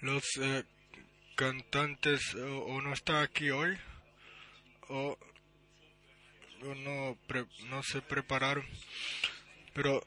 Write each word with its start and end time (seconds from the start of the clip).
Los 0.00 0.24
eh, 0.40 0.64
cantantes 1.36 2.34
o, 2.34 2.80
no 2.82 2.92
están 2.92 3.16
aquí 3.22 3.50
hoy 3.50 3.76
o, 4.88 5.18
o 6.62 6.74
no, 6.74 7.18
pre- 7.26 7.46
no 7.68 7.82
se 7.82 8.02
prepararon. 8.02 8.64
Pero 9.74 10.06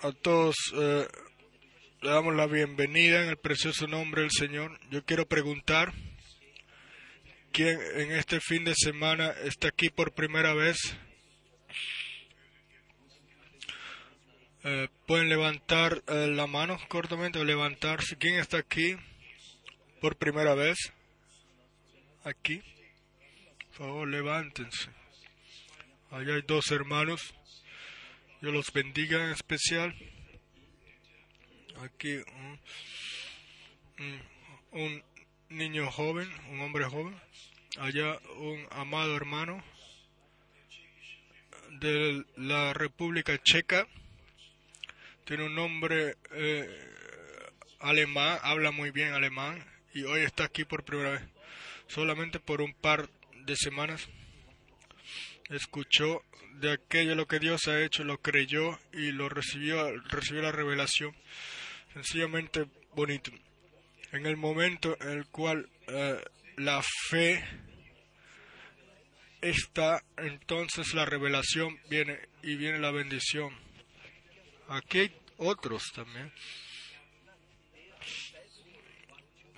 a 0.00 0.12
todos 0.12 0.54
eh, 0.74 1.08
le 2.02 2.10
damos 2.10 2.34
la 2.34 2.46
bienvenida 2.46 3.22
en 3.22 3.30
el 3.30 3.38
precioso 3.38 3.86
nombre 3.86 4.22
del 4.22 4.30
Señor. 4.30 4.78
Yo 4.90 5.04
quiero 5.04 5.26
preguntar 5.26 5.92
quién 7.52 7.78
en 7.96 8.12
este 8.12 8.40
fin 8.40 8.64
de 8.64 8.74
semana 8.74 9.30
está 9.44 9.68
aquí 9.68 9.88
por 9.88 10.12
primera 10.12 10.54
vez. 10.54 10.76
Eh, 14.64 14.88
pueden 15.06 15.28
levantar 15.28 16.02
eh, 16.08 16.26
la 16.28 16.46
mano 16.46 16.78
cortamente 16.88 17.38
o 17.38 17.44
levantarse. 17.44 18.16
¿Quién 18.16 18.36
está 18.36 18.58
aquí 18.58 18.96
por 20.04 20.16
primera 20.18 20.54
vez? 20.54 20.76
Aquí. 22.24 22.60
Por 23.68 23.72
favor, 23.86 24.06
levántense. 24.06 24.90
Allá 26.10 26.34
hay 26.34 26.42
dos 26.46 26.70
hermanos. 26.72 27.32
Yo 28.42 28.52
los 28.52 28.70
bendiga 28.70 29.24
en 29.24 29.30
especial. 29.30 29.94
Aquí 31.80 32.16
un, 32.16 32.60
un- 34.00 34.22
un 34.72 35.04
niño 35.48 35.90
joven, 35.90 36.28
un 36.50 36.60
hombre 36.60 36.84
joven. 36.84 37.18
Allá 37.78 38.18
un 38.36 38.66
amado 38.72 39.16
hermano 39.16 39.64
de 41.80 42.26
la 42.36 42.74
República 42.74 43.42
Checa. 43.42 43.88
Tiene 45.24 45.44
un 45.44 45.54
nombre 45.54 46.18
eh, 46.32 46.92
alemán, 47.80 48.38
habla 48.42 48.70
muy 48.70 48.90
bien 48.90 49.14
alemán 49.14 49.64
y 49.94 50.02
hoy 50.04 50.22
está 50.22 50.44
aquí 50.44 50.64
por 50.64 50.84
primera 50.84 51.12
vez. 51.12 51.22
Solamente 51.86 52.40
por 52.40 52.60
un 52.60 52.74
par 52.74 53.08
de 53.46 53.56
semanas 53.56 54.08
escuchó 55.48 56.22
de 56.54 56.72
aquello 56.72 57.14
lo 57.14 57.26
que 57.26 57.38
Dios 57.38 57.68
ha 57.68 57.80
hecho, 57.82 58.04
lo 58.04 58.18
creyó 58.18 58.78
y 58.92 59.12
lo 59.12 59.28
recibió, 59.28 59.96
recibió 60.08 60.42
la 60.42 60.52
revelación. 60.52 61.14
Sencillamente 61.92 62.66
bonito. 62.94 63.30
En 64.12 64.26
el 64.26 64.36
momento 64.36 64.96
en 65.00 65.10
el 65.10 65.26
cual 65.26 65.68
eh, 65.86 66.20
la 66.56 66.82
fe 67.08 67.44
está, 69.40 70.02
entonces 70.16 70.94
la 70.94 71.04
revelación 71.04 71.78
viene 71.88 72.18
y 72.42 72.56
viene 72.56 72.78
la 72.78 72.90
bendición. 72.90 73.54
Aquí 74.68 75.00
hay 75.00 75.14
otros 75.36 75.92
también. 75.94 76.32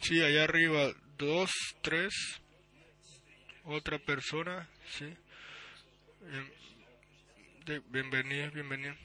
Sí, 0.07 0.23
allá 0.23 0.45
arriba, 0.45 0.93
dos, 1.19 1.51
tres. 1.83 2.15
Otra 3.65 3.99
persona, 3.99 4.69
sí. 4.97 5.07
Bien- 6.31 6.53
de- 7.65 7.81
bienvenida, 7.89 8.51
bienvenida. 8.51 8.97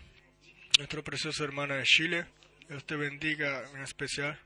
Nuestra 0.78 1.02
preciosa 1.02 1.44
hermana 1.44 1.78
de 1.78 1.84
Chile. 1.86 2.26
Dios 2.70 2.86
te 2.86 2.96
bendiga 2.96 3.68
en 3.74 3.82
especial. 3.82 4.40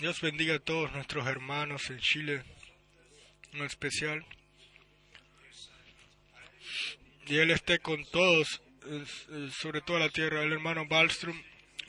Dios 0.00 0.20
bendiga 0.22 0.54
a 0.54 0.58
todos 0.58 0.90
nuestros 0.92 1.26
hermanos 1.26 1.90
en 1.90 1.98
Chile 1.98 2.42
en 3.52 3.62
especial. 3.64 4.24
Y 7.26 7.36
Él 7.36 7.50
esté 7.50 7.78
con 7.78 8.02
todos, 8.06 8.62
eh, 8.86 9.04
eh, 9.32 9.50
sobre 9.52 9.82
toda 9.82 10.00
la 10.00 10.08
tierra. 10.08 10.42
El 10.42 10.52
hermano 10.52 10.86
Wallström 10.88 11.42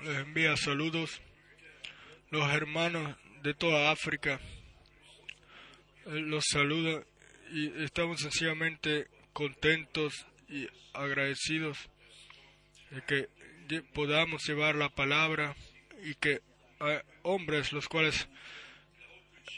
les 0.04 0.18
envía 0.18 0.58
saludos. 0.58 1.22
Los 2.30 2.52
hermanos 2.52 3.16
de 3.44 3.54
toda 3.54 3.92
África. 3.92 4.40
Eh, 6.06 6.22
los 6.22 6.46
saluda 6.50 7.04
y 7.52 7.84
estamos 7.84 8.22
sencillamente 8.22 9.08
contentos 9.34 10.26
y 10.50 10.68
agradecidos 10.94 11.78
de 12.92 13.02
que 13.04 13.30
podamos 13.94 14.48
llevar 14.48 14.76
la 14.76 14.90
palabra 14.90 15.56
y 16.04 16.16
que 16.16 16.42
hay 16.80 17.00
hombres 17.24 17.74
los 17.74 17.88
cuales 17.88 18.28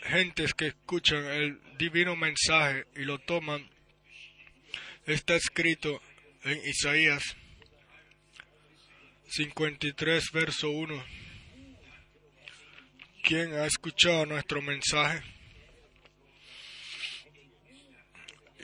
gentes 0.03 0.53
que 0.53 0.67
escuchan 0.67 1.25
el 1.25 1.59
divino 1.77 2.15
mensaje 2.15 2.85
y 2.95 3.03
lo 3.03 3.19
toman 3.19 3.69
está 5.05 5.35
escrito 5.35 6.01
en 6.43 6.57
Isaías 6.67 7.35
53 9.27 10.31
verso 10.31 10.69
1 10.69 11.28
¿Quién 13.29 13.53
ha 13.53 13.67
escuchado 13.67 14.25
nuestro 14.25 14.59
mensaje? 14.59 15.21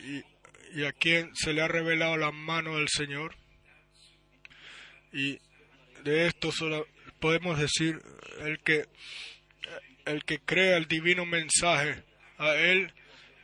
y, 0.04 0.24
y 0.74 0.86
a 0.86 0.92
quien 0.92 1.36
se 1.36 1.54
le 1.54 1.62
ha 1.62 1.68
revelado 1.68 2.18
la 2.18 2.32
mano 2.32 2.78
del 2.78 2.90
Señor. 2.90 3.36
Y 5.14 5.38
de 6.04 6.26
esto 6.26 6.52
solo 6.52 6.88
podemos 7.20 7.60
decir 7.60 8.02
el 8.40 8.58
que 8.64 8.86
el 10.06 10.24
que 10.24 10.40
crea 10.40 10.78
el 10.78 10.88
divino 10.88 11.28
mensaje, 11.28 12.04
a 12.40 12.56
él 12.56 12.92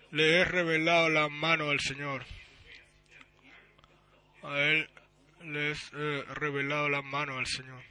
le 0.09 0.42
es 0.42 0.48
revelado 0.48 1.08
la 1.09 1.30
mano 1.30 1.70
del 1.70 1.82
Señor. 1.82 2.26
A 4.42 4.59
él 4.59 4.90
le 5.44 5.70
es 5.70 5.92
eh, 5.94 6.24
revelado 6.30 6.90
la 6.90 7.03
mano 7.03 7.36
del 7.36 7.46
Señor. 7.46 7.91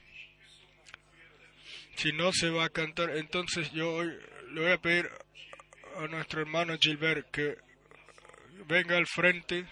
Si 1.96 2.12
no 2.12 2.32
se 2.32 2.50
va 2.50 2.64
a 2.64 2.70
cantar, 2.70 3.16
entonces 3.16 3.70
yo 3.72 3.92
hoy 3.92 4.16
le 4.52 4.60
voy 4.60 4.72
a 4.72 4.80
pedir 4.80 5.10
a 5.96 6.06
nuestro 6.06 6.40
hermano 6.40 6.76
Gilbert 6.80 7.30
que 7.30 7.56
venga 8.66 8.96
al 8.96 9.06
frente 9.06 9.66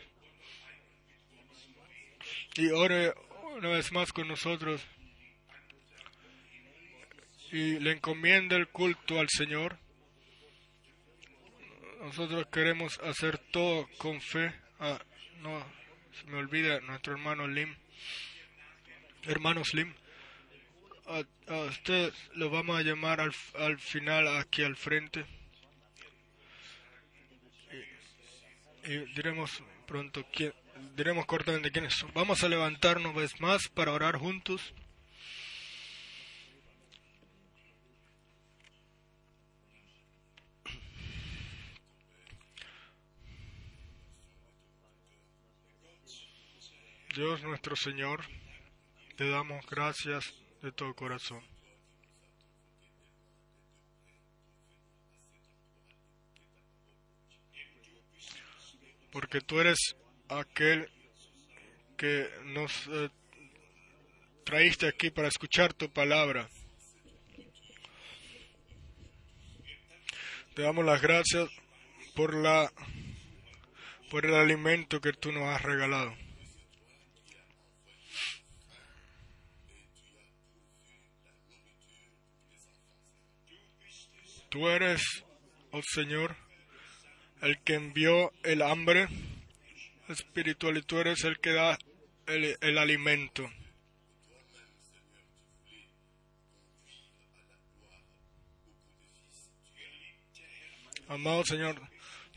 y 2.56 2.68
ore 2.70 3.14
una 3.56 3.70
vez 3.70 3.92
más 3.92 4.12
con 4.12 4.28
nosotros 4.28 4.86
y 7.50 7.78
le 7.78 7.92
encomienda 7.92 8.56
el 8.56 8.68
culto 8.68 9.18
al 9.18 9.28
Señor. 9.28 9.78
Nosotros 12.00 12.46
queremos 12.52 12.98
hacer 13.00 13.38
todo 13.50 13.88
con 13.98 14.20
fe. 14.20 14.54
Ah, 14.78 15.00
no, 15.40 15.64
se 16.12 16.26
me 16.26 16.38
olvida 16.38 16.80
nuestro 16.80 17.14
hermano 17.14 17.48
Lim. 17.48 17.74
Hermano 19.24 19.64
Slim, 19.64 19.94
a, 21.08 21.52
a 21.52 21.60
usted 21.64 22.12
lo 22.34 22.50
vamos 22.50 22.78
a 22.78 22.82
llamar 22.82 23.20
al, 23.20 23.32
al 23.54 23.78
final 23.78 24.36
aquí 24.38 24.62
al 24.62 24.76
frente. 24.76 25.24
y 28.88 28.96
diremos 29.14 29.62
pronto 29.86 30.24
quién, 30.32 30.54
diremos 30.96 31.26
cortamente 31.26 31.70
quiénes 31.70 31.94
son. 31.94 32.10
Vamos 32.14 32.42
a 32.42 32.48
levantarnos 32.48 33.14
vez 33.14 33.38
más 33.38 33.68
para 33.68 33.92
orar 33.92 34.16
juntos. 34.16 34.72
Dios 47.14 47.42
nuestro 47.42 47.76
Señor, 47.76 48.24
te 49.16 49.28
damos 49.28 49.66
gracias 49.66 50.32
de 50.62 50.72
todo 50.72 50.94
corazón. 50.94 51.42
porque 59.18 59.40
tú 59.40 59.60
eres 59.60 59.96
aquel 60.28 60.88
que 61.96 62.28
nos 62.44 62.86
eh, 62.86 63.10
traíste 64.44 64.86
aquí 64.86 65.10
para 65.10 65.28
escuchar 65.28 65.72
tu 65.72 65.90
palabra. 65.90 66.48
Te 70.54 70.62
damos 70.62 70.84
las 70.84 71.02
gracias 71.02 71.48
por 72.14 72.34
la 72.34 72.72
por 74.10 74.24
el 74.24 74.34
alimento 74.34 75.00
que 75.00 75.12
tú 75.12 75.32
nos 75.32 75.44
has 75.44 75.62
regalado. 75.62 76.14
Tú 84.48 84.66
eres, 84.68 85.02
oh 85.72 85.82
Señor, 85.82 86.34
el 87.42 87.60
que 87.60 87.74
envió 87.74 88.32
el 88.42 88.62
hambre 88.62 89.08
espiritual 90.08 90.78
y 90.78 90.82
tú 90.82 90.98
eres 90.98 91.22
el 91.24 91.38
que 91.38 91.52
da 91.52 91.78
el, 92.26 92.78
alimento. 92.78 93.50
Amado 101.08 101.44
Señor, 101.44 101.80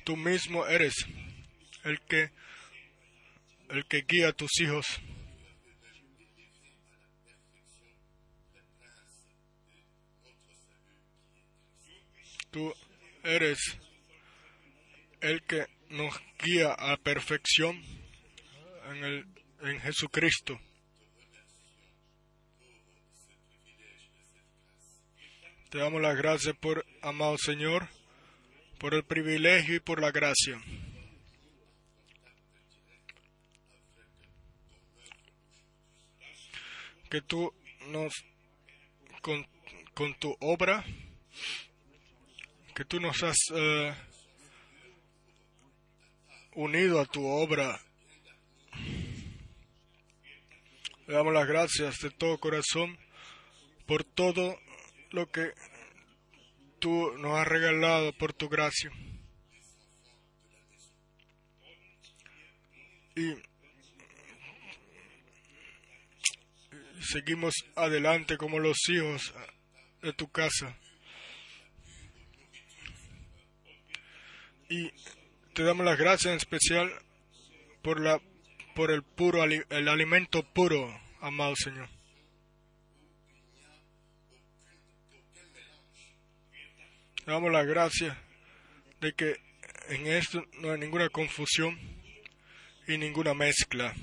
tú 0.03 0.17
mismo 0.17 0.65
eres 0.65 0.93
el 1.83 1.99
que 2.01 2.31
el 3.69 3.85
que 3.85 4.01
guía 4.01 4.29
a 4.29 4.33
tus 4.33 4.59
hijos. 4.59 4.85
Tú 12.51 12.73
eres 13.23 13.59
el 15.21 15.41
que 15.43 15.65
nos 15.89 16.13
guía 16.43 16.73
a 16.73 16.97
perfección 16.97 17.81
en, 18.89 19.03
el, 19.03 19.25
en 19.61 19.79
Jesucristo. 19.79 20.59
Te 25.69 25.77
damos 25.77 26.01
las 26.01 26.17
gracias 26.17 26.55
por, 26.57 26.85
amado 27.01 27.37
Señor, 27.37 27.87
por 28.77 28.93
el 28.93 29.03
privilegio 29.03 29.75
y 29.75 29.79
por 29.79 30.01
la 30.01 30.11
gracia. 30.11 30.61
Que 37.09 37.21
tú 37.21 37.53
nos, 37.87 38.13
con, 39.21 39.47
con 39.93 40.13
tu 40.15 40.35
obra, 40.39 40.83
que 42.73 42.85
tú 42.85 42.99
nos 42.99 43.21
has 43.23 43.37
eh, 43.53 43.93
unido 46.55 46.99
a 46.99 47.05
tu 47.05 47.25
obra. 47.25 47.79
Le 51.07 51.13
damos 51.13 51.33
las 51.33 51.47
gracias 51.47 51.99
de 51.99 52.11
todo 52.11 52.37
corazón 52.37 52.97
por 53.85 54.03
todo 54.03 54.57
lo 55.09 55.29
que 55.29 55.53
tú 56.79 57.11
nos 57.17 57.37
has 57.37 57.47
regalado 57.47 58.13
por 58.13 58.33
tu 58.33 58.47
gracia. 58.47 58.91
Y 63.15 63.35
seguimos 67.01 67.53
adelante 67.75 68.37
como 68.37 68.59
los 68.59 68.77
hijos 68.87 69.33
de 70.01 70.13
tu 70.13 70.29
casa. 70.29 70.77
Y 74.71 74.89
te 75.53 75.63
damos 75.63 75.85
las 75.85 75.97
gracias 75.97 76.31
en 76.31 76.37
especial 76.37 76.89
por 77.81 77.99
la 77.99 78.21
por 78.73 78.89
el 78.89 79.03
puro 79.03 79.43
el 79.43 79.87
alimento 79.89 80.43
puro, 80.43 80.97
amado 81.19 81.57
Señor. 81.57 81.89
Te 87.25 87.31
damos 87.31 87.51
las 87.51 87.67
gracias 87.67 88.17
de 89.01 89.11
que 89.11 89.35
en 89.89 90.07
esto 90.07 90.41
no 90.61 90.71
hay 90.71 90.79
ninguna 90.79 91.09
confusión 91.09 91.77
y 92.87 92.97
ninguna 92.97 93.33
mezcla. 93.33 93.93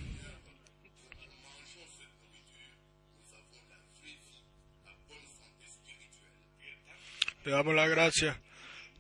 Te 7.43 7.49
damos 7.49 7.75
la 7.75 7.89
gracia 7.89 8.39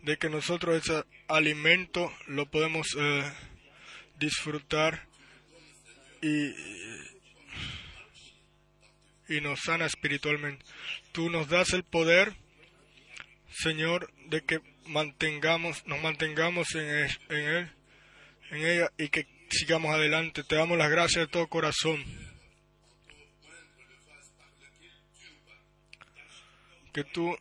de 0.09 0.17
que 0.17 0.31
nosotros 0.31 0.83
ese 0.83 1.05
alimento 1.29 2.11
lo 2.29 2.51
podemos 2.51 2.97
eh, 2.99 3.31
disfrutar 4.19 5.07
y, 6.23 6.49
y 9.29 9.43
nos 9.43 9.61
sana 9.61 9.85
espiritualmente. 9.85 10.65
Tú 11.13 11.29
nos 11.29 11.51
das 11.51 11.75
el 11.75 11.85
poder, 11.85 12.35
Señor, 13.51 14.11
de 14.31 14.43
que 14.45 14.63
mantengamos, 14.87 15.87
nos 15.87 16.01
mantengamos 16.01 16.75
en, 16.75 16.89
en 17.29 17.45
él, 17.45 17.73
en 18.51 18.67
ella 18.67 18.91
y 18.97 19.11
que 19.11 19.27
sigamos 19.51 19.95
adelante. 19.95 20.43
Te 20.43 20.57
damos 20.57 20.79
las 20.79 20.91
gracias 20.91 21.27
de 21.27 21.31
todo 21.31 21.49
corazón. 21.49 22.03
Que 26.95 27.05
tú 27.05 27.37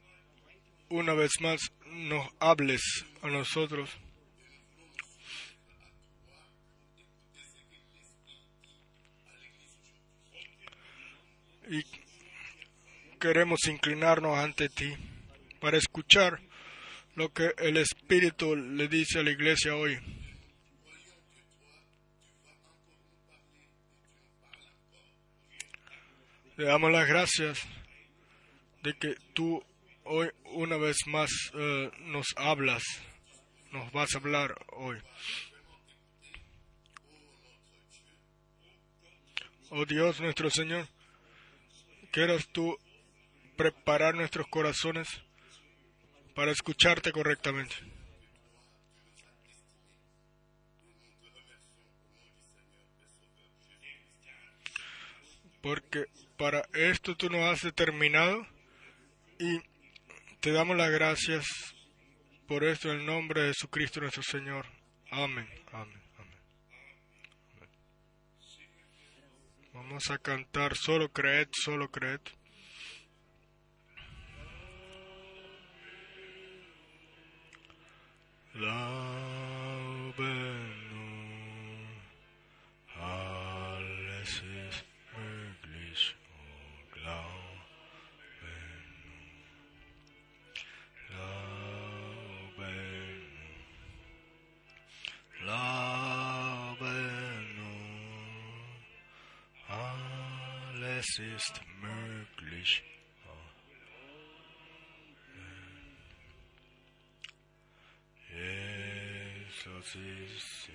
una 0.89 1.13
vez 1.13 1.31
más 1.39 1.71
nos 1.91 2.27
hables 2.39 2.81
a 3.21 3.27
nosotros. 3.27 3.89
Y 11.69 11.83
queremos 13.19 13.59
inclinarnos 13.67 14.37
ante 14.37 14.69
ti 14.69 14.95
para 15.59 15.77
escuchar 15.77 16.39
lo 17.15 17.33
que 17.33 17.53
el 17.57 17.77
Espíritu 17.77 18.55
le 18.55 18.87
dice 18.87 19.19
a 19.19 19.23
la 19.23 19.31
iglesia 19.31 19.75
hoy. 19.75 19.99
Le 26.57 26.65
damos 26.65 26.91
las 26.91 27.07
gracias 27.07 27.59
de 28.83 28.93
que 28.93 29.15
tú 29.33 29.63
hoy 30.07 30.29
una 30.45 30.77
vez 30.77 31.05
más 31.07 31.29
eh, 31.53 31.91
nos 31.99 32.27
hablas, 32.37 32.83
nos 33.71 33.91
vas 33.91 34.15
a 34.15 34.17
hablar 34.17 34.55
hoy. 34.73 34.97
Oh 39.69 39.85
Dios 39.85 40.21
nuestro 40.21 40.49
Señor, 40.49 40.87
quieras 42.11 42.47
tú 42.53 42.77
preparar 43.57 44.15
nuestros 44.15 44.47
corazones 44.47 45.09
para 46.35 46.51
escucharte 46.51 47.11
correctamente. 47.11 47.75
Porque 55.61 56.05
para 56.37 56.65
esto 56.73 57.17
tú 57.17 57.29
nos 57.29 57.41
has 57.41 57.61
determinado 57.61 58.47
y 59.37 59.61
te 60.39 60.51
damos 60.51 60.77
las 60.77 60.91
gracias 60.91 61.45
por 62.47 62.63
esto 62.63 62.91
en 62.91 62.99
el 62.99 63.05
nombre 63.05 63.41
de 63.41 63.47
Jesucristo 63.49 64.01
nuestro 64.01 64.23
Señor. 64.23 64.65
Amén. 65.11 65.47
Amén. 65.71 66.01
Amén. 66.17 67.69
Vamos 69.73 70.09
a 70.09 70.17
cantar 70.17 70.75
solo 70.75 71.09
creed, 71.09 71.49
solo 71.51 71.89
creed. 71.91 72.21
Es 101.07 101.19
ist 101.19 101.61
möglich. 101.81 102.83
Jesus 108.29 109.95
ist 109.95 110.69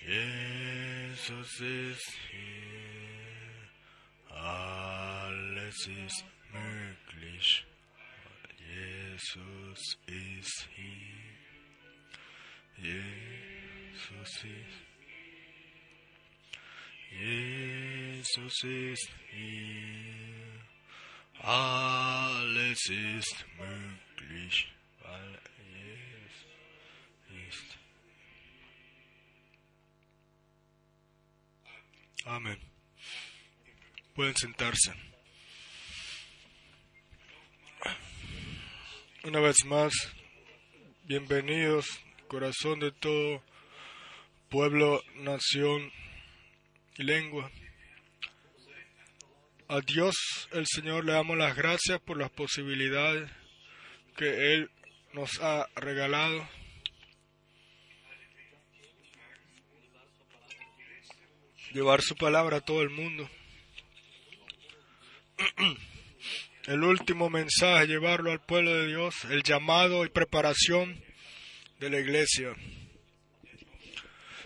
hier. 0.00 0.14
Jesus 0.14 1.60
ist 1.60 2.12
hier. 2.30 3.68
Alles 4.36 5.86
ist 5.86 6.24
möglich. 6.52 7.64
Jesus 8.58 9.98
ist 10.06 10.68
hier. 10.74 11.26
Jesus 12.76 14.44
ist 14.44 14.85
Jesus 17.10 18.62
ist 18.64 19.10
hier. 19.30 20.66
Alles 21.40 22.80
ist 22.88 23.46
möglich, 23.56 24.72
weil 25.00 25.40
Jesus 25.68 26.46
ist. 27.48 27.78
Amén. 32.24 32.60
Pueden 34.14 34.36
sentarse. 34.36 34.94
Una 39.22 39.40
vez 39.40 39.64
más, 39.64 39.92
bienvenidos, 41.04 41.86
corazón 42.28 42.80
de 42.80 42.92
todo 42.92 43.42
pueblo, 44.48 45.02
nación 45.16 45.92
y 46.98 47.02
lengua. 47.02 47.50
A 49.68 49.80
Dios 49.80 50.14
el 50.52 50.64
Señor 50.66 51.04
le 51.04 51.12
damos 51.12 51.36
las 51.36 51.56
gracias 51.56 52.00
por 52.00 52.16
las 52.16 52.30
posibilidades 52.30 53.30
que 54.16 54.54
Él 54.54 54.70
nos 55.12 55.40
ha 55.40 55.68
regalado. 55.76 56.48
Llevar 61.72 62.00
su 62.00 62.14
palabra 62.14 62.58
a 62.58 62.60
todo 62.60 62.82
el 62.82 62.90
mundo. 62.90 63.28
el 66.66 66.82
último 66.82 67.28
mensaje, 67.28 67.86
llevarlo 67.86 68.30
al 68.30 68.40
pueblo 68.40 68.72
de 68.72 68.86
Dios, 68.86 69.24
el 69.30 69.42
llamado 69.42 70.04
y 70.04 70.08
preparación 70.08 71.02
de 71.80 71.90
la 71.90 71.98
iglesia, 71.98 72.54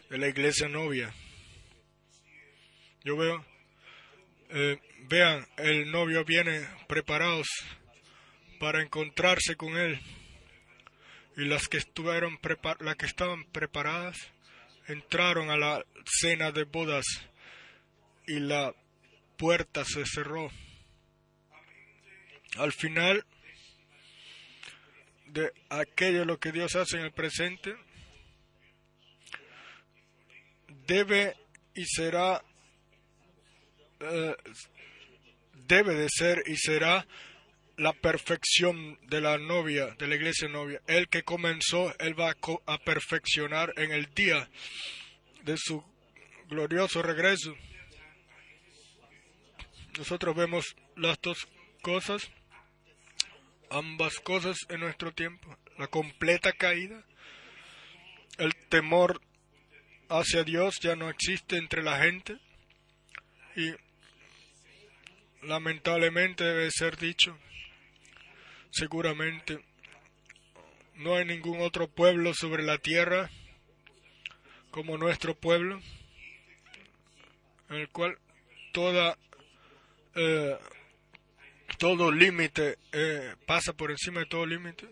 de 0.08 0.18
la 0.18 0.28
iglesia 0.28 0.68
novia. 0.68 1.14
Yo 3.04 3.16
veo, 3.16 3.44
eh, 4.50 4.78
vean, 5.08 5.46
el 5.56 5.90
novio 5.90 6.24
viene 6.24 6.66
preparados 6.86 7.46
para 8.58 8.82
encontrarse 8.82 9.56
con 9.56 9.76
él 9.76 10.00
y 11.36 11.44
las 11.46 11.68
que 11.68 11.78
estuvieron 11.78 12.38
las 12.80 12.96
que 12.96 13.06
estaban 13.06 13.44
preparadas 13.44 14.16
entraron 14.86 15.50
a 15.50 15.56
la 15.56 15.84
cena 16.04 16.52
de 16.52 16.64
bodas 16.64 17.06
y 18.26 18.40
la 18.40 18.74
puerta 19.38 19.84
se 19.84 20.04
cerró. 20.04 20.50
Al 22.56 22.72
final 22.72 23.24
de 25.26 25.52
aquello 25.68 26.24
lo 26.24 26.38
que 26.38 26.52
Dios 26.52 26.74
hace 26.76 26.98
en 26.98 27.04
el 27.04 27.12
presente, 27.12 27.74
debe 30.86 31.36
y 31.74 31.84
será, 31.86 32.42
eh, 34.00 34.36
debe 35.66 35.94
de 35.94 36.08
ser 36.08 36.42
y 36.46 36.56
será 36.56 37.06
la 37.76 37.92
perfección 37.92 38.98
de 39.08 39.20
la 39.20 39.38
novia, 39.38 39.94
de 39.98 40.06
la 40.06 40.16
iglesia 40.16 40.48
novia. 40.48 40.82
El 40.86 41.08
que 41.08 41.22
comenzó, 41.22 41.94
Él 41.98 42.18
va 42.18 42.34
a 42.66 42.78
perfeccionar 42.78 43.72
en 43.76 43.92
el 43.92 44.12
día 44.14 44.50
de 45.44 45.56
su 45.56 45.82
glorioso 46.48 47.02
regreso. 47.02 47.54
Nosotros 49.96 50.36
vemos 50.36 50.76
las 50.96 51.18
dos 51.22 51.48
cosas, 51.80 52.30
ambas 53.70 54.18
cosas 54.20 54.58
en 54.68 54.80
nuestro 54.80 55.12
tiempo. 55.12 55.56
La 55.78 55.86
completa 55.86 56.52
caída, 56.52 57.04
el 58.38 58.54
temor 58.68 59.20
hacia 60.08 60.44
Dios 60.44 60.76
ya 60.80 60.96
no 60.96 61.08
existe 61.08 61.56
entre 61.56 61.82
la 61.82 61.98
gente 62.02 62.38
y 63.56 63.70
lamentablemente 65.42 66.44
debe 66.44 66.70
ser 66.70 66.96
dicho 66.96 67.36
seguramente 68.70 69.60
no 70.96 71.16
hay 71.16 71.24
ningún 71.24 71.60
otro 71.60 71.88
pueblo 71.88 72.34
sobre 72.34 72.62
la 72.62 72.78
tierra 72.78 73.30
como 74.70 74.98
nuestro 74.98 75.34
pueblo, 75.34 75.80
en 77.70 77.76
el 77.76 77.88
cual 77.88 78.18
toda 78.72 79.18
eh, 80.14 80.58
todo 81.78 82.12
límite 82.12 82.78
eh, 82.92 83.34
pasa 83.46 83.72
por 83.72 83.90
encima 83.90 84.20
de 84.20 84.26
todo 84.26 84.46
límite. 84.46 84.88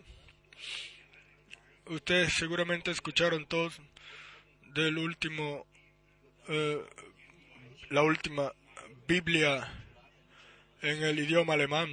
Ustedes 1.85 2.33
seguramente 2.33 2.91
escucharon 2.91 3.45
todos 3.45 3.79
del 4.73 4.97
último, 4.97 5.65
eh, 6.47 6.83
la 7.89 8.03
última 8.03 8.51
Biblia 9.07 9.78
en 10.81 11.03
el 11.03 11.19
idioma 11.19 11.53
alemán. 11.53 11.89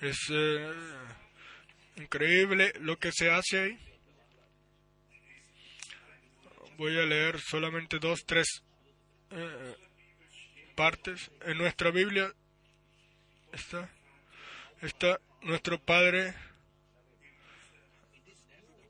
Es 0.00 0.18
eh, 0.30 0.72
increíble 1.96 2.72
lo 2.80 2.98
que 2.98 3.10
se 3.12 3.30
hace 3.30 3.58
ahí. 3.58 3.78
Voy 6.76 6.96
a 6.98 7.04
leer 7.04 7.40
solamente 7.40 7.98
dos, 7.98 8.24
tres 8.24 8.62
eh, 9.30 9.76
partes. 10.76 11.30
En 11.42 11.58
nuestra 11.58 11.90
Biblia 11.90 12.32
está, 13.52 13.90
está 14.80 15.20
nuestro 15.42 15.80
Padre, 15.80 16.34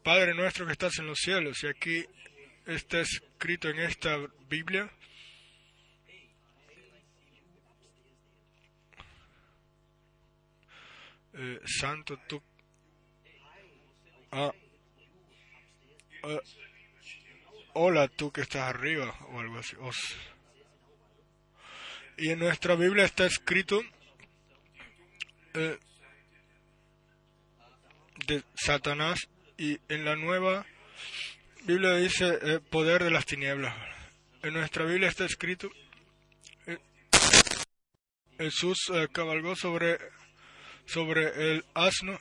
Padre 0.02 0.34
nuestro 0.34 0.66
que 0.66 0.72
estás 0.72 0.98
en 0.98 1.06
los 1.06 1.18
cielos. 1.18 1.62
Y 1.62 1.68
aquí 1.68 2.04
está 2.66 3.00
escrito 3.00 3.70
en 3.70 3.78
esta 3.80 4.18
Biblia 4.50 4.90
Eh, 11.40 11.61
santo, 11.64 12.18
tú... 12.26 12.42
Ah, 14.33 14.52
ah, 16.25 16.40
hola, 17.75 18.09
tú 18.09 18.33
que 18.33 18.40
estás 18.40 18.62
arriba, 18.62 19.16
o 19.30 19.38
algo 19.38 19.59
así. 19.59 19.76
Y 22.16 22.30
en 22.30 22.40
nuestra 22.40 22.75
Biblia 22.75 23.04
está 23.04 23.25
escrito 23.25 23.80
eh, 25.54 25.78
de 28.26 28.42
Satanás 28.57 29.28
y 29.57 29.78
en 29.88 30.04
la 30.04 30.16
nueva 30.16 30.66
Biblia 31.62 31.95
dice 31.95 32.37
eh, 32.42 32.59
poder 32.59 33.04
de 33.04 33.12
las 33.12 33.26
tinieblas. 33.26 33.76
En 34.42 34.54
nuestra 34.54 34.85
Biblia 34.85 35.09
está 35.09 35.25
escrito 35.25 35.71
Jesús 38.38 38.78
cabalgó 39.12 39.57
sobre 39.57 39.99
sobre 40.88 41.52
el 41.52 41.64
asno. 41.75 42.18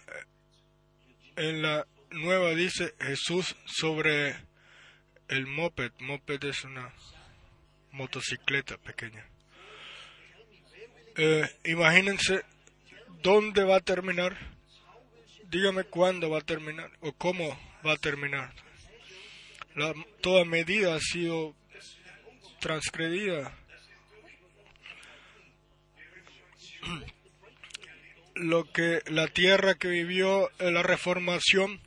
En 1.35 1.61
la 1.61 1.87
nueva 2.11 2.51
dice 2.51 2.93
Jesús 2.99 3.55
sobre 3.65 4.35
el 5.29 5.47
moped. 5.47 5.91
Moped 5.99 6.43
es 6.43 6.63
una 6.63 6.93
motocicleta 7.91 8.77
pequeña. 8.77 9.25
Eh, 11.15 11.49
imagínense 11.65 12.43
dónde 13.23 13.63
va 13.63 13.77
a 13.77 13.81
terminar. 13.81 14.37
Dígame 15.49 15.85
cuándo 15.85 16.29
va 16.29 16.39
a 16.39 16.41
terminar 16.41 16.91
o 16.99 17.13
cómo 17.13 17.57
va 17.85 17.93
a 17.93 17.97
terminar. 17.97 18.53
La, 19.75 19.93
toda 20.21 20.43
medida 20.43 20.95
ha 20.95 20.99
sido 20.99 21.55
transgredida 22.59 23.55
lo 28.39 28.71
que 28.71 29.01
la 29.07 29.27
tierra 29.27 29.75
que 29.75 29.87
vivió 29.87 30.49
en 30.59 30.73
la 30.73 30.83
reformación, 30.83 31.79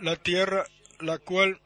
la 0.00 0.16
tierra 0.16 0.64
la 1.00 1.18
cual 1.18 1.60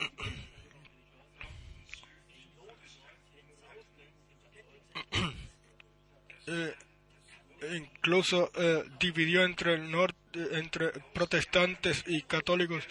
eh, 6.46 6.74
incluso 7.74 8.52
eh, 8.54 8.84
dividió 9.00 9.42
entre 9.44 9.74
el 9.74 9.90
norte, 9.90 10.16
entre 10.52 10.92
protestantes 11.12 12.04
y 12.06 12.22
católicos 12.22 12.84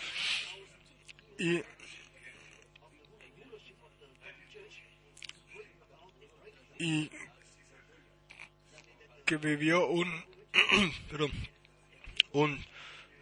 y 6.77 7.09
que 9.25 9.37
vivió 9.37 9.87
un, 9.87 10.07
un, 12.31 12.65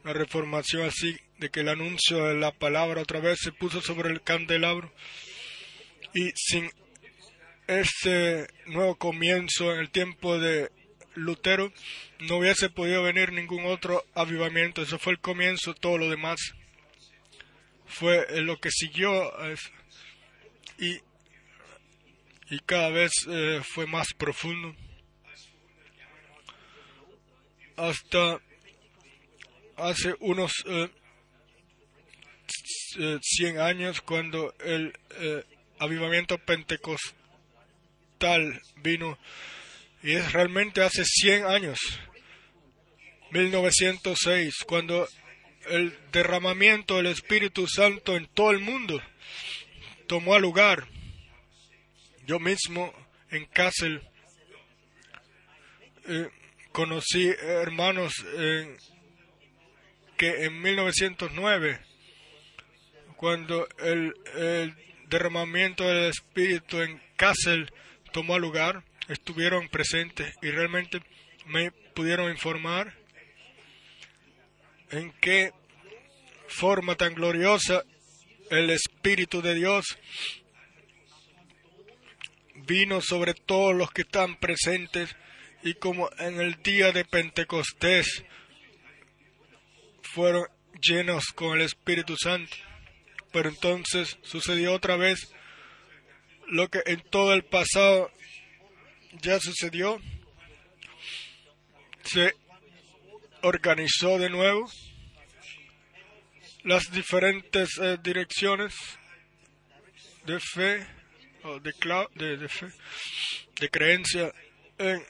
una 0.04 0.14
reformación 0.14 0.84
así, 0.84 1.18
de 1.38 1.50
que 1.50 1.62
el 1.62 1.70
anuncio 1.70 2.26
de 2.26 2.36
la 2.36 2.52
palabra 2.52 3.02
otra 3.02 3.20
vez 3.20 3.40
se 3.42 3.52
puso 3.52 3.82
sobre 3.82 4.10
el 4.12 4.22
candelabro. 4.22 4.94
Y 6.14 6.32
sin 6.36 6.70
este 7.68 8.48
nuevo 8.68 8.96
comienzo 8.96 9.74
en 9.74 9.80
el 9.80 9.90
tiempo 9.90 10.38
de 10.38 10.70
Lutero, 11.16 11.72
no 12.20 12.38
hubiese 12.38 12.70
podido 12.70 13.04
venir 13.04 13.32
ningún 13.32 13.66
otro 13.66 14.04
avivamiento. 14.14 14.82
Eso 14.82 15.00
fue 15.00 15.14
el 15.14 15.20
comienzo, 15.20 15.74
todo 15.74 15.98
lo 15.98 16.10
demás 16.10 16.40
fue 17.86 18.42
lo 18.42 18.60
que 18.60 18.70
siguió. 18.72 19.32
Y, 20.78 21.00
y 22.50 22.60
cada 22.66 22.90
vez 22.90 23.12
eh, 23.30 23.62
fue 23.64 23.88
más 23.88 24.14
profundo 24.14 24.76
hasta 27.77 28.39
hace 29.75 30.15
unos 30.20 30.51
eh, 30.65 30.89
100 33.22 33.60
años 33.60 34.01
cuando 34.01 34.53
el 34.60 34.94
eh, 35.20 35.44
avivamiento 35.80 36.38
pentecostal 36.38 37.13
vino. 38.77 39.18
Y 40.01 40.13
es 40.13 40.34
realmente 40.34 40.82
hace 40.82 41.06
100 41.06 41.46
años 41.46 41.80
1906 43.32 44.63
cuando 44.68 45.08
el 45.70 45.98
derramamiento 46.12 46.98
del 46.98 47.08
Espíritu 47.08 47.68
Santo 47.68 48.15
en 48.15 48.27
todo 48.27 48.51
el 48.51 48.60
mundo 48.60 49.01
tomó 50.08 50.38
lugar. 50.39 50.88
Yo 52.25 52.39
mismo 52.39 52.94
en 53.32 53.46
Kassel 53.46 54.01
eh, 56.08 56.30
conocí 56.74 57.30
hermanos 57.39 58.13
que 60.18 60.46
en 60.46 60.62
1909, 60.62 61.80
cuando 63.15 63.68
el, 63.80 64.75
derramamiento 65.08 65.88
del 65.88 66.10
Espíritu 66.10 66.82
en 66.82 67.00
Kassel 67.15 67.72
tomó 68.12 68.39
lugar, 68.39 68.84
estuvieron 69.10 69.70
presentes 69.70 70.34
y 70.42 70.50
realmente 70.50 71.01
me 71.46 71.72
pudieron 71.94 72.32
informar 72.32 72.96
en 74.89 75.12
qué 75.22 75.51
forma 76.48 76.96
tan 76.96 77.13
gloriosa 77.13 77.84
el 78.50 78.72
Espíritu 78.72 79.44
de 79.44 79.53
Dios 79.53 79.86
vino 82.56 83.01
sobre 83.01 83.36
todos 83.36 83.75
los 83.75 83.92
que 83.92 84.01
están 84.01 84.36
presentes 84.38 85.15
y 85.63 85.75
como 85.75 86.10
en 86.20 86.41
el 86.41 86.62
día 86.62 86.91
de 86.91 87.05
Pentecostés 87.05 88.24
fueron 90.01 90.46
llenos 90.82 91.27
con 91.34 91.58
el 91.58 91.62
Espíritu 91.62 92.15
Santo. 92.17 92.55
Pero 93.32 93.50
entonces 93.50 94.17
sucedió 94.22 94.74
otra 94.74 94.98
vez 94.98 95.34
lo 96.48 96.70
que 96.70 96.82
en 96.86 97.01
todo 97.10 97.34
el 97.34 97.43
pasado 97.43 98.12
ya 99.22 99.39
sucedió. 99.39 100.00
Se 102.03 102.34
organizó 103.41 104.20
de 104.20 104.29
nuevo 104.29 104.70
las 106.63 106.91
diferentes 106.91 107.77
eh, 107.82 107.98
direcciones 108.03 108.74
de 110.25 110.39
fe 110.39 110.86
o 111.43 111.60
de, 111.60 111.74
de, 112.15 112.38
de, 112.38 112.50
fe, 112.50 112.67
de 113.60 113.70
creencia 113.70 114.34
en, 114.77 115.03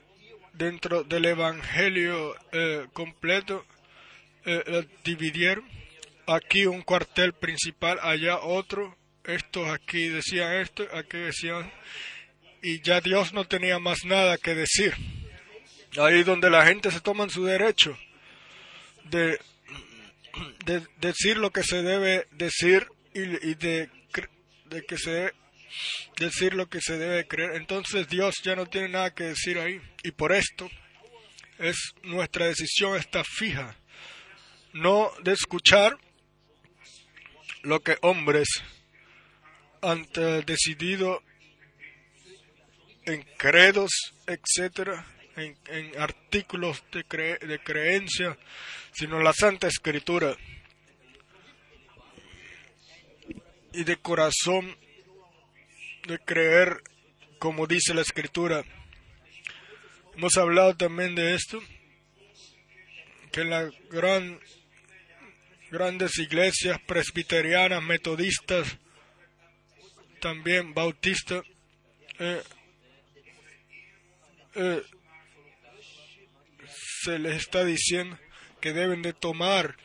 dentro 0.53 1.03
del 1.03 1.25
Evangelio 1.25 2.35
eh, 2.51 2.87
completo. 2.93 3.65
Eh, 4.45 4.87
dividieron 5.03 5.65
aquí 6.27 6.65
un 6.65 6.81
cuartel 6.81 7.33
principal, 7.33 7.99
allá 8.01 8.39
otro, 8.39 8.97
estos 9.23 9.69
aquí 9.69 10.09
decían 10.09 10.55
esto, 10.55 10.85
aquí 10.93 11.17
decían, 11.17 11.71
y 12.61 12.81
ya 12.81 12.99
Dios 13.01 13.33
no 13.33 13.45
tenía 13.45 13.79
más 13.79 14.05
nada 14.05 14.37
que 14.37 14.53
decir. 14.53 14.93
Ahí 15.97 16.23
donde 16.23 16.49
la 16.49 16.65
gente 16.65 16.91
se 16.91 16.99
toma 16.99 17.29
su 17.29 17.45
derecho 17.45 17.97
de 19.05 19.39
de 20.65 20.81
decir 20.99 21.37
lo 21.37 21.51
que 21.51 21.63
se 21.63 21.81
debe 21.81 22.27
decir 22.31 22.87
y, 23.13 23.53
de, 23.55 23.89
de, 24.65 24.85
que 24.85 24.97
se 24.97 25.33
decir 26.17 26.53
lo 26.53 26.69
que 26.69 26.81
se 26.81 26.97
debe 26.97 27.27
creer. 27.27 27.55
Entonces 27.55 28.07
Dios 28.07 28.35
ya 28.43 28.55
no 28.55 28.65
tiene 28.65 28.89
nada 28.89 29.13
que 29.13 29.25
decir 29.25 29.57
ahí. 29.59 29.81
Y 30.03 30.11
por 30.11 30.31
esto 30.31 30.69
es 31.59 31.93
nuestra 32.03 32.47
decisión 32.47 32.97
está 32.97 33.23
fija. 33.23 33.77
No 34.73 35.11
de 35.23 35.33
escuchar 35.33 35.97
lo 37.61 37.81
que 37.81 37.97
hombres 38.01 38.47
han 39.81 40.07
decidido 40.45 41.21
en 43.05 43.23
credos, 43.37 43.91
etcétera, 44.27 45.05
en, 45.35 45.57
artículos 45.99 46.83
de, 46.91 47.03
de 47.37 47.59
creencia, 47.59 48.37
sino 48.93 49.19
la 49.19 49.33
Santa 49.33 49.67
Escritura. 49.67 50.35
Y 53.73 53.83
de 53.83 53.97
corazón 53.97 54.77
de 56.07 56.19
creer 56.19 56.81
como 57.39 57.67
dice 57.67 57.93
la 57.93 58.01
Escritura. 58.01 58.63
Hemos 60.15 60.37
hablado 60.37 60.75
también 60.75 61.15
de 61.15 61.35
esto, 61.35 61.61
que 63.31 63.43
las 63.43 63.69
gran, 63.89 64.39
grandes 65.71 66.17
iglesias 66.19 66.79
presbiterianas, 66.85 67.83
metodistas, 67.83 68.77
también 70.21 70.73
bautistas, 70.73 71.43
eh, 72.19 72.41
eh, 74.55 74.83
se 77.01 77.19
les 77.19 77.35
está 77.35 77.65
diciendo 77.65 78.17
que 78.61 78.71
deben 78.71 79.01
de 79.01 79.11
tomar 79.11 79.75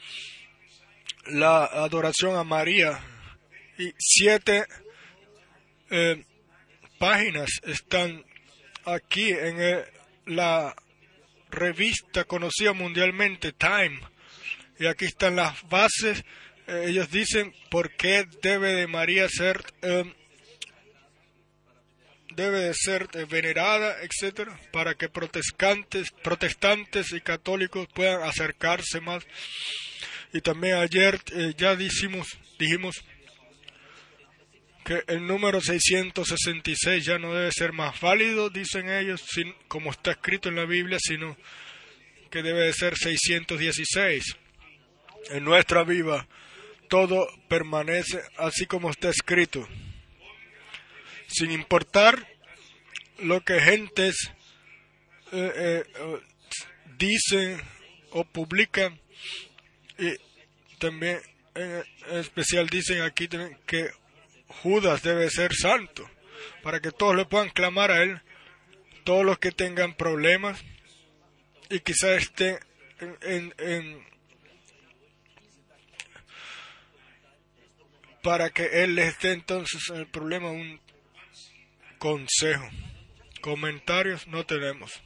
la 1.27 1.65
adoración 1.65 2.37
a 2.37 2.45
María 2.45 3.01
y 3.79 3.93
siete 3.99 4.65
eh, 5.91 6.25
páginas 6.99 7.51
están 7.63 8.25
aquí 8.85 9.31
en 9.31 9.85
la 10.27 10.75
revista 11.51 12.25
conocida 12.25 12.73
mundialmente 12.73 13.53
Time 13.53 14.01
y 14.79 14.87
aquí 14.87 15.07
están 15.07 15.37
las 15.37 15.67
bases 15.69 16.25
eh, 16.69 16.85
ellos 16.89 17.11
dicen 17.11 17.55
por 17.71 17.97
qué 17.97 18.27
debe 18.43 18.75
de 18.75 18.87
María 18.87 19.27
ser 19.29 19.65
eh, 19.81 20.05
debe 22.39 22.61
de 22.61 22.75
ser 22.75 23.09
venerada, 23.27 23.97
etcétera, 24.03 24.57
para 24.71 24.95
que 24.95 25.09
protestantes, 25.09 26.11
protestantes 26.23 27.13
y 27.13 27.21
católicos 27.21 27.89
puedan 27.93 28.23
acercarse 28.23 29.01
más. 29.01 29.25
Y 30.33 30.41
también 30.41 30.77
ayer 30.77 31.21
eh, 31.33 31.55
ya 31.57 31.75
dijimos, 31.75 32.29
dijimos 32.59 33.03
que 34.89 35.05
el 35.07 35.27
número 35.27 35.61
666 35.61 37.05
ya 37.05 37.19
no 37.19 37.35
debe 37.35 37.53
ser 37.53 37.75
más 37.75 38.01
válido, 38.01 38.49
dicen 38.49 38.89
ellos, 38.89 39.21
sin, 39.23 39.53
como 39.69 39.91
está 39.91 40.13
escrito 40.13 40.49
en 40.49 40.57
la 40.57 40.65
Biblia, 40.65 40.97
sino 40.99 41.37
que 42.31 42.43
debe 42.43 42.61
de 42.61 42.73
ser 42.73 42.97
616. 42.97 44.25
En 45.33 45.45
nuestra 45.45 45.85
viva 45.85 46.27
todo 46.89 47.29
permanece 47.49 48.23
así 48.39 48.65
como 48.65 48.91
está 48.91 49.11
escrito 49.11 49.69
sin 51.27 51.51
importar 51.51 52.27
lo 53.19 53.45
que 53.45 53.61
gentes 53.61 54.33
eh, 55.33 55.85
eh, 55.85 56.21
dicen 56.97 57.61
o 58.13 58.25
publican 58.25 58.99
y 59.99 60.17
también 60.79 61.21
en 61.55 61.85
especial 62.19 62.71
dicen 62.71 63.03
aquí 63.03 63.29
que 63.67 63.91
Judas 64.49 65.03
debe 65.03 65.31
ser 65.31 65.53
santo 65.55 66.09
para 66.63 66.81
que 66.81 66.91
todos 66.91 67.15
le 67.15 67.25
puedan 67.25 67.51
clamar 67.51 67.91
a 67.91 68.03
él 68.03 68.21
todos 69.05 69.25
los 69.25 69.39
que 69.39 69.53
tengan 69.53 69.95
problemas 69.95 70.63
y 71.71 71.81
quizás 71.81 72.23
estén 72.23 72.59
en, 73.23 73.55
en, 73.59 74.07
para 78.23 78.51
que 78.51 78.83
él 78.83 78.95
les 78.95 79.19
dé 79.21 79.33
entonces 79.33 79.89
el 79.91 80.07
problema 80.07 80.51
un 80.51 80.81
consejo. 81.99 82.69
Comentarios 83.41 84.27
no 84.27 84.45
tenemos. 84.45 85.01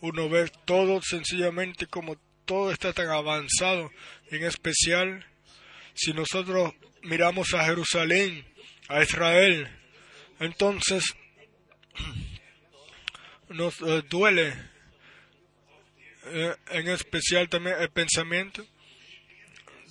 Uno 0.00 0.28
ve 0.28 0.50
todo 0.64 1.00
sencillamente 1.02 1.86
como 1.86 2.16
todo 2.44 2.70
está 2.70 2.92
tan 2.92 3.08
avanzado, 3.08 3.90
en 4.30 4.44
especial 4.44 5.26
si 5.96 6.12
nosotros 6.12 6.74
miramos 7.02 7.54
a 7.54 7.64
Jerusalén, 7.64 8.44
a 8.88 9.02
Israel, 9.02 9.68
entonces 10.38 11.14
nos 13.48 13.80
eh, 13.80 14.02
duele 14.08 14.54
eh, 16.26 16.54
en 16.68 16.88
especial 16.88 17.48
también 17.48 17.76
el 17.80 17.90
pensamiento 17.90 18.66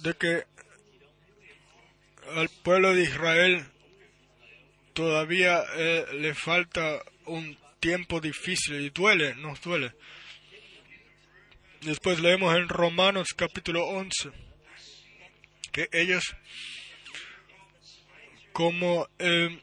de 0.04 0.14
que 0.14 0.44
al 2.36 2.50
pueblo 2.64 2.94
de 2.94 3.04
Israel 3.04 3.66
todavía 4.94 5.64
eh, 5.76 6.06
le 6.14 6.36
falta 6.36 7.02
un 7.26 7.58
tiempo 7.80 8.22
difícil 8.22 8.82
y 8.82 8.90
duele, 8.90 9.36
nos 9.36 9.62
duele. 9.62 9.94
Después 11.82 12.20
leemos 12.20 12.56
en 12.56 12.68
Romanos 12.68 13.30
capítulo 13.36 13.86
11 13.86 14.46
que 15.76 15.90
ellos 15.92 16.24
como 18.54 19.10
eh, 19.20 19.62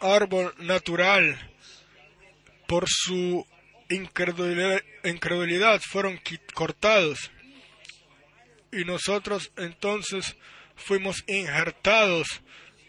árbol 0.00 0.52
natural 0.58 1.38
por 2.66 2.88
su 2.88 3.46
incredulidad, 3.88 4.82
incredulidad 5.04 5.80
fueron 5.80 6.20
cortados 6.52 7.30
y 8.72 8.84
nosotros 8.84 9.52
entonces 9.56 10.36
fuimos 10.74 11.22
injertados 11.28 12.42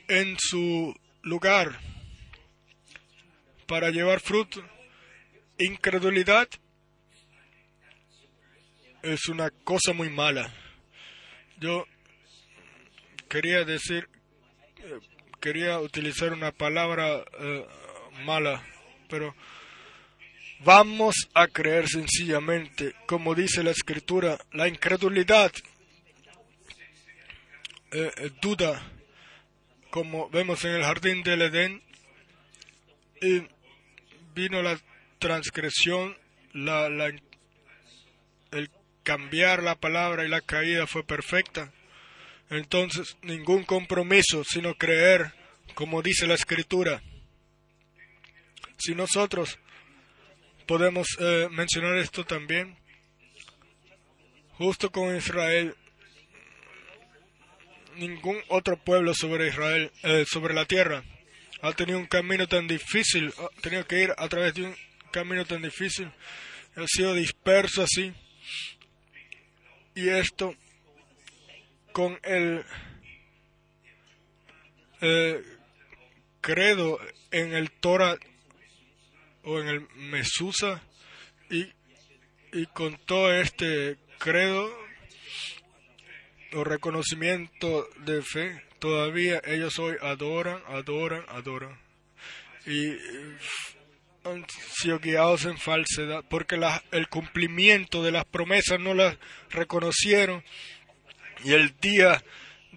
en 0.08 0.36
su 0.40 1.00
lugar 1.22 1.80
para 3.68 3.92
llevar 3.92 4.20
fruto. 4.20 4.68
Incredulidad 5.60 6.50
es 9.04 9.28
una 9.28 9.52
cosa 9.52 9.94
muy 9.94 10.10
mala. 10.10 10.63
Yo 11.64 11.88
quería 13.30 13.64
decir, 13.64 14.10
eh, 14.80 15.00
quería 15.40 15.80
utilizar 15.80 16.34
una 16.34 16.52
palabra 16.52 17.24
eh, 17.40 17.66
mala, 18.26 18.62
pero 19.08 19.34
vamos 20.60 21.16
a 21.34 21.48
creer 21.48 21.88
sencillamente, 21.88 22.94
como 23.06 23.34
dice 23.34 23.64
la 23.64 23.72
escritura, 23.72 24.38
la 24.52 24.68
incredulidad, 24.68 25.54
eh, 27.94 28.12
duda, 28.42 28.86
como 29.90 30.30
vemos 30.32 30.66
en 30.66 30.72
el 30.72 30.84
jardín 30.84 31.24
del 31.24 31.44
Edén, 31.44 31.82
y 33.22 33.48
vino 34.36 34.62
la 34.62 34.78
transgresión 35.18 36.18
la, 36.52 36.90
la, 36.90 37.14
cambiar 39.04 39.62
la 39.62 39.76
palabra 39.76 40.26
y 40.26 40.30
la 40.30 40.42
caída 40.42 40.88
fue 40.88 41.04
perfecta. 41.04 41.72
Entonces, 42.50 43.18
ningún 43.22 43.64
compromiso, 43.64 44.44
sino 44.44 44.76
creer, 44.76 45.34
como 45.76 46.02
dice 46.02 46.28
la 46.28 46.36
escritura. 46.36 47.02
Si 48.78 48.96
nosotros 48.96 49.60
podemos 50.68 51.08
eh, 51.20 51.48
mencionar 51.52 51.98
esto 51.98 52.26
también, 52.26 52.78
justo 54.58 54.92
con 54.92 55.16
Israel, 55.16 55.76
ningún 57.96 58.38
otro 58.50 58.78
pueblo 58.78 59.14
sobre 59.14 59.48
Israel, 59.48 59.92
eh, 60.04 60.26
sobre 60.28 60.54
la 60.54 60.66
tierra, 60.66 61.04
ha 61.62 61.72
tenido 61.74 61.98
un 61.98 62.08
camino 62.08 62.48
tan 62.48 62.68
difícil, 62.68 63.34
ha 63.38 63.62
tenido 63.62 63.86
que 63.88 64.02
ir 64.02 64.14
a 64.18 64.28
través 64.28 64.54
de 64.54 64.64
un 64.64 64.76
camino 65.12 65.46
tan 65.46 65.62
difícil, 65.62 66.12
ha 66.76 66.86
sido 66.88 67.14
disperso 67.14 67.84
así. 67.84 68.14
Y 69.96 70.10
esto 70.10 70.56
con 71.92 72.20
el 72.24 72.66
eh, 75.02 75.44
credo 76.42 77.00
en 77.32 77.54
el 77.54 77.72
Torah 77.72 78.18
o 79.44 79.60
en 79.60 79.68
el 79.68 79.88
Mesusa 79.96 80.82
y, 81.50 81.72
y 82.52 82.66
con 82.68 82.98
todo 83.06 83.34
este 83.34 83.98
credo 84.18 84.70
o 86.54 86.64
reconocimiento 86.64 87.88
de 88.06 88.22
fe, 88.22 88.64
todavía 88.80 89.42
ellos 89.46 89.78
hoy 89.80 89.96
adoran, 90.02 90.62
adoran, 90.68 91.26
adoran. 91.30 91.80
Y 92.66 92.96
han 94.24 94.46
sido 94.74 95.00
guiados 95.00 95.46
en 95.46 95.58
falsedad, 95.58 96.24
porque 96.30 96.58
la, 96.58 96.84
el 96.92 97.10
cumplimiento 97.10 98.04
de 98.04 98.12
las 98.12 98.26
promesas 98.26 98.80
no 98.80 98.94
las 98.94 99.18
reconocieron. 99.50 100.44
Y 101.44 101.54
el 101.54 101.78
día 101.80 102.24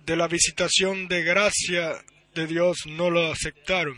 de 0.05 0.17
la 0.17 0.29
visitación 0.29 1.09
de 1.09 1.23
gracia 1.23 2.05
de 2.35 2.47
Dios 2.47 2.79
no 2.87 3.11
lo 3.11 3.31
aceptaron. 3.31 3.97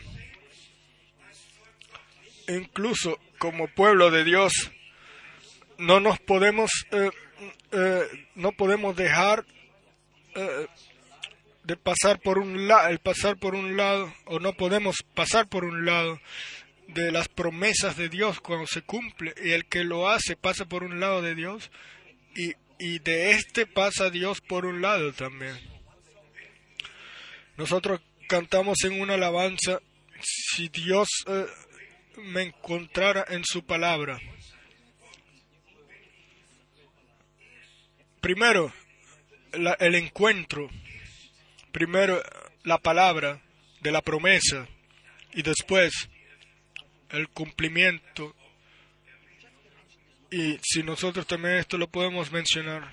Incluso 2.47 3.19
como 3.37 3.67
pueblo 3.67 4.11
de 4.11 4.23
Dios, 4.23 4.71
no 5.77 5.99
nos 5.99 6.19
podemos, 6.19 6.69
eh, 6.91 7.09
eh, 7.71 8.27
no 8.35 8.51
podemos 8.51 8.95
dejar 8.95 9.45
eh, 10.35 10.67
de 11.63 11.77
pasar 11.77 12.19
por 12.19 12.39
un 12.39 12.69
el 12.89 12.99
pasar 12.99 13.37
por 13.37 13.55
un 13.55 13.77
lado, 13.77 14.13
o 14.25 14.39
no 14.39 14.53
podemos 14.53 14.97
pasar 15.13 15.47
por 15.47 15.63
un 15.63 15.85
lado 15.85 16.19
de 16.93 17.11
las 17.11 17.27
promesas 17.27 17.97
de 17.97 18.09
Dios 18.09 18.39
cuando 18.39 18.65
se 18.67 18.81
cumple, 18.81 19.33
y 19.43 19.51
el 19.51 19.65
que 19.65 19.83
lo 19.83 20.09
hace 20.09 20.35
pasa 20.35 20.65
por 20.65 20.83
un 20.83 20.99
lado 20.99 21.21
de 21.21 21.35
Dios, 21.35 21.71
y, 22.35 22.53
y 22.79 22.99
de 22.99 23.31
este 23.31 23.65
pasa 23.65 24.09
Dios 24.09 24.41
por 24.41 24.65
un 24.65 24.81
lado 24.81 25.13
también. 25.13 25.57
Nosotros 27.57 28.01
cantamos 28.27 28.83
en 28.83 29.01
una 29.01 29.15
alabanza, 29.15 29.81
si 30.21 30.69
Dios 30.69 31.09
eh, 31.27 31.45
me 32.17 32.43
encontrara 32.43 33.25
en 33.29 33.43
su 33.43 33.65
palabra. 33.65 34.19
Primero, 38.21 38.73
la, 39.53 39.73
el 39.73 39.95
encuentro, 39.95 40.69
primero 41.71 42.21
la 42.63 42.77
palabra 42.77 43.41
de 43.81 43.91
la 43.91 44.01
promesa 44.01 44.67
y 45.33 45.41
después 45.41 46.09
el 47.11 47.27
cumplimiento. 47.29 48.35
Y 50.31 50.59
si 50.61 50.83
nosotros 50.83 51.25
también 51.25 51.55
esto 51.55 51.77
lo 51.77 51.87
podemos 51.89 52.31
mencionar, 52.31 52.91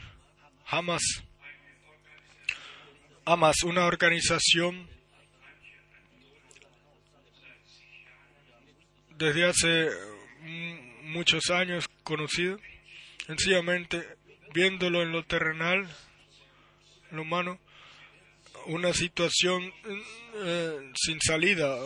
jamás, 0.64 1.02
jamás 3.24 3.62
una 3.62 3.87
organización 3.87 4.88
desde 9.16 9.44
hace 9.44 9.90
muchos 11.02 11.50
años 11.50 11.88
conocida, 12.02 12.57
sencillamente 13.26 14.16
viéndolo 14.52 15.02
en 15.02 15.12
lo 15.12 15.24
terrenal, 15.24 15.88
lo 17.11 17.22
humano, 17.22 17.59
una 18.66 18.92
situación 18.92 19.72
eh, 20.44 20.92
sin 20.94 21.20
salida. 21.20 21.76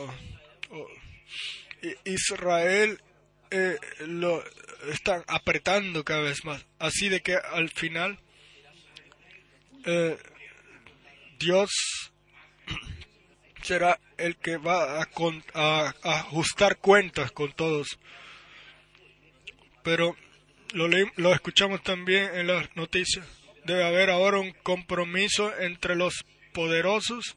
Israel 2.04 3.00
eh, 3.50 3.76
lo 4.06 4.44
están 4.90 5.24
apretando 5.26 6.04
cada 6.04 6.22
vez 6.22 6.44
más, 6.44 6.64
así 6.78 7.08
de 7.08 7.20
que 7.20 7.34
al 7.34 7.70
final 7.70 8.18
eh, 9.84 10.16
Dios 11.38 11.70
será 13.62 13.98
el 14.18 14.36
que 14.36 14.56
va 14.56 15.02
a, 15.02 15.94
ajustar 16.02 16.76
cuentas 16.78 17.32
con 17.32 17.52
todos. 17.52 17.98
Pero 19.82 20.16
lo, 20.72 20.88
lo 21.16 21.32
escuchamos 21.32 21.82
también 21.82 22.34
en 22.34 22.46
las 22.46 22.76
noticias 22.76 23.26
debe 23.64 23.84
haber 23.84 24.10
ahora 24.10 24.38
un 24.38 24.52
compromiso 24.62 25.56
entre 25.58 25.96
los 25.96 26.24
poderosos, 26.52 27.36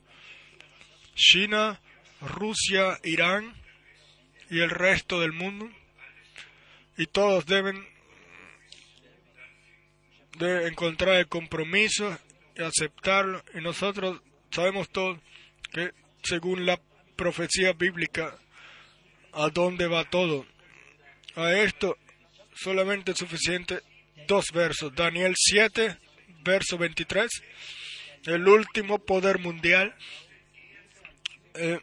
China, 1.15 1.79
Rusia, 2.21 2.99
Irán 3.03 3.53
y 4.53 4.61
el 4.61 4.69
resto 4.69 5.19
del 5.19 5.31
mundo, 5.31 5.67
y 6.95 7.07
todos 7.07 7.47
deben 7.47 7.83
de 10.37 10.67
encontrar 10.67 11.15
el 11.15 11.27
compromiso 11.27 12.15
y 12.55 12.61
aceptarlo, 12.61 13.43
y 13.55 13.61
nosotros 13.61 14.21
sabemos 14.51 14.89
todos 14.89 15.17
que 15.71 15.91
según 16.21 16.67
la 16.67 16.79
profecía 17.15 17.73
bíblica, 17.73 18.37
a 19.31 19.49
dónde 19.49 19.87
va 19.87 20.07
todo. 20.07 20.45
A 21.35 21.53
esto 21.53 21.97
solamente 22.53 23.13
es 23.13 23.17
suficiente 23.17 23.79
dos 24.27 24.51
versos. 24.53 24.93
Daniel 24.93 25.33
7, 25.35 25.97
verso 26.43 26.77
23, 26.77 27.27
el 28.25 28.47
último 28.47 28.99
poder 28.99 29.39
mundial. 29.39 29.95
Eh, 31.55 31.79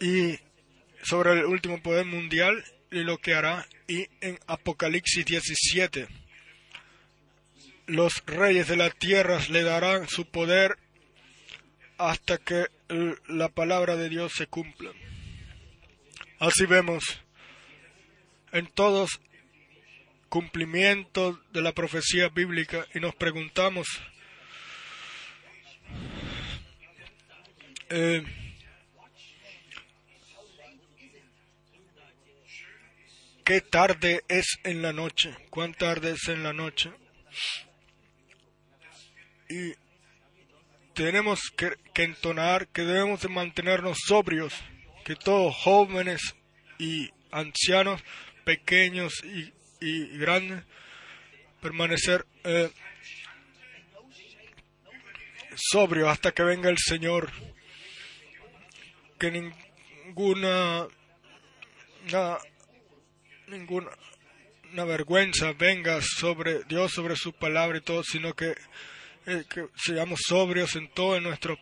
y 0.00 0.38
sobre 1.02 1.32
el 1.32 1.44
último 1.44 1.82
poder 1.82 2.06
mundial 2.06 2.64
y 2.90 3.00
lo 3.00 3.18
que 3.18 3.34
hará. 3.34 3.66
Y 3.86 4.08
en 4.20 4.38
Apocalipsis 4.46 5.24
17, 5.24 6.08
los 7.86 8.22
reyes 8.26 8.68
de 8.68 8.76
la 8.76 8.90
tierra 8.90 9.40
le 9.50 9.62
darán 9.62 10.08
su 10.08 10.26
poder 10.26 10.76
hasta 11.96 12.38
que 12.38 12.66
la 13.28 13.48
palabra 13.48 13.96
de 13.96 14.08
Dios 14.08 14.32
se 14.36 14.46
cumpla. 14.46 14.90
Así 16.38 16.66
vemos 16.66 17.02
en 18.52 18.66
todos 18.66 19.20
cumplimiento 20.28 21.40
de 21.52 21.62
la 21.62 21.72
profecía 21.72 22.28
bíblica 22.28 22.86
y 22.94 23.00
nos 23.00 23.14
preguntamos, 23.14 23.86
eh, 27.88 28.22
¿qué 33.48 33.62
tarde 33.62 34.24
es 34.28 34.58
en 34.62 34.82
la 34.82 34.92
noche? 34.92 35.34
¿Cuán 35.48 35.72
tarde 35.72 36.10
es 36.10 36.28
en 36.28 36.42
la 36.42 36.52
noche? 36.52 36.92
Y 39.48 39.72
tenemos 40.92 41.40
que, 41.56 41.72
entonar 41.94 42.68
que 42.68 42.82
debemos 42.82 43.22
de 43.22 43.30
mantenernos 43.30 43.96
sobrios, 44.06 44.52
que 45.02 45.16
todos 45.16 45.56
jóvenes 45.56 46.20
y 46.78 47.08
ancianos, 47.30 48.04
pequeños 48.44 49.24
y 49.24 49.54
y 49.80 50.18
grande, 50.18 50.64
permanecer 51.62 52.26
eh, 52.44 52.70
sobrio 55.54 56.10
hasta 56.10 56.32
que 56.32 56.42
venga 56.42 56.68
el 56.68 56.78
Señor. 56.78 57.30
Que 59.18 59.30
ninguna, 59.30 60.86
ninguna 63.48 63.90
una 64.72 64.84
vergüenza 64.84 65.52
venga 65.52 66.00
sobre 66.02 66.64
Dios, 66.64 66.92
sobre 66.92 67.16
su 67.16 67.32
palabra 67.32 67.78
y 67.78 67.80
todo, 67.80 68.02
sino 68.02 68.34
que, 68.34 68.54
eh, 69.26 69.44
que 69.48 69.66
seamos 69.76 70.20
sobrios 70.26 70.76
en 70.76 70.88
todo 70.88 71.16
en 71.16 71.22
nuestro 71.24 71.58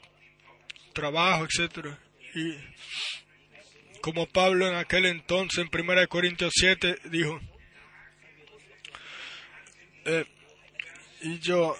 trabajo, 0.92 1.44
etcétera. 1.44 1.98
Y 2.34 2.56
como 4.00 4.26
Pablo 4.26 4.66
en 4.68 4.74
aquel 4.74 5.06
entonces, 5.06 5.58
en 5.58 5.70
1 5.72 6.08
Corintios 6.08 6.52
7, 6.54 6.98
dijo, 7.04 7.40
eh, 10.04 10.24
y 11.22 11.38
yo, 11.38 11.76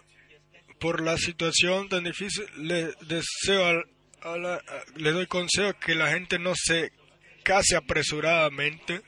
por 0.79 1.03
la 1.03 1.17
situación 1.17 1.89
tan 1.89 2.05
difícil, 2.05 2.47
le 2.57 2.93
deseo 3.03 3.85
a 4.23 4.37
la, 4.37 4.63
le 4.97 5.13
doy 5.13 5.27
consejo 5.27 5.79
que 5.79 5.95
la 5.95 6.11
gente 6.11 6.39
no 6.39 6.53
se 6.55 6.93
casi 7.43 7.77
apresuradamente, 7.77 9.03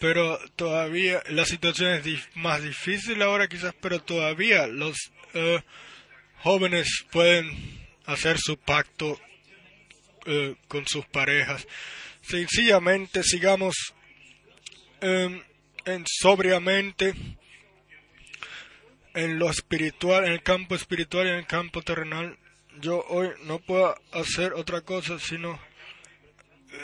pero 0.00 0.38
todavía 0.56 1.22
la 1.28 1.44
situación 1.44 1.92
es 1.92 2.28
más 2.36 2.62
difícil 2.62 3.20
ahora 3.22 3.48
quizás, 3.48 3.74
pero 3.80 4.00
todavía 4.00 4.66
los 4.66 4.96
eh, 5.34 5.60
jóvenes 6.38 7.04
pueden 7.10 7.78
hacer 8.06 8.38
su 8.38 8.56
pacto 8.56 9.18
eh, 10.26 10.56
con 10.68 10.86
sus 10.86 11.06
parejas. 11.06 11.66
Sencillamente 12.22 13.22
sigamos 13.22 13.74
em, 15.00 15.42
en 15.84 16.04
sobriamente 16.06 17.14
en 19.14 19.38
lo 19.38 19.50
espiritual, 19.50 20.26
en 20.26 20.32
el 20.32 20.42
campo 20.42 20.74
espiritual 20.74 21.26
y 21.26 21.30
en 21.30 21.36
el 21.36 21.46
campo 21.46 21.82
terrenal. 21.82 22.38
Yo 22.80 23.04
hoy 23.08 23.30
no 23.44 23.58
puedo 23.58 23.96
hacer 24.12 24.52
otra 24.52 24.82
cosa 24.82 25.18
sino 25.18 25.58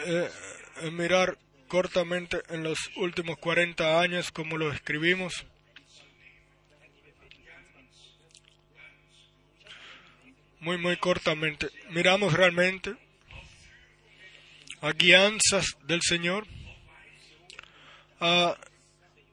eh, 0.07 0.29
mirar 0.91 1.39
cortamente 1.69 2.43
en 2.49 2.63
los 2.63 2.91
últimos 2.97 3.39
40 3.39 4.01
años 4.01 4.31
como 4.31 4.57
lo 4.57 4.73
escribimos. 4.73 5.45
Muy, 10.61 10.79
muy 10.79 10.97
cortamente. 10.97 11.69
Miramos 11.91 12.33
realmente 12.33 12.95
a 14.81 14.93
guianzas 14.93 15.77
del 15.87 16.01
Señor, 16.03 16.47
a 18.21 18.57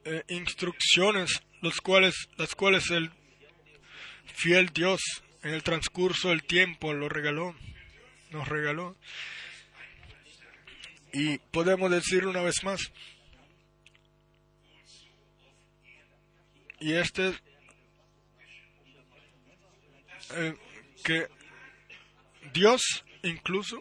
eh, 0.04 0.22
instrucciones 0.28 1.42
los 1.62 1.80
cuales, 1.80 2.28
las 2.36 2.54
cuales 2.54 2.90
el 2.90 3.10
fiel 4.34 4.70
Dios 4.74 5.00
en 5.42 5.54
el 5.54 5.62
transcurso 5.62 6.28
del 6.28 6.42
tiempo 6.42 6.92
lo 6.92 7.08
regaló, 7.08 7.54
nos 8.30 8.48
regaló. 8.48 8.96
Y 11.12 11.38
podemos 11.38 11.90
decir 11.90 12.26
una 12.26 12.40
vez 12.40 12.64
más, 12.64 12.90
y 16.80 16.94
este 16.94 17.28
es 17.28 17.42
eh, 20.34 20.54
que 21.04 21.28
Dios 22.52 23.04
incluso 23.22 23.80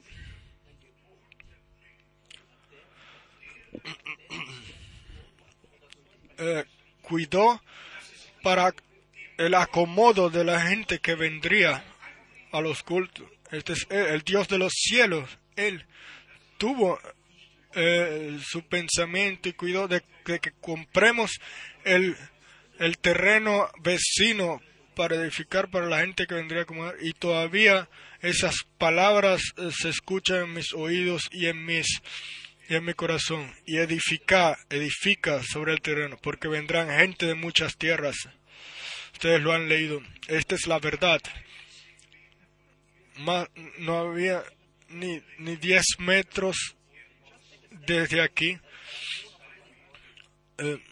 eh, 6.37 6.65
cuidó 7.01 7.61
para 8.43 8.75
el 9.37 9.55
acomodo 9.55 10.29
de 10.29 10.43
la 10.43 10.59
gente 10.61 10.99
que 10.99 11.15
vendría 11.15 11.83
a 12.51 12.61
los 12.61 12.83
cultos. 12.83 13.27
Este 13.51 13.73
es 13.73 13.87
el 13.89 14.21
Dios 14.21 14.47
de 14.47 14.59
los 14.59 14.73
cielos. 14.73 15.39
Él 15.55 15.87
tuvo 16.57 16.99
eh, 17.73 18.37
su 18.43 18.63
pensamiento 18.63 19.49
y 19.49 19.53
cuidó 19.53 19.87
de, 19.87 20.03
que 20.25 20.51
compremos 20.59 21.39
el, 21.85 22.17
el, 22.79 22.97
terreno 22.97 23.69
vecino 23.81 24.61
para 24.95 25.15
edificar 25.15 25.69
para 25.71 25.87
la 25.87 26.01
gente 26.01 26.27
que 26.27 26.35
vendría 26.35 26.63
a 26.63 26.65
comer. 26.65 26.95
Y 27.01 27.13
todavía 27.13 27.89
esas 28.21 28.55
palabras 28.77 29.41
eh, 29.57 29.69
se 29.71 29.89
escuchan 29.89 30.43
en 30.43 30.53
mis 30.53 30.73
oídos 30.73 31.29
y 31.31 31.47
en 31.47 31.65
mis 31.65 31.87
y 32.67 32.75
en 32.75 32.85
mi 32.85 32.93
corazón. 32.93 33.53
Y 33.65 33.77
edifica 33.77 34.57
edifica 34.69 35.41
sobre 35.43 35.73
el 35.73 35.81
terreno 35.81 36.17
porque 36.21 36.47
vendrán 36.47 36.89
gente 36.89 37.25
de 37.25 37.35
muchas 37.35 37.77
tierras. 37.77 38.15
Ustedes 39.13 39.41
lo 39.41 39.53
han 39.53 39.69
leído. 39.69 40.01
Esta 40.27 40.55
es 40.55 40.67
la 40.67 40.79
verdad. 40.79 41.21
No 43.77 43.97
había 43.97 44.43
ni, 44.89 45.21
ni 45.37 45.55
10 45.55 45.83
metros 45.99 46.75
desde 47.85 48.21
aquí. 48.21 48.57
Eh, 50.57 50.83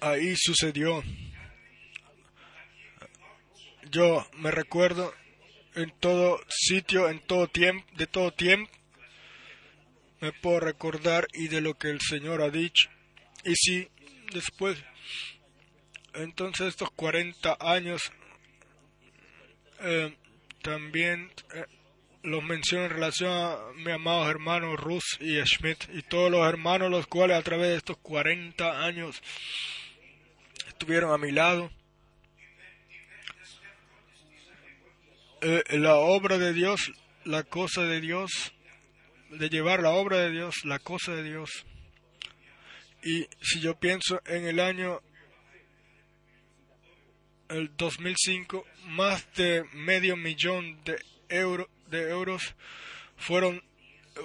ahí 0.00 0.34
sucedió. 0.36 1.02
Yo 3.90 4.26
me 4.34 4.50
recuerdo 4.50 5.12
en 5.74 5.92
todo 5.98 6.40
sitio, 6.48 7.08
en 7.08 7.20
todo 7.20 7.48
tiempo, 7.48 7.86
de 7.96 8.06
todo 8.06 8.32
tiempo, 8.32 8.70
me 10.20 10.32
puedo 10.32 10.60
recordar 10.60 11.26
y 11.32 11.48
de 11.48 11.60
lo 11.60 11.74
que 11.74 11.88
el 11.88 12.00
Señor 12.00 12.42
ha 12.42 12.50
dicho. 12.50 12.88
Y 13.44 13.54
si 13.54 13.88
después, 14.32 14.78
entonces 16.14 16.68
estos 16.68 16.90
40 16.90 17.56
años, 17.60 18.12
eh, 19.80 20.16
también 20.62 21.32
eh, 21.54 21.64
los 22.22 22.42
menciono 22.42 22.84
en 22.84 22.90
relación 22.90 23.32
a 23.32 23.58
mi 23.76 23.90
amados 23.90 24.28
hermanos 24.28 24.78
Rus 24.78 25.16
y 25.20 25.40
Schmidt 25.44 25.84
y 25.94 26.02
todos 26.02 26.30
los 26.30 26.46
hermanos 26.46 26.90
los 26.90 27.06
cuales 27.06 27.36
a 27.36 27.42
través 27.42 27.68
de 27.68 27.76
estos 27.76 27.96
40 27.98 28.84
años 28.84 29.22
estuvieron 30.68 31.12
a 31.12 31.18
mi 31.18 31.32
lado. 31.32 31.70
Eh, 35.42 35.62
la 35.78 35.96
obra 35.96 36.36
de 36.36 36.52
Dios, 36.52 36.92
la 37.24 37.44
cosa 37.44 37.84
de 37.84 38.00
Dios, 38.00 38.52
de 39.30 39.48
llevar 39.48 39.80
la 39.80 39.90
obra 39.90 40.18
de 40.18 40.30
Dios, 40.30 40.64
la 40.64 40.78
cosa 40.78 41.14
de 41.14 41.22
Dios. 41.22 41.64
Y 43.02 43.26
si 43.40 43.60
yo 43.60 43.78
pienso 43.78 44.20
en 44.26 44.46
el 44.46 44.60
año 44.60 45.00
el 47.48 47.74
2005, 47.76 48.66
más 48.88 49.32
de 49.34 49.64
medio 49.72 50.16
millón 50.16 50.84
de 50.84 50.98
euros 51.30 51.68
de 51.90 52.10
euros 52.10 52.54
fueron 53.16 53.56
eh, 53.56 54.20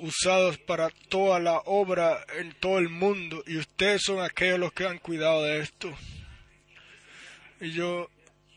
usados 0.00 0.58
para 0.58 0.90
toda 1.08 1.40
la 1.40 1.58
obra 1.64 2.24
en 2.38 2.52
todo 2.54 2.78
el 2.78 2.88
mundo 2.88 3.42
y 3.46 3.56
ustedes 3.56 4.02
son 4.02 4.22
aquellos 4.22 4.58
los 4.58 4.72
que 4.72 4.86
han 4.86 4.98
cuidado 4.98 5.42
de 5.44 5.60
esto. 5.60 5.92
Y 7.60 7.72
yo 7.72 8.10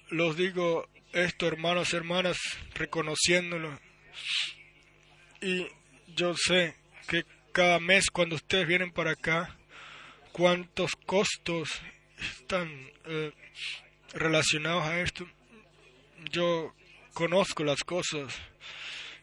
los 0.09 0.35
digo 0.35 0.87
esto, 1.13 1.47
hermanos 1.47 1.93
hermanas, 1.93 2.37
reconociéndolo. 2.75 3.79
Y 5.41 5.67
yo 6.15 6.35
sé 6.35 6.75
que 7.07 7.23
cada 7.51 7.79
mes 7.79 8.09
cuando 8.11 8.35
ustedes 8.35 8.67
vienen 8.67 8.91
para 8.91 9.11
acá, 9.11 9.57
cuántos 10.31 10.91
costos 11.05 11.69
están 12.17 12.69
eh, 13.05 13.31
relacionados 14.13 14.83
a 14.83 14.99
esto. 15.01 15.27
Yo 16.31 16.73
conozco 17.17 17.63
las 17.63 17.83
cosas. 17.83 18.31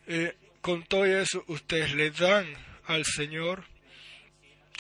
Eh, 0.09 0.35
con 0.61 0.83
todo 0.83 1.05
eso, 1.05 1.45
ustedes 1.47 1.95
le 1.95 2.11
dan 2.11 2.45
al 2.87 3.05
Señor 3.05 3.65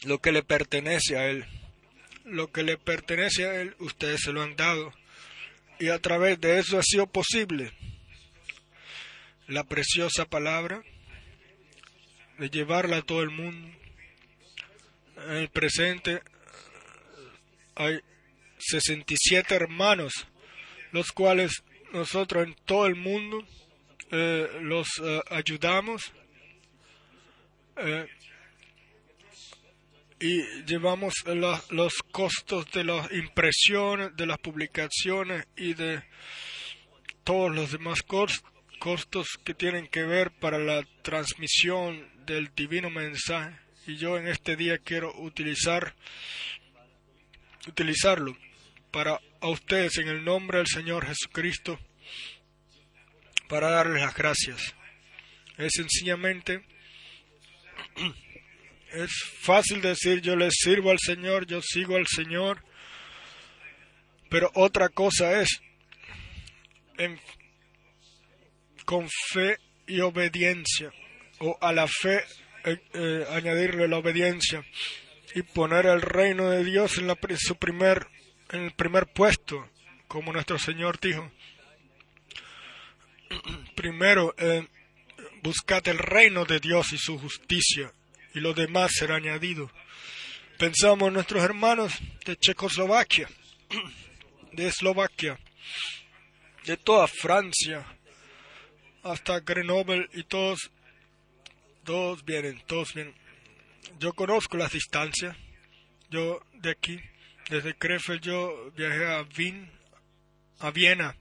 lo 0.05 0.19
que 0.19 0.33
le 0.33 0.43
pertenece 0.43 1.17
a 1.17 1.27
Él. 1.29 1.47
Lo 2.25 2.51
que 2.51 2.65
le 2.65 2.77
pertenece 2.77 3.45
a 3.45 3.61
Él, 3.61 3.77
ustedes 3.79 4.23
se 4.23 4.33
lo 4.33 4.43
han 4.43 4.57
dado. 4.57 4.93
Y 5.79 5.91
a 5.91 6.01
través 6.01 6.41
de 6.41 6.59
eso 6.59 6.77
ha 6.77 6.83
sido 6.83 7.07
posible 7.07 7.71
la 9.47 9.63
preciosa 9.63 10.25
palabra 10.25 10.83
de 12.39 12.51
llevarla 12.51 12.97
a 12.97 13.03
todo 13.03 13.23
el 13.23 13.31
mundo. 13.31 13.79
En 15.29 15.37
el 15.37 15.51
presente 15.51 16.21
hay 17.77 18.01
67 18.59 19.55
hermanos, 19.55 20.27
los 20.91 21.13
cuales 21.13 21.63
nosotros 21.95 22.47
en 22.47 22.55
todo 22.65 22.87
el 22.87 22.97
mundo 22.97 23.39
eh, 24.11 24.49
los 24.61 24.89
eh, 25.03 25.23
ayudamos 25.31 26.13
eh, 27.77 28.07
y 30.21 30.43
llevamos 30.65 31.15
los 31.71 31.95
costos 32.11 32.71
de 32.73 32.85
las 32.85 33.11
impresiones, 33.13 34.17
de 34.17 34.27
las 34.27 34.39
publicaciones 34.39 35.47
y 35.57 35.75
de 35.75 36.03
todos 37.23 37.55
los 37.55 37.73
demás 37.73 38.03
costos 38.03 39.29
que 39.45 39.55
tienen 39.55 39.87
que 39.87 40.03
ver 40.03 40.31
para 40.33 40.59
la 40.59 40.83
transmisión 41.03 42.09
del 42.27 42.55
divino 42.55 42.91
mensaje. 42.91 43.59
Y 43.87 43.97
yo 43.97 44.17
en 44.17 44.29
este 44.29 44.57
día 44.57 44.79
quiero 44.79 45.13
utilizar 45.21 45.95
utilizarlo 47.67 48.37
para 48.91 49.21
a 49.45 49.51
ustedes 49.51 49.99
en 49.99 50.09
el 50.09 50.25
nombre 50.25 50.57
del 50.57 50.67
Señor 50.67 51.07
Jesucristo 51.07 51.79
para 53.47 53.69
darles 53.69 54.03
las 54.03 54.15
gracias. 54.15 54.75
Es 55.59 55.73
sencillamente, 55.75 56.65
es 58.93 59.11
fácil 59.43 59.83
decir 59.83 60.23
yo 60.23 60.35
les 60.35 60.55
sirvo 60.57 60.91
al 60.91 60.99
Señor, 60.99 61.47
yo 61.47 61.61
sigo 61.61 61.97
al 61.97 62.07
Señor, 62.07 62.65
pero 64.31 64.51
otra 64.55 64.89
cosa 64.89 65.39
es 65.39 65.61
con 68.87 69.07
fe 69.31 69.59
y 69.87 70.01
obediencia, 70.01 70.91
o 71.41 71.59
a 71.61 71.71
la 71.73 71.87
fe 71.87 72.25
eh, 72.65 72.81
eh, 72.95 73.27
añadirle 73.29 73.89
la 73.89 73.99
obediencia 73.99 74.65
y 75.35 75.43
poner 75.43 75.85
el 75.85 76.01
reino 76.01 76.49
de 76.49 76.65
Dios 76.65 76.97
en 76.97 77.09
la, 77.09 77.19
su 77.37 77.57
primer 77.57 78.07
en 78.55 78.65
el 78.65 78.73
primer 78.73 79.07
puesto, 79.09 79.69
como 80.07 80.33
nuestro 80.33 80.59
Señor 80.59 81.01
dijo. 81.01 81.31
primero 83.75 84.35
eh, 84.39 84.67
buscad 85.43 85.87
el 85.89 85.99
reino 85.99 86.45
de 86.45 86.61
Dios 86.61 86.93
y 86.93 86.99
su 86.99 87.19
justicia, 87.19 87.93
y 88.33 88.41
lo 88.41 88.55
demás 88.55 88.93
será 88.95 89.17
añadido. 89.17 89.71
Pensamos 90.57 91.09
en 91.09 91.15
nuestros 91.15 91.43
hermanos 91.43 91.95
de 92.25 92.37
Checoslovaquia, 92.37 93.29
de 94.53 94.69
Eslovaquia, 94.69 95.39
de 96.65 96.77
toda 96.77 97.09
Francia, 97.09 97.85
hasta 99.03 99.41
Grenoble 99.41 100.09
y 100.15 100.23
todos, 100.23 100.71
todos 101.83 102.25
vienen, 102.25 102.63
todos 102.67 102.95
vienen. 102.95 103.15
Yo 103.99 104.13
conozco 104.13 104.57
las 104.57 104.73
distancias. 104.73 105.37
Yo 106.11 106.41
de 106.53 106.71
aquí, 106.71 107.01
desde 107.51 107.75
Krefeld, 107.75 108.23
yo 108.23 108.73
viajé 108.77 109.07
a 109.07 109.27
Wien, 109.37 109.71
a 110.61 110.71
Viena. 110.71 111.17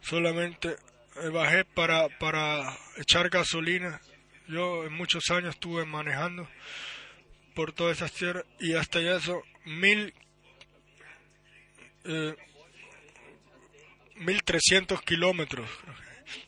Solamente 0.00 0.76
eh, 1.22 1.28
bajé 1.28 1.64
para, 1.64 2.08
para 2.18 2.76
echar 2.96 3.28
gasolina. 3.28 4.00
Yo 4.48 4.84
en 4.84 4.92
muchos 4.92 5.30
años 5.30 5.54
estuve 5.54 5.84
manejando 5.84 6.48
por 7.54 7.72
todas 7.72 7.96
esas 7.96 8.12
tierras 8.12 8.44
y 8.60 8.74
hasta 8.74 9.00
eso 9.00 9.42
mil 9.64 10.12
eh, 12.04 12.36
mil 14.16 14.42
trescientos 14.44 15.00
kilómetros 15.02 15.68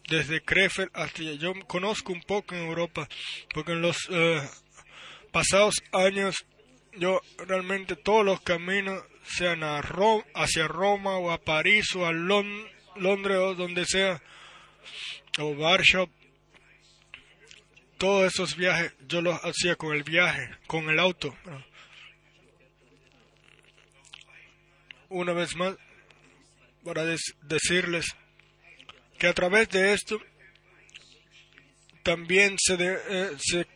desde 0.08 0.42
Krefeld 0.42 0.90
hasta 0.92 1.22
yo 1.22 1.54
conozco 1.66 2.12
un 2.12 2.22
poco 2.22 2.54
en 2.54 2.62
Europa 2.62 3.08
porque 3.54 3.72
en 3.72 3.82
los 3.82 3.96
eh, 4.10 4.48
pasados 5.32 5.76
años 5.92 6.46
yo 6.98 7.20
realmente 7.46 7.96
todos 7.96 8.24
los 8.24 8.40
caminos 8.40 9.02
sean 9.24 9.62
a 9.62 9.80
hacia 10.34 10.68
Roma 10.68 11.18
o 11.18 11.30
a 11.30 11.38
París 11.38 11.94
o 11.94 12.06
a 12.06 12.12
Londres 12.12 13.38
o 13.38 13.54
donde 13.54 13.84
sea 13.84 14.22
o 15.38 15.48
Warsaw 15.50 16.08
todos 17.98 18.32
esos 18.32 18.56
viajes 18.56 18.94
yo 19.06 19.20
los 19.20 19.38
hacía 19.44 19.74
con 19.76 19.94
el 19.94 20.04
viaje, 20.04 20.48
con 20.66 20.88
el 20.88 21.00
auto. 21.00 21.36
Una 25.08 25.32
vez 25.32 25.56
más, 25.56 25.74
para 26.84 27.04
decirles 27.42 28.06
que 29.18 29.26
a 29.26 29.34
través 29.34 29.68
de 29.70 29.92
esto 29.92 30.20
también 32.04 32.56
se, 32.58 32.74
eh, 32.78 33.30
se 33.38 33.66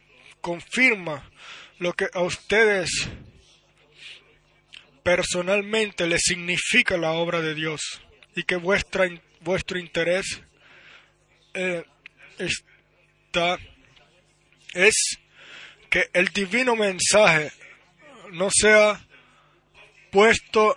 confirma 0.41 1.29
lo 1.83 1.93
que 1.95 2.07
a 2.13 2.21
ustedes 2.21 3.09
personalmente 5.03 6.07
les 6.07 6.21
significa 6.23 6.97
la 6.97 7.11
obra 7.11 7.41
de 7.41 7.57
Dios 7.57 7.81
y 8.37 8.45
que 8.45 8.55
vuestra, 8.55 9.09
vuestro 9.41 9.81
interés 9.81 10.41
eh, 11.55 11.85
está 12.39 13.59
es 14.75 14.95
que 15.91 16.05
el 16.13 16.29
divino 16.29 16.77
mensaje 16.77 17.51
no 18.31 18.49
sea 18.49 19.05
puesto 20.13 20.77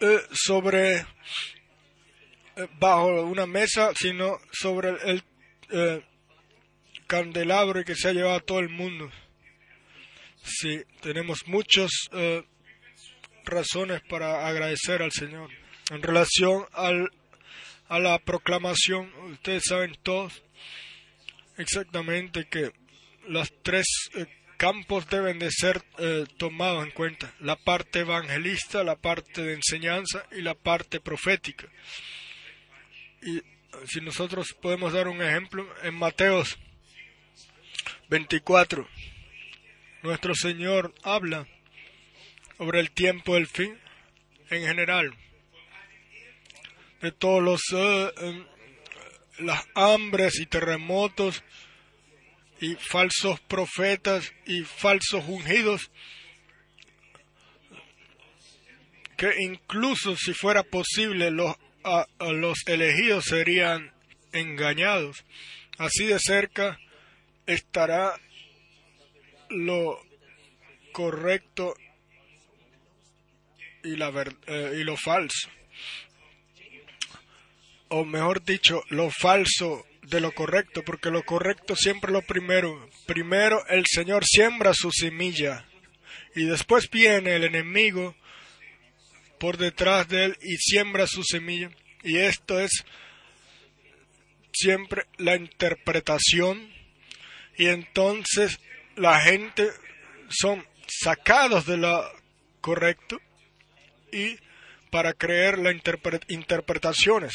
eh, 0.00 0.22
sobre 0.32 0.96
eh, 0.96 1.04
bajo 2.80 3.22
una 3.22 3.46
mesa, 3.46 3.92
sino 3.94 4.40
sobre 4.50 4.88
el, 5.04 5.22
eh, 5.70 6.02
candelabro 7.06 7.84
que 7.84 7.94
se 7.94 8.08
ha 8.08 8.12
llevado 8.12 8.36
a 8.36 8.40
todo 8.40 8.58
el 8.58 8.70
mundo. 8.70 9.08
Sí, 10.44 10.82
tenemos 11.00 11.46
muchas 11.46 11.90
razones 13.44 14.00
para 14.08 14.46
agradecer 14.46 15.02
al 15.02 15.12
Señor. 15.12 15.50
En 15.90 16.02
relación 16.02 16.66
al, 16.72 17.10
a 17.88 17.98
la 17.98 18.18
proclamación, 18.18 19.12
ustedes 19.30 19.64
saben 19.66 19.96
todos 20.02 20.42
exactamente 21.58 22.46
que 22.48 22.72
los 23.26 23.52
tres 23.62 23.86
eh, 24.14 24.26
campos 24.56 25.08
deben 25.08 25.38
de 25.38 25.50
ser 25.50 25.82
eh, 25.98 26.24
tomados 26.38 26.84
en 26.84 26.92
cuenta, 26.92 27.34
la 27.40 27.56
parte 27.56 28.00
evangelista, 28.00 28.82
la 28.84 28.96
parte 28.96 29.42
de 29.42 29.54
enseñanza 29.54 30.24
y 30.32 30.42
la 30.42 30.54
parte 30.54 31.00
profética. 31.00 31.68
Y 33.22 33.38
eh, 33.38 33.42
si 33.86 34.00
nosotros 34.00 34.54
podemos 34.60 34.92
dar 34.92 35.08
un 35.08 35.22
ejemplo, 35.22 35.66
en 35.82 35.94
Mateos 35.94 36.58
24, 38.08 38.88
nuestro 40.02 40.34
Señor 40.34 40.94
habla 41.02 41.46
sobre 42.58 42.80
el 42.80 42.90
tiempo 42.90 43.34
del 43.34 43.46
fin 43.46 43.78
en 44.50 44.66
general, 44.66 45.14
de 47.00 47.12
todos 47.12 47.42
los 47.42 47.60
em, 47.72 48.44
las 49.38 49.64
hambres 49.74 50.38
y 50.38 50.46
terremotos 50.46 51.42
y 52.60 52.74
falsos 52.76 53.40
profetas 53.40 54.32
y 54.46 54.62
falsos 54.62 55.24
ungidos, 55.26 55.90
que 59.16 59.34
incluso 59.40 60.16
si 60.16 60.32
fuera 60.32 60.62
posible 60.62 61.30
los, 61.30 61.56
los 62.20 62.58
elegidos 62.66 63.24
serían 63.24 63.92
engañados. 64.32 65.24
Así 65.78 66.06
de 66.06 66.18
cerca 66.18 66.78
estará 67.46 68.20
lo 69.52 70.00
correcto 70.92 71.74
y, 73.84 73.96
la 73.96 74.12
eh, 74.46 74.76
y 74.78 74.84
lo 74.84 74.96
falso. 74.96 75.48
O 77.88 78.04
mejor 78.04 78.42
dicho, 78.44 78.82
lo 78.88 79.10
falso 79.10 79.84
de 80.02 80.20
lo 80.20 80.32
correcto, 80.32 80.82
porque 80.82 81.10
lo 81.10 81.22
correcto 81.24 81.76
siempre 81.76 82.12
lo 82.12 82.22
primero. 82.22 82.88
Primero 83.06 83.66
el 83.68 83.84
Señor 83.86 84.24
siembra 84.24 84.72
su 84.74 84.90
semilla 84.90 85.66
y 86.34 86.44
después 86.44 86.88
viene 86.90 87.36
el 87.36 87.44
enemigo 87.44 88.14
por 89.38 89.58
detrás 89.58 90.08
de 90.08 90.24
él 90.26 90.38
y 90.40 90.56
siembra 90.56 91.06
su 91.06 91.22
semilla. 91.22 91.70
Y 92.02 92.18
esto 92.18 92.58
es 92.60 92.84
siempre 94.52 95.04
la 95.18 95.36
interpretación 95.36 96.70
y 97.56 97.66
entonces 97.66 98.58
la 98.96 99.20
gente 99.20 99.70
son 100.28 100.66
sacados 100.86 101.66
de 101.66 101.76
lo 101.76 102.04
correcto 102.60 103.20
y 104.12 104.36
para 104.90 105.14
creer 105.14 105.58
las 105.58 105.74
interpretaciones. 106.28 107.32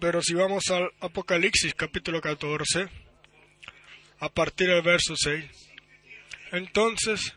Pero 0.00 0.20
si 0.20 0.34
vamos 0.34 0.64
al 0.70 0.90
Apocalipsis 1.00 1.74
capítulo 1.74 2.20
14, 2.20 2.88
a 4.20 4.28
partir 4.28 4.68
del 4.68 4.82
verso 4.82 5.14
6, 5.16 5.44
entonces 6.52 7.34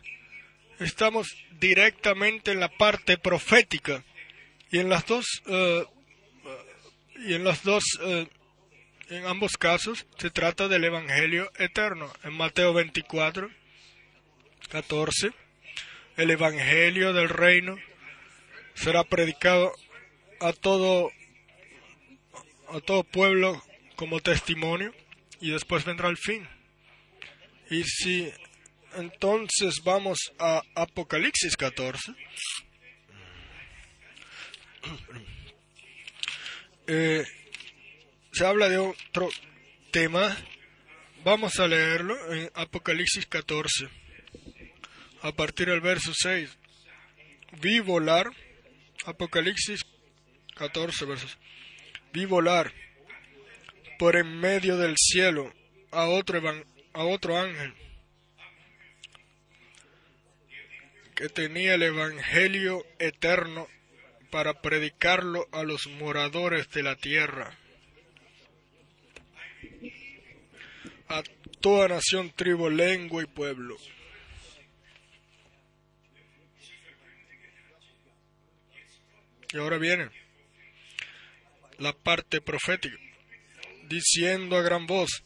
estamos 0.80 1.28
directamente 1.60 2.52
en 2.52 2.60
la 2.60 2.68
parte 2.68 3.18
profética 3.18 4.04
y 4.70 4.78
en 4.78 4.88
las 4.88 5.06
dos 5.06 5.24
eh, 5.46 5.84
y 7.26 7.34
en 7.34 7.44
los 7.44 7.62
dos 7.62 7.84
eh, 8.02 8.28
en 9.08 9.26
ambos 9.26 9.56
casos 9.56 10.06
se 10.18 10.30
trata 10.30 10.68
del 10.68 10.84
evangelio 10.84 11.50
eterno 11.58 12.12
en 12.24 12.34
Mateo 12.34 12.72
24 12.74 13.50
14 14.70 15.32
el 16.16 16.30
evangelio 16.30 17.12
del 17.12 17.28
reino 17.28 17.76
será 18.74 19.04
predicado 19.04 19.72
a 20.40 20.52
todo 20.52 21.10
a 22.70 22.80
todo 22.80 23.04
pueblo 23.04 23.62
como 23.96 24.20
testimonio 24.20 24.94
y 25.40 25.50
después 25.50 25.84
vendrá 25.84 26.08
el 26.08 26.16
fin. 26.16 26.48
Y 27.70 27.84
si 27.84 28.32
entonces 28.96 29.76
vamos 29.84 30.18
a 30.38 30.62
Apocalipsis 30.74 31.56
14, 31.56 32.12
eh, 36.86 37.24
se 38.38 38.46
habla 38.46 38.68
de 38.68 38.78
otro 38.78 39.28
tema. 39.90 40.36
Vamos 41.24 41.58
a 41.58 41.66
leerlo 41.66 42.14
en 42.32 42.48
Apocalipsis 42.54 43.26
14, 43.26 43.88
a 45.22 45.32
partir 45.32 45.68
del 45.68 45.80
verso 45.80 46.12
6. 46.14 46.56
Vi 47.60 47.80
volar, 47.80 48.30
Apocalipsis 49.06 49.84
14, 50.54 51.04
versos 51.06 51.36
vi 52.12 52.26
volar 52.26 52.72
por 53.98 54.14
en 54.14 54.38
medio 54.38 54.76
del 54.76 54.94
cielo 54.96 55.52
a 55.90 56.06
otro, 56.06 56.40
a 56.92 57.04
otro 57.04 57.38
ángel 57.38 57.74
que 61.16 61.28
tenía 61.28 61.74
el 61.74 61.82
Evangelio 61.82 62.86
eterno 63.00 63.66
para 64.30 64.62
predicarlo 64.62 65.48
a 65.50 65.64
los 65.64 65.88
moradores 65.88 66.70
de 66.70 66.84
la 66.84 66.94
tierra, 66.94 67.58
a 71.08 71.22
toda 71.60 71.88
nación, 71.88 72.32
tribu, 72.34 72.68
lengua 72.68 73.22
y 73.22 73.26
pueblo. 73.26 73.76
Y 79.52 79.56
ahora 79.56 79.78
viene 79.78 80.10
la 81.78 81.92
parte 81.92 82.40
profética, 82.40 82.96
diciendo 83.88 84.56
a 84.56 84.62
gran 84.62 84.86
voz, 84.86 85.24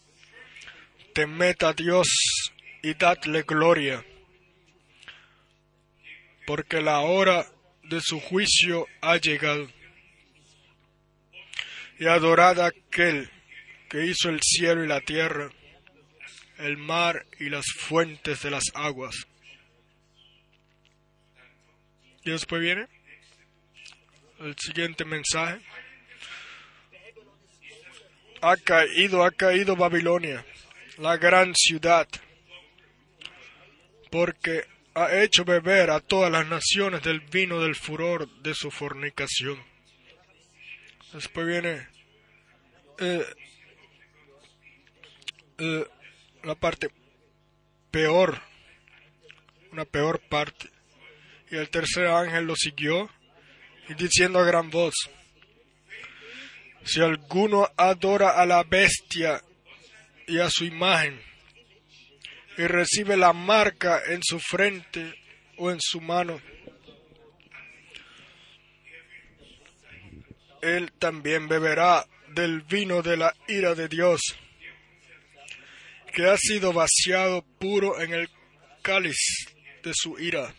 temed 1.14 1.57
a 1.62 1.72
Dios 1.72 2.07
y 2.83 2.95
dadle 2.95 3.43
gloria, 3.43 4.05
porque 6.47 6.80
la 6.80 7.01
hora 7.01 7.47
de 7.85 8.01
su 8.01 8.20
juicio 8.20 8.87
ha 9.01 9.16
llegado. 9.16 9.68
Y 11.99 12.07
adorad 12.07 12.61
a 12.61 12.66
aquel 12.66 13.30
que 13.89 14.07
hizo 14.07 14.28
el 14.28 14.41
cielo 14.41 14.85
y 14.85 14.89
la 14.89 15.01
tierra, 15.01 15.51
el 16.63 16.77
mar 16.77 17.27
y 17.39 17.51
las 17.51 17.67
fuentes 17.77 18.43
de 18.43 18.51
las 18.51 18.65
aguas. 18.75 19.27
Y 22.25 22.31
después 22.31 22.63
viene 22.63 22.87
el 24.41 24.57
siguiente 24.57 25.05
mensaje. 25.05 25.61
Ha 28.41 28.57
caído, 28.57 29.25
ha 29.25 29.31
caído 29.31 29.77
Babilonia, 29.77 30.45
la 30.99 31.17
gran 31.17 31.55
ciudad, 31.55 32.09
porque 34.11 34.65
ha 34.95 35.23
hecho 35.23 35.45
beber 35.45 35.91
a 35.91 36.01
todas 36.01 36.31
las 36.31 36.47
naciones 36.47 37.03
del 37.03 37.21
vino 37.21 37.61
del 37.61 37.77
furor 37.77 38.29
de 38.43 38.55
su 38.55 38.71
fornicación. 38.71 39.63
Después 41.13 41.47
viene 41.47 41.89
eh, 42.99 43.27
eh, 45.59 45.87
la 46.45 46.55
parte 46.55 46.90
peor, 47.90 48.40
una 49.72 49.84
peor 49.84 50.20
parte. 50.28 50.68
Y 51.51 51.57
el 51.57 51.68
tercer 51.68 52.07
ángel 52.07 52.45
lo 52.45 52.57
siguió 52.57 53.11
y 53.88 53.95
diciendo 53.95 54.38
a 54.38 54.45
gran 54.45 54.70
voz, 54.70 54.95
si 56.84 57.01
alguno 57.01 57.68
adora 57.76 58.30
a 58.30 58.47
la 58.47 58.62
bestia 58.64 59.43
y 60.26 60.38
a 60.38 60.49
su 60.51 60.64
imagen, 60.64 61.20
y 62.57 62.66
recibe 62.66 63.16
la 63.16 63.32
marca 63.32 64.01
en 64.09 64.22
su 64.22 64.38
frente 64.38 65.14
o 65.57 65.70
en 65.70 65.78
su 65.80 66.01
mano, 66.01 66.40
él 70.61 70.93
también 70.93 71.49
beberá 71.49 72.07
del 72.28 72.62
vino 72.62 73.03
de 73.03 73.16
la 73.16 73.34
ira 73.49 73.74
de 73.74 73.88
Dios, 73.88 74.20
que 76.13 76.27
ha 76.27 76.37
sido 76.37 76.73
vaciado 76.73 77.43
puro 77.59 78.01
en 78.01 78.13
el 78.13 78.29
cáliz 78.83 79.17
de 79.83 79.93
su 79.95 80.19
ira, 80.19 80.55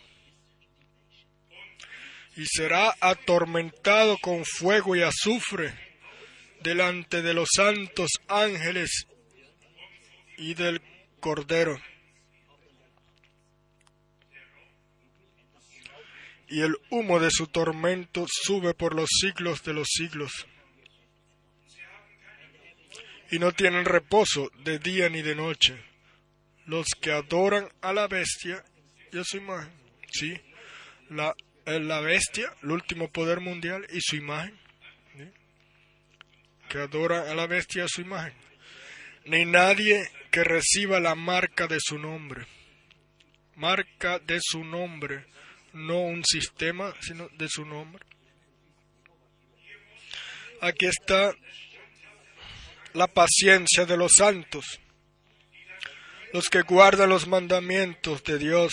y 2.36 2.44
será 2.46 2.94
atormentado 3.00 4.18
con 4.18 4.44
fuego 4.44 4.96
y 4.96 5.02
azufre 5.02 5.72
delante 6.62 7.22
de 7.22 7.34
los 7.34 7.48
santos 7.54 8.10
ángeles 8.26 9.06
y 10.36 10.54
del 10.54 10.82
Cordero. 11.20 11.80
Y 16.48 16.60
el 16.60 16.76
humo 16.90 17.20
de 17.20 17.30
su 17.30 17.46
tormento 17.46 18.26
sube 18.28 18.74
por 18.74 18.94
los 18.94 19.08
siglos 19.20 19.62
de 19.62 19.72
los 19.72 19.88
siglos. 19.90 20.46
Y 23.30 23.38
no 23.38 23.52
tienen 23.52 23.84
reposo 23.84 24.50
de 24.64 24.78
día 24.78 25.08
ni 25.08 25.22
de 25.22 25.34
noche 25.34 25.76
los 26.66 26.86
que 27.00 27.12
adoran 27.12 27.68
a 27.80 27.92
la 27.92 28.06
bestia 28.06 28.64
y 29.12 29.18
a 29.18 29.24
su 29.24 29.36
imagen. 29.36 29.72
Sí, 30.10 30.40
la, 31.10 31.34
eh, 31.66 31.80
la 31.80 32.00
bestia, 32.00 32.52
el 32.62 32.70
último 32.70 33.10
poder 33.10 33.40
mundial 33.40 33.86
y 33.92 34.00
su 34.00 34.16
imagen. 34.16 34.58
Que 36.68 36.78
adoran 36.78 37.28
a 37.28 37.34
la 37.34 37.46
bestia 37.46 37.82
y 37.82 37.84
a 37.84 37.88
su 37.88 38.00
imagen. 38.00 38.34
Ni 39.26 39.44
nadie 39.44 40.08
que 40.30 40.42
reciba 40.42 40.98
la 40.98 41.14
marca 41.14 41.66
de 41.66 41.78
su 41.78 41.98
nombre. 41.98 42.46
Marca 43.56 44.18
de 44.18 44.40
su 44.42 44.64
nombre, 44.64 45.26
no 45.72 46.00
un 46.00 46.24
sistema, 46.24 46.92
sino 47.00 47.28
de 47.28 47.48
su 47.48 47.64
nombre. 47.64 48.04
Aquí 50.60 50.86
está 50.86 51.32
la 52.94 53.08
paciencia 53.08 53.84
de 53.84 53.96
los 53.96 54.12
santos, 54.16 54.80
los 56.32 56.48
que 56.48 56.62
guardan 56.62 57.10
los 57.10 57.26
mandamientos 57.26 58.22
de 58.24 58.38
Dios 58.38 58.72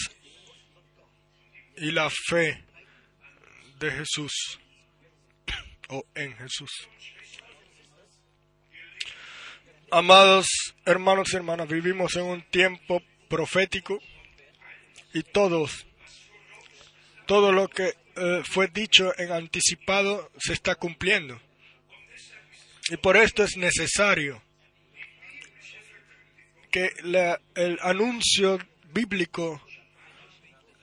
y 1.77 1.91
la 1.91 2.09
fe 2.09 2.63
de 3.79 3.91
Jesús 3.91 4.59
o 5.89 6.05
en 6.15 6.35
Jesús. 6.37 6.71
Amados 9.89 10.47
hermanos 10.85 11.33
y 11.33 11.35
hermanas, 11.35 11.67
vivimos 11.67 12.15
en 12.15 12.23
un 12.23 12.43
tiempo 12.43 13.01
profético 13.27 13.99
y 15.13 15.23
todos, 15.23 15.87
todo 17.25 17.51
lo 17.51 17.67
que 17.67 17.95
eh, 18.15 18.41
fue 18.43 18.67
dicho 18.67 19.13
en 19.17 19.31
anticipado 19.31 20.31
se 20.37 20.53
está 20.53 20.75
cumpliendo. 20.75 21.41
Y 22.89 22.97
por 22.97 23.17
esto 23.17 23.43
es 23.43 23.57
necesario 23.57 24.41
que 26.71 26.91
el 27.55 27.79
anuncio 27.81 28.59
bíblico 28.93 29.61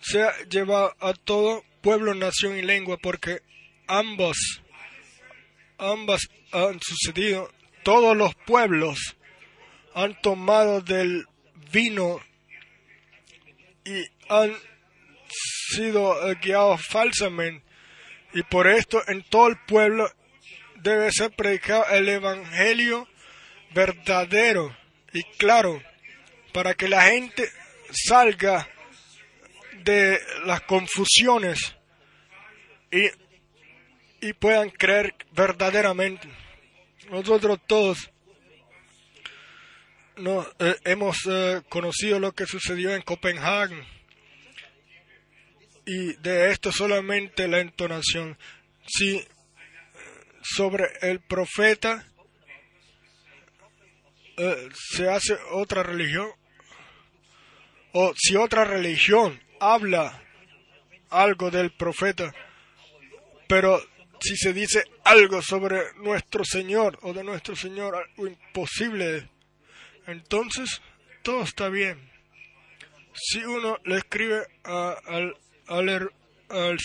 sea 0.01 0.33
llevado 0.49 0.95
a 1.01 1.13
todo 1.15 1.65
pueblo, 1.81 2.15
nación 2.15 2.59
y 2.59 2.63
lengua, 2.63 2.99
porque 2.99 3.41
ambos, 3.87 4.37
ambas 5.79 6.29
han 6.53 6.79
sucedido. 6.81 7.51
Todos 7.83 8.17
los 8.17 8.35
pueblos 8.35 9.17
han 9.95 10.21
tomado 10.21 10.81
del 10.81 11.25
vino 11.73 12.21
y 13.85 14.05
han 14.29 14.55
sido 15.71 16.17
guiados 16.43 16.83
falsamente. 16.87 17.65
Y 18.35 18.43
por 18.43 18.67
esto 18.67 19.03
en 19.09 19.23
todo 19.23 19.49
el 19.49 19.57
pueblo 19.67 20.11
debe 20.83 21.11
ser 21.12 21.31
predicado 21.33 21.87
el 21.91 22.09
Evangelio 22.09 23.09
verdadero 23.74 24.76
y 25.12 25.22
claro 25.37 25.83
para 26.53 26.74
que 26.74 26.89
la 26.89 27.03
gente 27.03 27.49
salga 27.91 28.68
de 29.85 30.20
las 30.45 30.62
confusiones 30.62 31.76
y, 32.91 33.07
y 34.26 34.33
puedan 34.35 34.70
creer 34.70 35.14
verdaderamente. 35.33 36.29
Nosotros 37.11 37.59
todos 37.66 38.11
no, 40.16 40.47
eh, 40.59 40.76
hemos 40.85 41.18
eh, 41.29 41.62
conocido 41.68 42.18
lo 42.18 42.33
que 42.33 42.47
sucedió 42.47 42.95
en 42.95 43.03
Copenhague 43.03 43.85
y 45.87 46.14
de 46.14 46.51
esto 46.51 46.70
solamente 46.70 47.49
la 47.49 47.61
entonación. 47.61 48.37
Si 48.87 49.26
sobre 50.43 50.84
el 51.03 51.20
profeta 51.20 52.07
eh, 54.36 54.68
se 54.72 55.09
hace 55.09 55.36
otra 55.51 55.82
religión 55.82 56.30
o 57.93 58.12
si 58.16 58.36
otra 58.36 58.64
religión 58.64 59.41
habla 59.61 60.22
algo 61.11 61.51
del 61.51 61.72
profeta, 61.72 62.32
pero 63.49 63.80
si 64.20 64.36
se 64.36 64.53
dice 64.53 64.84
algo 65.05 65.43
sobre 65.43 65.95
nuestro 65.97 66.45
Señor 66.45 66.99
o 67.03 67.12
de 67.12 67.24
nuestro 67.24 67.57
Señor, 67.57 67.97
algo 67.97 68.26
imposible, 68.26 69.28
entonces 70.07 70.80
todo 71.22 71.43
está 71.43 71.68
bien. 71.68 72.11
Si 73.14 73.39
uno 73.39 73.78
le 73.84 73.97
escribe 73.97 74.47
al, 74.62 75.34
al, 75.66 76.12
al 76.49 76.78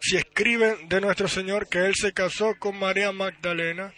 si 0.00 0.16
escriben 0.16 0.88
de 0.88 1.00
nuestro 1.00 1.28
Señor 1.28 1.68
que 1.68 1.78
Él 1.78 1.94
se 1.94 2.12
casó 2.12 2.54
con 2.58 2.78
María 2.78 3.12
Magdalena, 3.12 3.92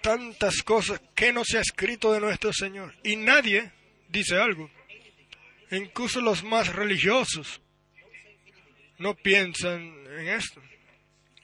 tantas 0.00 0.62
cosas 0.62 1.00
que 1.14 1.32
no 1.32 1.44
se 1.44 1.58
ha 1.58 1.60
escrito 1.60 2.12
de 2.12 2.20
nuestro 2.20 2.52
Señor. 2.52 2.94
Y 3.02 3.16
nadie 3.16 3.72
dice 4.08 4.38
algo. 4.38 4.70
Incluso 5.70 6.20
los 6.20 6.44
más 6.44 6.74
religiosos 6.74 7.60
no 8.98 9.14
piensan 9.14 9.94
en 10.18 10.28
esto. 10.28 10.62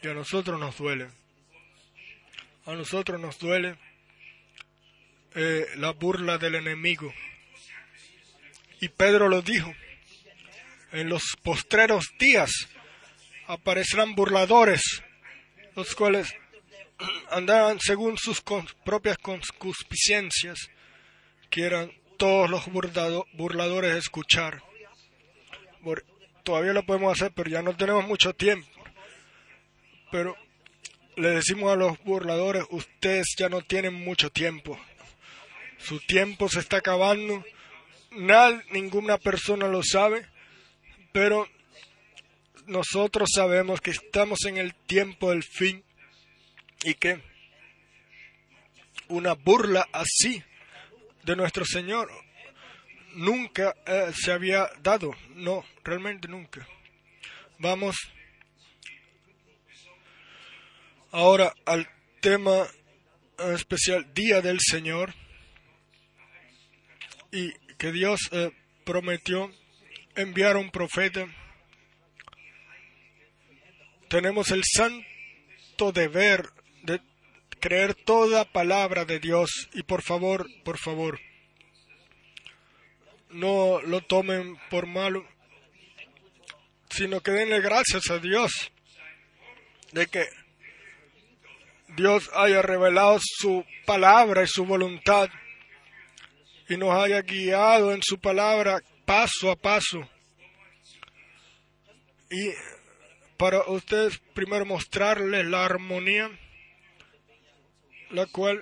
Y 0.03 0.09
a 0.09 0.15
nosotros 0.15 0.61
nos 0.61 0.77
duele. 0.77 1.09
A 2.67 2.75
nosotros 2.75 3.21
nos 3.21 3.39
duele 3.39 3.77
eh, 5.35 5.67
la 5.77 5.91
burla 5.93 6.39
del 6.39 6.55
enemigo. 6.55 7.13
Y 8.81 8.89
Pedro 8.89 9.29
lo 9.29 9.43
dijo. 9.43 9.75
En 10.93 11.09
los 11.09 11.23
postreros 11.43 12.09
días 12.19 12.69
aparecerán 13.51 14.15
burladores, 14.15 15.03
los 15.75 15.95
cuales 15.97 16.33
andarán 17.31 17.81
según 17.81 18.17
sus 18.17 18.43
propias 18.85 19.19
concupiscencias, 19.19 20.71
quieran 21.51 21.91
todos 22.17 22.49
los 22.49 22.65
burladores 23.33 23.97
escuchar. 23.97 24.63
todavía 26.45 26.73
lo 26.73 26.87
podemos 26.87 27.13
hacer, 27.13 27.33
pero 27.35 27.51
ya 27.51 27.63
no 27.63 27.77
tenemos 27.77 28.07
mucho 28.07 28.35
tiempo. 28.35 28.69
Pero 30.13 30.37
le 31.17 31.31
decimos 31.31 31.73
a 31.73 31.77
los 31.77 31.99
burladores, 32.05 32.65
ustedes 32.71 33.35
ya 33.37 33.49
no 33.49 33.63
tienen 33.63 33.95
mucho 33.95 34.31
tiempo. 34.31 34.79
Su 35.79 35.99
tiempo 36.01 36.49
se 36.49 36.61
está 36.61 36.79
acabando. 36.79 37.45
Nadie, 38.13 38.63
ninguna 38.71 39.19
persona 39.19 39.67
lo 39.67 39.83
sabe, 39.83 40.27
pero 41.13 41.49
nosotros 42.71 43.29
sabemos 43.35 43.81
que 43.81 43.91
estamos 43.91 44.45
en 44.47 44.57
el 44.57 44.75
tiempo 44.75 45.31
del 45.31 45.43
fin 45.43 45.83
y 46.85 46.95
que 46.95 47.21
una 49.09 49.35
burla 49.35 49.89
así 49.93 50.43
de 51.25 51.35
nuestro 51.35 51.65
Señor 51.65 52.09
nunca 53.15 53.75
eh, 53.85 54.13
se 54.15 54.31
había 54.31 54.71
dado. 54.83 55.11
No, 55.35 55.65
realmente 55.83 56.29
nunca. 56.29 56.65
Vamos 57.59 57.97
ahora 61.11 61.53
al 61.65 61.89
tema 62.21 62.69
especial 63.53 64.15
Día 64.15 64.41
del 64.41 64.61
Señor 64.61 65.13
y 67.33 67.53
que 67.79 67.91
Dios 67.91 68.21
eh, 68.31 68.53
prometió 68.85 69.51
enviar 70.15 70.57
un 70.57 70.71
profeta. 70.71 71.27
Tenemos 74.11 74.51
el 74.51 74.65
santo 74.65 75.93
deber 75.93 76.51
de 76.83 77.01
creer 77.61 77.95
toda 77.95 78.45
palabra 78.45 79.05
de 79.05 79.21
Dios 79.21 79.69
y 79.73 79.85
por 79.85 80.03
favor, 80.03 80.49
por 80.65 80.79
favor, 80.79 81.21
no 83.29 83.81
lo 83.83 84.01
tomen 84.01 84.59
por 84.69 84.87
malo, 84.87 85.25
sino 86.89 87.21
que 87.21 87.31
denle 87.31 87.61
gracias 87.61 88.11
a 88.11 88.19
Dios 88.19 88.73
de 89.93 90.09
que 90.09 90.25
Dios 91.97 92.29
haya 92.35 92.63
revelado 92.63 93.21
su 93.23 93.65
palabra 93.87 94.43
y 94.43 94.49
su 94.49 94.67
voluntad 94.67 95.29
y 96.69 96.77
nos 96.77 97.01
haya 97.01 97.23
guiado 97.23 97.93
en 97.93 98.03
su 98.03 98.19
palabra 98.19 98.83
paso 99.05 99.53
a 99.53 99.55
paso. 99.55 100.01
Y 102.29 102.51
para 103.41 103.63
ustedes 103.69 104.19
primero 104.35 104.67
mostrarles 104.67 105.47
la 105.47 105.65
armonía, 105.65 106.31
la 108.11 108.27
cual 108.27 108.61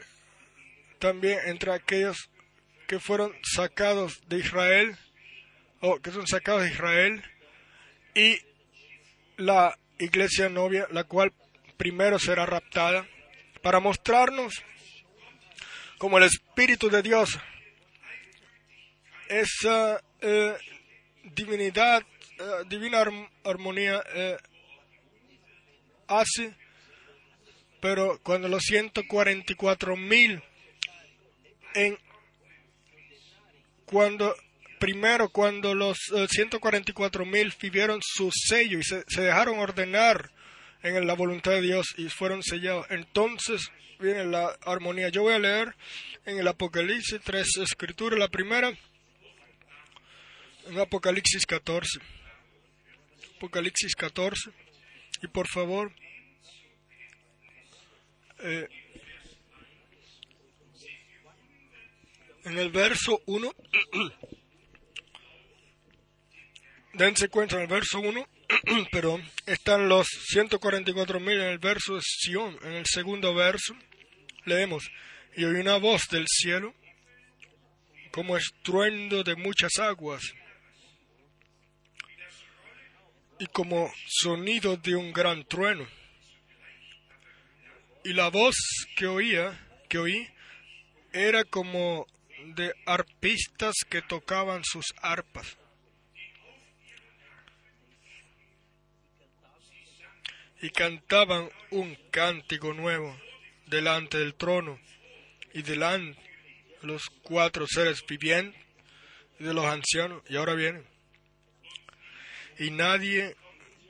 también 1.01 1.37
entre 1.47 1.73
aquellos 1.73 2.31
que 2.87 3.01
fueron 3.01 3.35
sacados 3.43 4.21
de 4.29 4.39
Israel, 4.39 4.97
o 5.81 5.99
que 5.99 6.13
son 6.13 6.29
sacados 6.29 6.63
de 6.63 6.69
Israel, 6.69 7.25
y 8.15 8.39
la 9.37 9.77
iglesia 9.99 10.49
novia, 10.49 10.87
la 10.93 11.03
cual 11.03 11.33
primero 11.77 12.21
será 12.21 12.47
raptada, 12.47 13.05
para 13.63 13.81
mostrarnos 13.81 14.63
como 15.99 16.19
el 16.19 16.25
Espíritu 16.25 16.89
de 16.89 17.03
Dios, 17.03 17.37
esa 19.29 20.01
eh, 20.21 20.57
divinidad, 21.25 22.01
eh, 22.39 22.65
divina 22.69 23.03
armonía 23.43 24.05
eh, 24.15 24.37
hace, 26.09 26.55
pero 27.81 28.19
cuando 28.23 28.49
los 28.49 28.63
144 28.65 29.97
mil 29.97 30.43
en 31.75 31.99
cuando 33.85 34.35
primero 34.79 35.29
cuando 35.29 35.75
los 35.75 35.99
144 36.31 37.25
mil 37.25 37.53
vivieron 37.61 38.01
su 38.03 38.31
sello 38.33 38.79
y 38.79 38.85
se, 38.85 39.05
se, 39.09 39.23
dejaron 39.23 39.59
ordenar 39.59 40.31
en 40.83 41.07
la 41.07 41.15
voluntad 41.15 41.53
de 41.53 41.63
Dios 41.63 41.95
y 41.97 42.09
fueron 42.09 42.43
sellados, 42.43 42.87
entonces 42.91 43.71
viene 43.99 44.25
la 44.25 44.57
armonía. 44.63 45.09
Yo 45.09 45.23
voy 45.23 45.35
a 45.35 45.39
leer 45.39 45.75
en 46.25 46.39
el 46.39 46.49
Apocalipsis 46.49 47.21
tres 47.25 47.49
escrituras. 47.57 48.19
La 48.19 48.29
primera, 48.29 48.73
en 50.67 50.79
Apocalipsis 50.79 51.47
14. 51.47 52.01
Apocalipsis 53.37 53.95
14. 53.95 54.51
Y 55.23 55.27
por 55.29 55.49
favor, 55.49 55.93
eh, 58.41 58.69
en 62.45 62.59
el 62.59 62.71
verso 62.71 63.21
1, 63.27 63.53
dense 66.95 67.29
cuenta 67.29 67.57
en 67.57 67.63
el 67.63 67.69
verso 67.69 68.01
1, 68.01 68.29
pero 68.93 69.21
están 69.47 69.89
los 69.89 70.07
144.000 70.33 71.33
en 71.33 71.41
el 71.41 71.59
verso 71.59 71.97
de 71.97 72.01
Sion, 72.03 72.57
en 72.63 72.73
el 72.75 72.87
segundo 72.87 73.35
verso, 73.35 73.75
leemos, 74.45 74.89
y 75.37 75.45
oí 75.45 75.61
una 75.61 75.79
voz 75.79 76.09
del 76.11 76.27
cielo 76.29 76.75
como 78.13 78.37
estruendo 78.37 79.23
de 79.23 79.37
muchas 79.37 79.79
aguas 79.79 80.23
y 83.39 83.47
como 83.47 83.93
sonido 84.07 84.77
de 84.77 84.97
un 84.97 85.13
gran 85.13 85.45
trueno. 85.45 85.87
Y 88.05 88.13
la 88.13 88.29
voz 88.29 88.57
que 88.97 89.07
oía, 89.07 89.59
que 89.89 89.99
oí, 89.99 90.29
era 91.13 91.45
como 91.45 92.07
de 92.55 92.75
arpistas 92.87 93.75
que 93.89 94.03
tocaban 94.03 94.63
sus 94.65 94.87
arpas. 95.03 95.57
Y 100.61 100.71
cantaban 100.71 101.49
un 101.71 101.97
cántico 102.11 102.73
nuevo 102.75 103.17
delante 103.67 104.19
del 104.19 104.35
trono 104.35 104.81
y 105.55 105.63
delante 105.63 106.21
de 106.81 106.87
los 106.87 107.11
cuatro 107.23 107.67
seres 107.69 108.05
vivientes 108.07 108.61
y 109.39 109.45
de 109.45 109.55
los 109.55 109.65
ancianos. 109.65 110.23
Y 110.29 110.37
ahora 110.37 110.55
vienen. 110.55 110.98
Y 112.59 112.71
nadie 112.71 113.37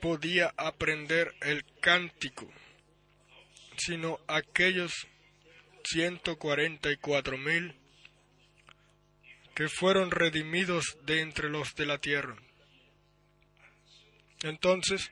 podía 0.01 0.53
aprender 0.57 1.35
el 1.41 1.65
cántico, 1.81 2.51
sino 3.77 4.21
aquellos 4.27 4.93
144 5.85 7.39
mil 7.39 7.75
que 9.55 9.69
fueron 9.69 10.11
redimidos 10.11 10.99
de 11.05 11.21
entre 11.21 11.49
los 11.49 11.75
de 11.75 11.87
la 11.87 11.99
tierra. 11.99 12.37
Entonces, 14.43 15.11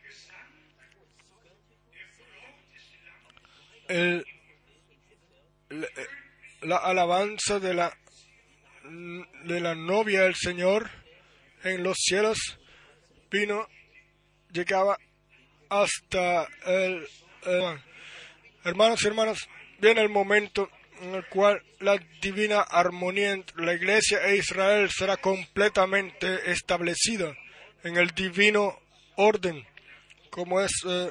el, 3.89 4.25
la 6.63 6.77
alabanza 6.77 7.59
de 7.59 7.75
la, 7.75 7.99
de 8.85 9.61
la 9.61 9.75
novia 9.75 10.23
del 10.23 10.37
Señor 10.37 10.91
en 11.65 11.83
los 11.83 11.97
cielos 11.99 12.59
vino, 13.31 13.69
llegaba 14.53 14.99
hasta 15.69 16.49
el, 16.67 17.07
el 17.45 17.81
hermanos 18.65 19.03
y 19.03 19.07
hermanas, 19.07 19.49
viene 19.81 20.03
el 20.03 20.09
momento 20.09 20.71
en 21.01 21.15
el 21.15 21.27
cual 21.27 21.63
la 21.81 21.99
divina 22.21 22.61
armonía 22.61 23.33
entre 23.33 23.65
la 23.65 23.75
iglesia 23.75 24.27
e 24.27 24.37
Israel 24.37 24.91
será 24.91 25.17
completamente 25.17 26.51
establecida 26.51 27.37
en 27.83 27.97
el 27.97 28.09
divino 28.11 28.79
orden, 29.17 29.67
como 30.31 30.61
es 30.61 30.73
eh, 30.87 31.11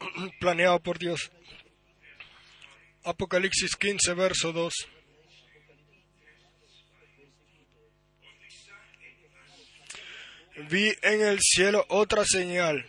planeado 0.40 0.80
por 0.80 0.98
Dios. 0.98 1.30
Apocalipsis 3.04 3.76
15, 3.76 4.14
verso 4.14 4.52
2. 4.52 4.72
Vi 10.70 10.92
en 11.02 11.22
el 11.22 11.38
cielo 11.40 11.84
otra 11.88 12.24
señal 12.24 12.86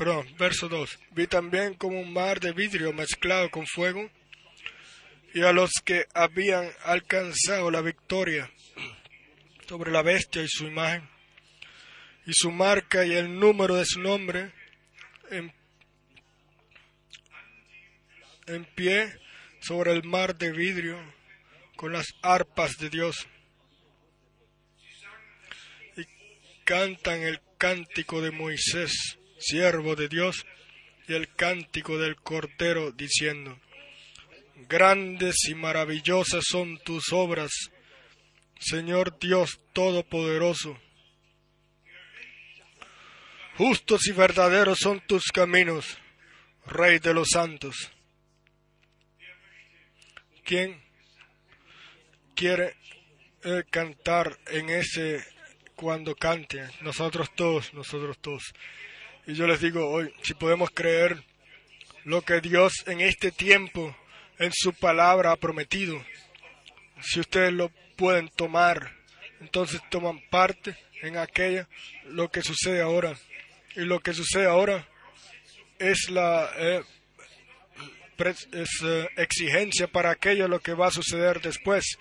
perdón, 0.00 0.26
verso 0.38 0.66
2. 0.66 0.98
Vi 1.10 1.26
también 1.26 1.74
como 1.74 2.00
un 2.00 2.10
mar 2.10 2.40
de 2.40 2.52
vidrio 2.52 2.90
mezclado 2.90 3.50
con 3.50 3.66
fuego, 3.66 4.10
y 5.34 5.42
a 5.42 5.52
los 5.52 5.70
que 5.84 6.06
habían 6.14 6.70
alcanzado 6.84 7.70
la 7.70 7.82
victoria 7.82 8.50
sobre 9.68 9.90
la 9.90 10.00
bestia 10.00 10.42
y 10.42 10.48
su 10.48 10.64
imagen, 10.66 11.06
y 12.24 12.32
su 12.32 12.50
marca 12.50 13.04
y 13.04 13.12
el 13.12 13.38
número 13.38 13.76
de 13.76 13.84
su 13.84 14.00
nombre, 14.00 14.54
en, 15.30 15.52
en 18.46 18.64
pie 18.74 19.14
sobre 19.60 19.92
el 19.92 20.02
mar 20.02 20.34
de 20.38 20.50
vidrio, 20.50 20.98
con 21.76 21.92
las 21.92 22.06
arpas 22.22 22.78
de 22.78 22.88
Dios. 22.88 23.28
Cantan 26.70 27.22
el 27.22 27.40
cántico 27.58 28.22
de 28.22 28.30
Moisés 28.30 29.18
siervo 29.40 29.96
de 29.96 30.08
Dios, 30.08 30.46
y 31.08 31.14
el 31.14 31.34
cántico 31.34 31.98
del 31.98 32.14
Cordero, 32.14 32.92
diciendo, 32.92 33.58
Grandes 34.68 35.34
y 35.48 35.56
maravillosas 35.56 36.44
son 36.48 36.78
tus 36.78 37.12
obras, 37.12 37.50
Señor 38.60 39.18
Dios 39.18 39.60
Todopoderoso. 39.72 40.78
Justos 43.56 44.06
y 44.06 44.12
verdaderos 44.12 44.78
son 44.78 45.00
tus 45.00 45.24
caminos, 45.32 45.98
Rey 46.66 47.00
de 47.00 47.14
los 47.14 47.30
santos. 47.32 47.90
¿Quién 50.44 50.80
quiere 52.36 52.76
eh, 53.42 53.64
cantar 53.68 54.38
en 54.46 54.70
ese 54.70 55.39
cuando 55.80 56.14
cante? 56.14 56.68
Nosotros 56.82 57.30
todos, 57.34 57.72
nosotros 57.72 58.18
todos. 58.18 58.52
Y 59.26 59.32
yo 59.32 59.46
les 59.46 59.62
digo 59.62 59.88
hoy, 59.88 60.12
si 60.20 60.34
podemos 60.34 60.68
creer 60.70 61.24
lo 62.04 62.20
que 62.20 62.42
Dios 62.42 62.84
en 62.86 63.00
este 63.00 63.32
tiempo, 63.32 63.96
en 64.38 64.52
su 64.52 64.74
palabra 64.74 65.32
ha 65.32 65.36
prometido, 65.36 66.04
si 67.00 67.20
ustedes 67.20 67.54
lo 67.54 67.70
pueden 67.96 68.28
tomar, 68.28 68.92
entonces 69.40 69.80
toman 69.88 70.20
parte 70.28 70.76
en 71.00 71.16
aquella, 71.16 71.66
lo 72.08 72.30
que 72.30 72.42
sucede 72.42 72.82
ahora. 72.82 73.14
Y 73.74 73.80
lo 73.80 74.00
que 74.00 74.12
sucede 74.12 74.44
ahora 74.44 74.86
es 75.78 76.10
la 76.10 76.50
eh, 76.58 76.82
es, 78.18 78.82
eh, 78.84 79.08
exigencia 79.16 79.86
para 79.86 80.10
aquello 80.10 80.46
lo 80.46 80.60
que 80.60 80.74
va 80.74 80.88
a 80.88 80.90
suceder 80.90 81.40
después, 81.40 81.96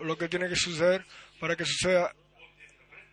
lo 0.00 0.16
que 0.16 0.28
tiene 0.28 0.48
que 0.48 0.54
suceder 0.54 1.04
para 1.40 1.56
que 1.56 1.64
suceda 1.64 2.14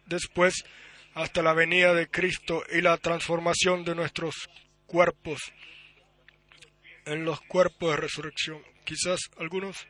después 0.07 0.65
hasta 1.13 1.41
la 1.41 1.53
venida 1.53 1.93
de 1.93 2.07
Cristo 2.07 2.63
y 2.71 2.81
la 2.81 2.97
transformación 2.97 3.83
de 3.83 3.95
nuestros 3.95 4.49
cuerpos 4.85 5.39
en 7.05 7.25
los 7.25 7.41
cuerpos 7.41 7.91
de 7.91 7.97
resurrección. 7.97 8.61
Quizás 8.83 9.19
algunos 9.37 9.87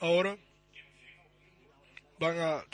ahora 0.00 0.36
van 2.18 2.38
a, 2.38 2.64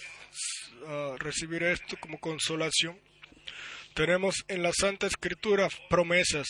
recibir 1.19 1.63
esto 1.65 1.97
como 1.99 2.21
consolación. 2.21 3.01
Tenemos 3.95 4.45
en 4.47 4.63
la 4.63 4.71
Santa 4.73 5.07
Escritura 5.07 5.69
promesas 5.91 6.47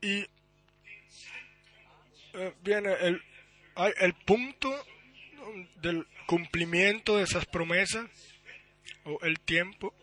y 0.00 0.26
eh, 2.32 2.54
viene 2.62 2.92
el, 3.00 3.22
el 4.00 4.14
punto 4.26 4.74
del 5.76 6.06
cumplimiento 6.26 7.18
de 7.18 7.24
esas 7.24 7.46
promesas 7.46 8.10
o 9.04 9.18
el 9.22 9.40
tiempo, 9.40 9.94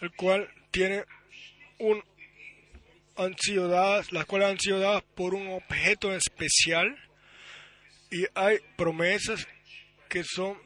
el 0.00 0.12
cual 0.12 0.48
tiene 0.70 1.04
un 1.78 2.02
han 3.16 3.36
sido 3.36 3.66
dadas, 3.66 4.12
las 4.12 4.26
cuales 4.26 4.48
han 4.48 4.60
sido 4.60 4.78
dadas 4.78 5.02
por 5.16 5.34
un 5.34 5.48
objeto 5.48 6.14
especial 6.14 6.96
y 8.12 8.26
hay 8.34 8.58
promesas 8.76 9.46
que 10.08 10.22
son 10.22 10.56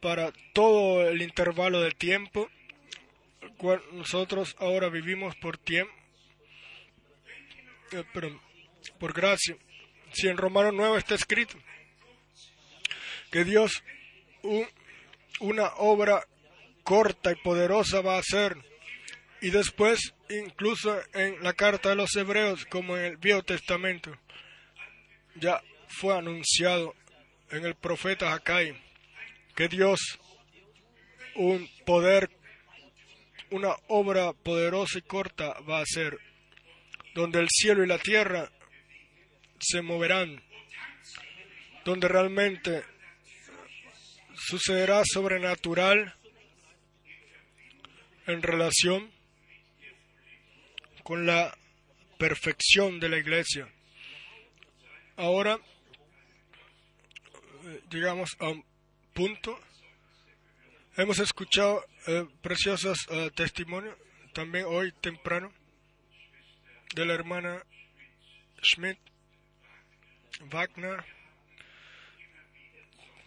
para 0.00 0.32
todo 0.52 1.08
el 1.08 1.22
intervalo 1.22 1.80
de 1.80 1.92
tiempo, 1.92 2.50
el 3.40 3.52
cual 3.52 3.80
nosotros 3.92 4.56
ahora 4.58 4.88
vivimos 4.88 5.36
por 5.36 5.58
tiempo, 5.58 5.94
eh, 7.92 8.04
por 8.98 9.12
gracia. 9.12 9.56
Si 10.12 10.26
en 10.28 10.36
Romano 10.36 10.72
9 10.72 10.98
está 10.98 11.14
escrito 11.14 11.56
que 13.30 13.44
Dios 13.44 13.82
una 15.40 15.68
obra 15.76 16.26
corta 16.84 17.32
y 17.32 17.36
poderosa 17.36 18.00
va 18.00 18.16
a 18.16 18.20
hacer 18.20 18.56
y 19.40 19.50
después 19.50 20.14
incluso 20.30 21.00
en 21.14 21.42
la 21.42 21.52
carta 21.52 21.90
de 21.90 21.96
los 21.96 22.14
hebreos 22.16 22.64
como 22.66 22.96
en 22.96 23.04
el 23.04 23.16
Viejo 23.16 23.42
Testamento 23.42 24.16
ya 25.36 25.62
fue 25.88 26.16
anunciado 26.16 26.94
en 27.50 27.64
el 27.64 27.74
profeta 27.74 28.30
Jacai 28.30 28.76
que 29.54 29.68
Dios 29.68 30.00
un 31.34 31.68
poder 31.84 32.30
una 33.50 33.74
obra 33.88 34.32
poderosa 34.32 34.98
y 34.98 35.02
corta 35.02 35.60
va 35.68 35.78
a 35.78 35.82
hacer 35.82 36.18
donde 37.14 37.40
el 37.40 37.48
cielo 37.50 37.84
y 37.84 37.86
la 37.86 37.98
tierra 37.98 38.50
se 39.58 39.82
moverán, 39.82 40.42
donde 41.84 42.08
realmente 42.08 42.82
sucederá 44.46 45.02
sobrenatural 45.04 46.14
en 48.26 48.42
relación 48.42 49.10
con 51.02 51.26
la 51.26 51.56
perfección 52.18 53.00
de 53.00 53.08
la 53.08 53.18
iglesia. 53.18 53.68
Ahora 55.16 55.58
llegamos 57.90 58.36
a 58.38 58.48
un 58.48 58.64
punto. 59.12 59.58
Hemos 60.96 61.18
escuchado 61.18 61.84
eh, 62.06 62.26
preciosos 62.42 63.06
eh, 63.10 63.30
testimonios, 63.34 63.96
también 64.34 64.66
hoy 64.68 64.92
temprano, 65.00 65.52
de 66.94 67.06
la 67.06 67.14
hermana 67.14 67.64
Schmidt 68.62 68.98
Wagner. 70.50 71.21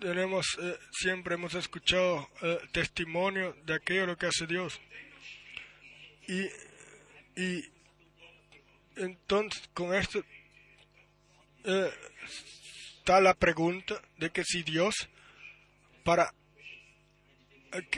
Tenemos, 0.06 0.60
eh, 0.62 0.78
siempre 0.92 1.34
hemos 1.34 1.56
escuchado 1.56 2.30
eh, 2.44 2.60
testimonio 2.72 3.56
de 3.66 3.74
aquello 3.74 4.06
lo 4.06 4.16
que 4.16 4.28
hace 4.28 4.46
Dios. 4.46 4.80
Y, 6.28 6.44
y 7.36 7.64
entonces 8.98 9.68
con 9.74 9.96
esto 9.96 10.24
eh, 11.64 11.92
está 13.00 13.20
la 13.20 13.34
pregunta 13.34 14.00
de 14.20 14.30
que 14.30 14.44
si 14.44 14.62
Dios 14.62 14.94
para 16.04 16.32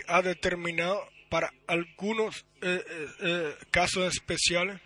ha 0.07 0.21
determinado 0.21 1.05
para 1.29 1.51
algunos 1.67 2.45
casos 3.69 4.15
especiales 4.15 4.79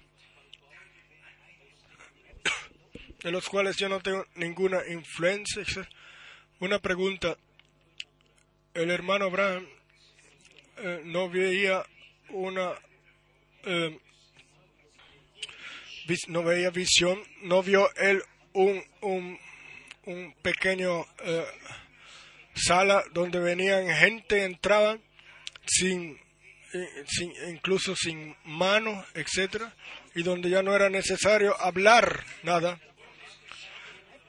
de 3.23 3.31
los 3.31 3.47
cuales 3.47 3.77
yo 3.77 3.89
no 3.89 3.99
tengo 4.01 4.25
ninguna 4.33 4.79
influencia. 4.89 5.63
Una 6.61 6.77
pregunta, 6.77 7.35
el 8.75 8.91
hermano 8.91 9.25
Abraham 9.25 9.67
eh, 10.77 11.01
no 11.05 11.27
veía 11.27 11.83
una 12.29 12.73
eh, 13.65 13.99
no 16.27 16.43
veía 16.43 16.69
visión, 16.69 17.19
no 17.41 17.63
vio 17.63 17.89
él 17.95 18.21
un, 18.53 18.83
un, 19.01 19.39
un 20.05 20.35
pequeño 20.43 21.07
eh, 21.23 21.45
sala 22.53 23.05
donde 23.11 23.39
venían 23.39 23.87
gente, 23.95 24.45
entraban 24.45 25.01
sin, 25.65 26.19
sin, 27.07 27.33
incluso 27.49 27.95
sin 27.95 28.35
manos, 28.45 29.03
etcétera, 29.15 29.73
y 30.13 30.21
donde 30.21 30.51
ya 30.51 30.61
no 30.61 30.75
era 30.75 30.91
necesario 30.91 31.59
hablar 31.59 32.23
nada 32.43 32.79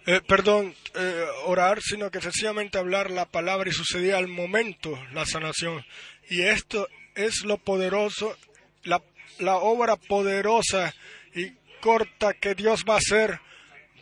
eh, 0.05 0.21
perdón, 0.27 0.75
eh, 0.95 1.27
orar, 1.45 1.81
sino 1.81 2.11
que 2.11 2.21
sencillamente 2.21 2.77
hablar 2.77 3.11
la 3.11 3.27
palabra 3.27 3.71
y 3.71 3.73
sucedía 3.73 4.19
al 4.19 4.27
momento 4.27 4.99
la 5.13 5.25
sanación. 5.25 5.85
Y 6.29 6.43
esto 6.43 6.89
es 7.15 7.45
lo 7.45 7.59
poderoso, 7.59 8.37
la, 8.83 9.01
la 9.39 9.57
obra 9.57 9.97
poderosa 9.97 10.93
y 11.35 11.53
corta 11.81 12.35
que 12.35 12.57
Dios 12.57 12.85
va 12.89 12.95
a 12.95 12.99
hacer 12.99 13.41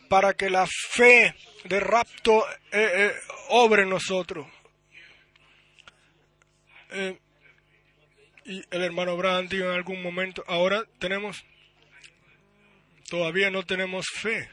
para 0.09 0.33
que 0.33 0.49
la 0.49 0.67
fe 0.67 1.35
de 1.65 1.79
rapto 1.79 2.45
eh, 2.71 3.13
obre 3.49 3.83
en 3.83 3.89
nosotros. 3.89 4.47
y 8.43 8.63
el 8.71 8.83
hermano 8.83 9.15
Brand 9.15 9.49
dijo 9.49 9.65
en 9.65 9.71
algún 9.71 10.01
momento, 10.01 10.43
ahora 10.47 10.83
tenemos, 10.99 11.45
todavía 13.07 13.51
no 13.51 13.63
tenemos 13.63 14.07
fe 14.07 14.49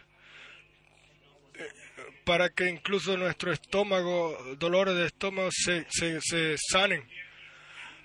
para 2.29 2.51
que 2.51 2.69
incluso 2.69 3.17
nuestro 3.17 3.51
estómago, 3.55 4.37
dolores 4.59 4.95
de 4.97 5.07
estómago 5.07 5.49
se, 5.51 5.87
se, 5.89 6.57
sanen. 6.59 7.03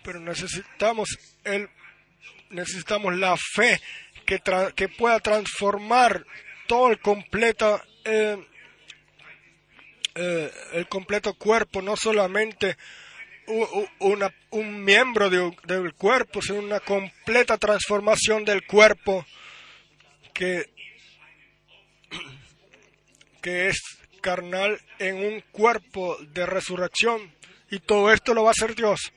Pero 0.01 0.21
necesitamos, 0.21 1.09
el, 1.43 1.67
necesitamos 2.49 3.17
la 3.17 3.35
fe 3.35 3.81
que, 4.25 4.39
que 4.77 4.87
pueda 4.87 5.19
transformar 5.19 6.25
todo 6.67 6.91
el 6.91 7.01
completo, 7.01 7.81
eh, 8.05 8.37
eh, 10.15 10.51
el 10.71 10.87
completo 10.87 11.33
cuerpo, 11.33 11.81
no 11.81 11.97
solamente 11.97 12.77
un 14.51 14.83
miembro 14.85 15.29
del 15.29 15.93
cuerpo, 15.95 16.41
sino 16.41 16.59
una 16.59 16.79
completa 16.79 17.57
transformación 17.57 18.45
del 18.45 18.65
cuerpo 18.65 19.25
que, 20.33 20.69
que 23.41 23.67
es 23.67 23.81
carnal 24.23 24.79
en 24.97 25.17
un 25.17 25.41
cuerpo 25.51 26.17
de 26.31 26.45
resurrección. 26.47 27.35
Y 27.69 27.79
todo 27.79 28.11
esto 28.11 28.33
lo 28.33 28.43
va 28.43 28.49
a 28.49 28.57
hacer 28.57 28.73
Dios. 28.73 29.11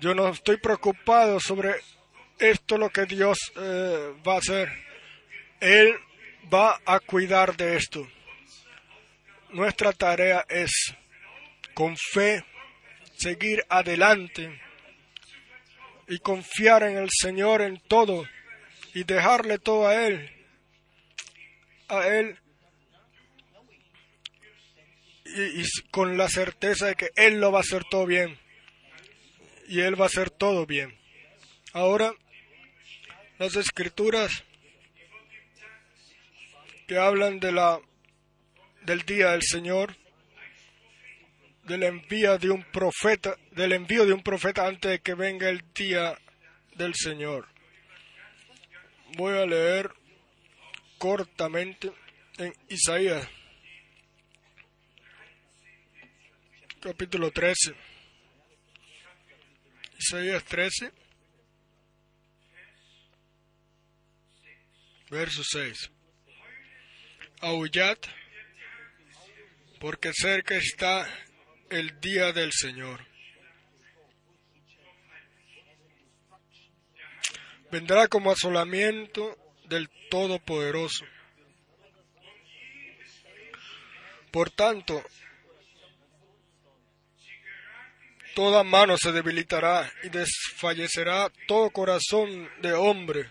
Yo 0.00 0.14
no 0.14 0.28
estoy 0.30 0.56
preocupado 0.56 1.38
sobre 1.38 1.74
esto 2.38 2.78
lo 2.78 2.88
que 2.88 3.04
Dios 3.04 3.38
eh, 3.56 4.14
va 4.26 4.34
a 4.34 4.38
hacer. 4.38 4.72
Él 5.60 5.94
va 6.52 6.80
a 6.86 6.98
cuidar 7.00 7.56
de 7.56 7.76
esto. 7.76 8.08
Nuestra 9.50 9.92
tarea 9.92 10.46
es, 10.48 10.94
con 11.74 11.96
fe, 11.96 12.44
seguir 13.18 13.64
adelante 13.68 14.58
y 16.08 16.18
confiar 16.20 16.84
en 16.84 16.96
el 16.96 17.10
Señor 17.10 17.60
en 17.60 17.78
todo 17.80 18.24
y 18.94 19.04
dejarle 19.04 19.58
todo 19.58 19.86
a 19.86 20.06
Él. 20.06 20.30
A 21.88 22.06
Él. 22.08 22.38
Y, 25.36 25.64
con 25.90 26.16
la 26.16 26.28
certeza 26.28 26.86
de 26.86 26.94
que 26.94 27.10
Él 27.16 27.40
lo 27.40 27.52
va 27.52 27.58
a 27.58 27.62
hacer 27.62 27.84
todo 27.84 28.06
bien. 28.06 28.38
Y 29.68 29.80
Él 29.80 29.98
va 30.00 30.04
a 30.04 30.08
hacer 30.08 30.30
todo 30.30 30.66
bien. 30.66 30.98
Ahora, 31.72 32.12
las 33.38 33.56
escrituras 33.56 34.44
que 36.88 36.98
hablan 36.98 37.38
de 37.38 37.52
la 37.52 37.80
del 38.82 39.02
día 39.02 39.30
del 39.30 39.42
Señor, 39.42 39.96
del 41.64 41.84
envío 41.84 42.36
de 42.38 42.50
un 42.50 42.64
profeta, 42.64 43.36
del 43.52 43.72
envío 43.72 44.04
de 44.04 44.12
un 44.12 44.22
profeta 44.22 44.66
antes 44.66 44.90
de 44.90 44.98
que 45.00 45.14
venga 45.14 45.48
el 45.48 45.62
día 45.74 46.18
del 46.74 46.94
Señor. 46.94 47.46
Voy 49.16 49.38
a 49.38 49.46
leer 49.46 49.90
cortamente 50.98 51.92
en 52.38 52.52
Isaías, 52.68 53.28
capítulo 56.80 57.30
13. 57.30 57.74
Isaías 59.98 60.42
13, 60.44 60.92
verso 65.10 65.42
6. 65.44 65.90
Aullad, 67.42 67.98
porque 69.78 70.12
cerca 70.14 70.54
está 70.56 71.06
el 71.68 72.00
día 72.00 72.32
del 72.32 72.50
Señor. 72.52 73.06
Vendrá 77.70 78.08
como 78.08 78.32
asolamiento 78.32 79.36
del 79.66 79.88
Todopoderoso. 80.08 81.04
Por 84.32 84.50
tanto, 84.50 85.04
toda 88.34 88.64
mano 88.64 88.96
se 88.96 89.12
debilitará 89.12 89.90
y 90.02 90.08
desfallecerá 90.08 91.30
todo 91.46 91.70
corazón 91.70 92.48
de 92.60 92.72
hombre. 92.72 93.30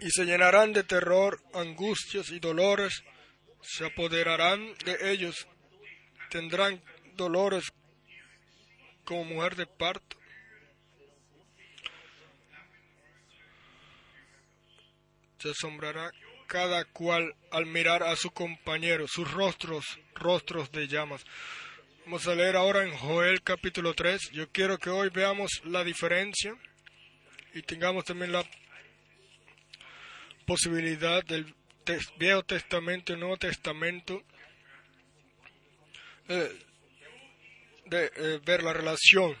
Y 0.00 0.10
se 0.10 0.24
llenarán 0.24 0.72
de 0.72 0.84
terror, 0.84 1.40
angustias 1.54 2.30
y 2.30 2.38
dolores, 2.38 3.02
se 3.62 3.86
apoderarán 3.86 4.74
de 4.84 5.12
ellos, 5.12 5.46
tendrán 6.30 6.82
dolores 7.14 7.64
como 9.04 9.24
mujer 9.24 9.56
de 9.56 9.66
parto. 9.66 10.16
Se 15.38 15.50
asombrará 15.50 16.10
cada 16.46 16.84
cual 16.84 17.34
al 17.50 17.66
mirar 17.66 18.02
a 18.02 18.16
su 18.16 18.30
compañero, 18.30 19.06
sus 19.08 19.30
rostros, 19.32 19.98
rostros 20.14 20.70
de 20.70 20.86
llamas. 20.88 21.24
Vamos 22.06 22.26
a 22.28 22.34
leer 22.34 22.54
ahora 22.54 22.84
en 22.84 22.94
Joel 22.98 23.42
capítulo 23.42 23.94
3. 23.94 24.30
Yo 24.32 24.50
quiero 24.52 24.76
que 24.76 24.90
hoy 24.90 25.08
veamos 25.08 25.62
la 25.64 25.82
diferencia 25.82 26.54
y 27.54 27.62
tengamos 27.62 28.04
también 28.04 28.30
la 28.30 28.44
posibilidad 30.44 31.24
del 31.24 31.54
Viejo 32.18 32.42
Testamento 32.42 33.14
y 33.14 33.16
Nuevo 33.16 33.38
Testamento 33.38 34.22
eh, 36.28 36.58
de 37.86 38.12
eh, 38.14 38.40
ver 38.44 38.62
la 38.62 38.74
relación. 38.74 39.34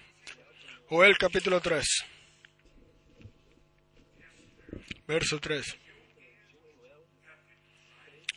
Joel 0.88 1.18
capítulo 1.18 1.60
3, 1.60 1.84
verso 5.06 5.38
3. 5.38 5.76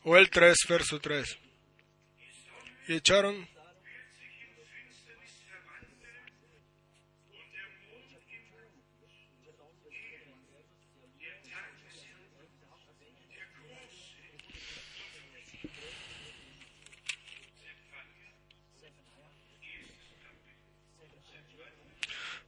Joel 0.03 0.29
3, 0.29 0.57
verso 0.67 0.99
3. 0.99 1.37
Y 2.89 2.95
echaron 2.95 3.56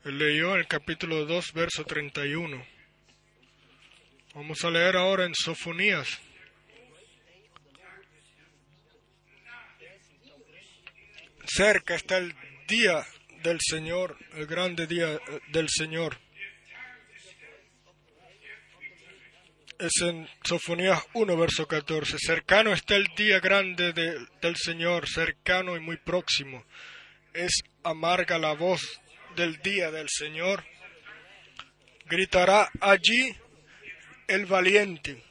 leyó 0.04 0.56
el 0.56 0.68
capítulo 0.68 1.26
2, 1.26 1.54
verso 1.54 1.84
31. 1.84 2.66
Vamos 4.34 4.64
a 4.64 4.70
leer 4.70 4.96
ahora 4.96 5.26
en 5.26 5.34
Sofonías. 5.36 6.20
Cerca 11.46 11.96
está 11.96 12.18
el 12.18 12.34
día 12.68 13.06
del 13.44 13.60
Señor, 13.60 14.18
el 14.36 14.46
grande 14.46 14.88
día 14.88 15.14
eh, 15.14 15.40
del 15.52 15.68
Señor. 15.70 16.18
Es 19.80 20.02
en 20.02 20.30
Sofonías 20.44 21.02
1, 21.14 21.38
verso 21.38 21.68
14. 21.68 22.18
Cercano 22.20 22.74
está 22.74 22.96
el 22.96 23.08
día 23.16 23.40
grande 23.40 23.94
del 23.94 24.56
Señor, 24.58 25.08
cercano 25.10 25.76
y 25.76 25.80
muy 25.80 25.98
próximo. 25.98 26.66
Es 27.34 27.62
amarga 27.84 28.38
la 28.38 28.54
voz 28.54 29.02
del 29.36 29.62
día 29.62 29.92
del 29.92 30.08
Señor, 30.10 30.64
gritará 32.06 32.70
allí 32.82 33.36
el 34.28 34.46
valiente. 34.46 35.24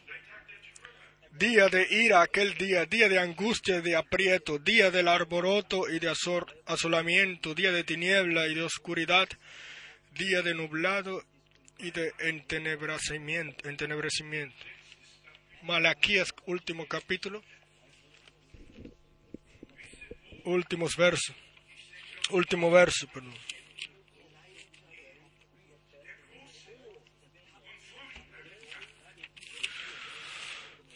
Día 1.32 1.68
de 1.68 1.86
ira 1.88 2.22
aquel 2.22 2.54
día, 2.54 2.84
día 2.86 3.08
de 3.08 3.18
angustia 3.18 3.76
y 3.76 3.82
de 3.82 3.94
aprieto, 3.94 4.58
día 4.58 4.90
del 4.90 5.06
arboroto 5.06 5.88
y 5.88 6.00
de 6.00 6.12
asolamiento, 6.66 7.54
día 7.54 7.70
de 7.70 7.84
tiniebla 7.84 8.48
y 8.48 8.54
de 8.54 8.62
oscuridad, 8.62 9.28
día 10.14 10.42
de 10.42 10.54
nublado 10.54 11.22
y 11.78 11.92
de 11.92 12.12
entenebrecimiento. 12.18 13.68
entenebrecimiento. 13.68 14.56
Malaquías, 15.62 16.32
último 16.46 16.86
capítulo, 16.86 17.42
últimos 20.44 20.96
versos, 20.96 21.36
último 22.30 22.70
verso, 22.70 23.06
perdón. 23.12 23.34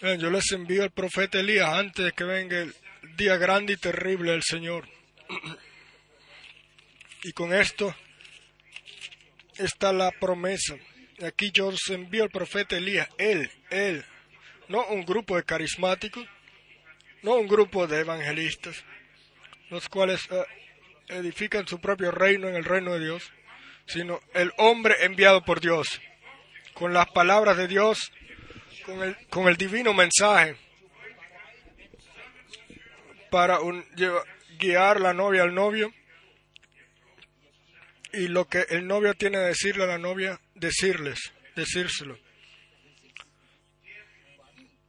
Yo 0.02 0.30
les 0.30 0.50
envío 0.50 0.82
al 0.82 0.90
profeta 0.90 1.38
Elías 1.38 1.68
antes 1.68 2.04
de 2.04 2.12
que 2.12 2.24
venga 2.24 2.58
el 2.58 2.74
día 3.16 3.36
grande 3.36 3.74
y 3.74 3.76
terrible 3.76 4.32
del 4.32 4.42
Señor. 4.42 4.88
Y 7.22 7.32
con 7.32 7.54
esto 7.54 7.94
está 9.58 9.92
la 9.92 10.10
promesa. 10.10 10.74
Aquí 11.24 11.52
yo 11.52 11.68
os 11.68 11.88
envío 11.90 12.24
al 12.24 12.30
profeta 12.30 12.76
Elías, 12.76 13.08
él, 13.16 13.48
él, 13.70 14.04
no 14.68 14.84
un 14.86 15.04
grupo 15.04 15.36
de 15.36 15.44
carismáticos, 15.44 16.26
no 17.22 17.36
un 17.36 17.46
grupo 17.46 17.86
de 17.86 18.00
evangelistas, 18.00 18.84
los 19.70 19.88
cuales 19.88 20.26
eh, 20.32 20.44
edifican 21.10 21.68
su 21.68 21.80
propio 21.80 22.10
reino 22.10 22.48
en 22.48 22.56
el 22.56 22.64
reino 22.64 22.92
de 22.94 23.04
Dios, 23.04 23.30
sino 23.86 24.18
el 24.34 24.52
hombre 24.56 24.96
enviado 25.04 25.44
por 25.44 25.60
Dios, 25.60 26.00
con 26.74 26.92
las 26.92 27.08
palabras 27.12 27.56
de 27.56 27.68
Dios 27.68 28.10
con 28.84 29.02
el, 29.02 29.16
con 29.28 29.48
el 29.48 29.56
divino 29.56 29.94
mensaje 29.94 30.56
para 33.30 33.60
un, 33.60 33.84
guiar 34.58 35.00
la 35.00 35.14
novia 35.14 35.42
al 35.42 35.54
novio 35.54 35.92
y 38.12 38.28
lo 38.28 38.46
que 38.46 38.66
el 38.68 38.86
novio 38.86 39.14
tiene 39.14 39.38
que 39.38 39.44
decirle 39.44 39.84
a 39.84 39.86
la 39.86 39.98
novia, 39.98 40.38
decirles, 40.54 41.32
decírselo. 41.56 42.18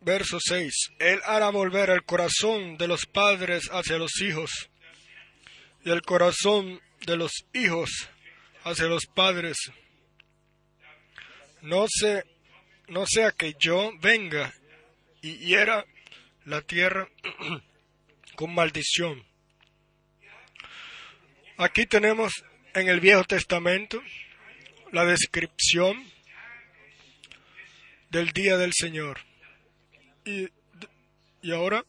Verso 0.02 0.40
6. 0.42 0.74
Él 1.00 1.22
hará 1.26 1.50
volver 1.50 1.90
el 1.90 2.04
corazón 2.04 2.78
de 2.78 2.90
los 2.90 3.06
padres 3.06 3.70
hacia 3.72 3.98
los 3.98 4.20
hijos 4.20 4.70
y 5.86 5.92
el 5.92 6.02
corazón 6.02 6.82
de 7.06 7.16
los 7.16 7.32
hijos 7.54 8.10
hacia 8.66 8.86
los 8.86 9.06
padres. 9.06 9.58
No 11.62 11.86
se 11.88 12.26
no 12.88 13.06
sea 13.06 13.32
que 13.32 13.56
yo 13.60 13.92
venga 14.00 14.54
y 15.22 15.38
hiera 15.38 15.86
la 16.46 16.62
tierra 16.62 17.08
con 18.36 18.54
maldición. 18.54 19.24
Aquí 21.58 21.86
tenemos 21.86 22.44
en 22.74 22.88
el 22.88 23.00
Viejo 23.00 23.24
Testamento 23.24 24.02
la 24.92 25.06
descripción 25.06 26.04
del 28.10 28.32
día 28.32 28.58
del 28.58 28.74
Señor. 28.74 29.20
Y, 30.26 30.50
y 31.42 31.52
ahora, 31.52 31.86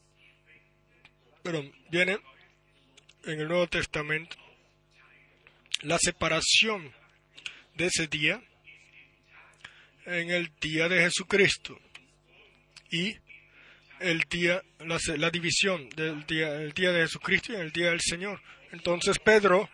pero 1.43 1.63
viene 1.91 2.19
en 3.25 3.41
el 3.41 3.49
Nuevo 3.49 3.67
Testamento 3.67 4.37
la 5.83 5.99
separación 5.99 6.93
de 7.75 7.87
ese 7.87 8.07
día 8.07 8.43
en 10.07 10.31
el 10.31 10.51
día 10.61 10.89
de 10.89 11.01
Jesucristo 11.01 11.79
y 12.91 13.17
el 14.01 14.21
día, 14.31 14.63
la, 14.81 14.99
la 15.17 15.31
división 15.31 15.89
del 15.91 16.27
día, 16.27 16.55
el 16.57 16.73
día 16.73 16.93
de 16.93 17.03
Jesucristo 17.03 17.53
y 17.53 17.57
el 17.57 17.73
día 17.73 17.91
del 17.91 18.01
Señor. 18.01 18.41
Entonces 18.73 19.19
Pedro, 19.19 19.69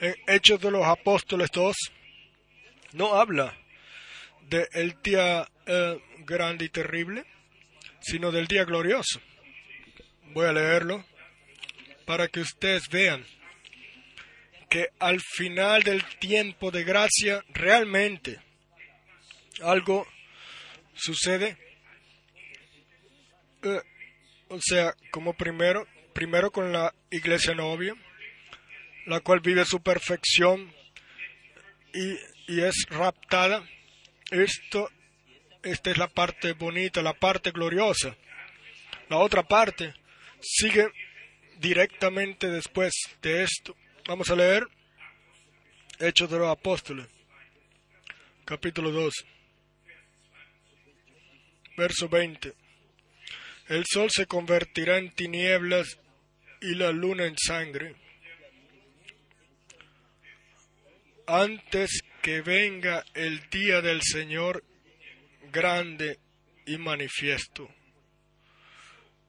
en 0.00 0.14
Hechos 0.26 0.60
de 0.60 0.70
los 0.70 0.84
Apóstoles 0.84 1.50
2, 1.52 1.76
no 2.92 3.14
habla 3.14 3.56
del 4.48 4.96
día 5.02 5.48
eh, 5.66 6.00
grande 6.26 6.64
y 6.64 6.68
terrible, 6.68 7.24
sino 8.00 8.32
del 8.32 8.46
día 8.46 8.64
glorioso. 8.64 9.20
Voy 10.32 10.46
a 10.46 10.52
leerlo 10.52 11.04
para 12.06 12.28
que 12.28 12.40
ustedes 12.40 12.88
vean 12.88 13.24
que 14.68 14.88
al 14.98 15.20
final 15.20 15.82
del 15.82 16.04
tiempo 16.18 16.70
de 16.70 16.84
gracia 16.84 17.44
realmente 17.50 18.40
algo 19.62 20.06
sucede. 20.94 21.56
Eh, 23.62 23.82
o 24.48 24.58
sea, 24.60 24.94
como 25.10 25.34
primero, 25.34 25.86
primero 26.12 26.50
con 26.50 26.72
la 26.72 26.94
iglesia 27.10 27.54
novia, 27.54 27.94
la 29.06 29.20
cual 29.20 29.40
vive 29.40 29.64
su 29.64 29.82
perfección 29.82 30.72
y, 31.94 32.18
y 32.52 32.60
es 32.62 32.86
raptada. 32.90 33.64
Esto, 34.30 34.90
esta 35.62 35.90
es 35.90 35.98
la 35.98 36.08
parte 36.08 36.52
bonita, 36.52 37.02
la 37.02 37.14
parte 37.14 37.50
gloriosa. 37.50 38.16
La 39.08 39.16
otra 39.18 39.42
parte 39.42 39.94
sigue 40.40 40.88
directamente 41.58 42.48
después 42.48 42.92
de 43.22 43.42
esto. 43.42 43.76
Vamos 44.06 44.30
a 44.30 44.36
leer 44.36 44.66
Hechos 45.98 46.30
de 46.30 46.38
los 46.38 46.48
Apóstoles, 46.48 47.06
capítulo 48.46 48.90
2, 48.90 49.12
verso 51.80 52.10
20. 52.10 52.52
El 53.68 53.84
sol 53.90 54.10
se 54.10 54.26
convertirá 54.26 54.98
en 54.98 55.14
tinieblas 55.14 55.98
y 56.60 56.74
la 56.74 56.92
luna 56.92 57.24
en 57.24 57.38
sangre 57.38 57.96
antes 61.26 62.02
que 62.20 62.42
venga 62.42 63.02
el 63.14 63.48
día 63.48 63.80
del 63.80 64.02
Señor 64.02 64.62
grande 65.50 66.18
y 66.66 66.76
manifiesto. 66.76 67.66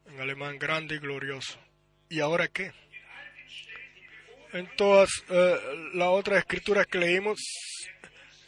En 0.08 0.20
alemán, 0.20 0.60
grande 0.60 0.96
y 0.96 1.00
glorioso. 1.00 1.58
¿Y 2.10 2.20
ahora 2.20 2.50
qué? 2.50 2.74
En 4.52 4.68
todas 4.76 5.10
eh, 5.30 5.58
las 5.94 6.10
otras 6.10 6.40
escrituras 6.40 6.86
que 6.88 6.98
leímos, 6.98 7.40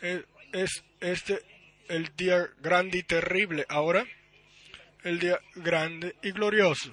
eh, 0.01 0.25
es 0.51 0.83
este 0.99 1.52
el 1.87 2.15
día 2.15 2.49
grande 2.61 2.99
y 2.99 3.03
terrible. 3.03 3.65
Ahora, 3.69 4.05
el 5.03 5.19
día 5.19 5.39
grande 5.55 6.15
y 6.21 6.31
glorioso. 6.31 6.91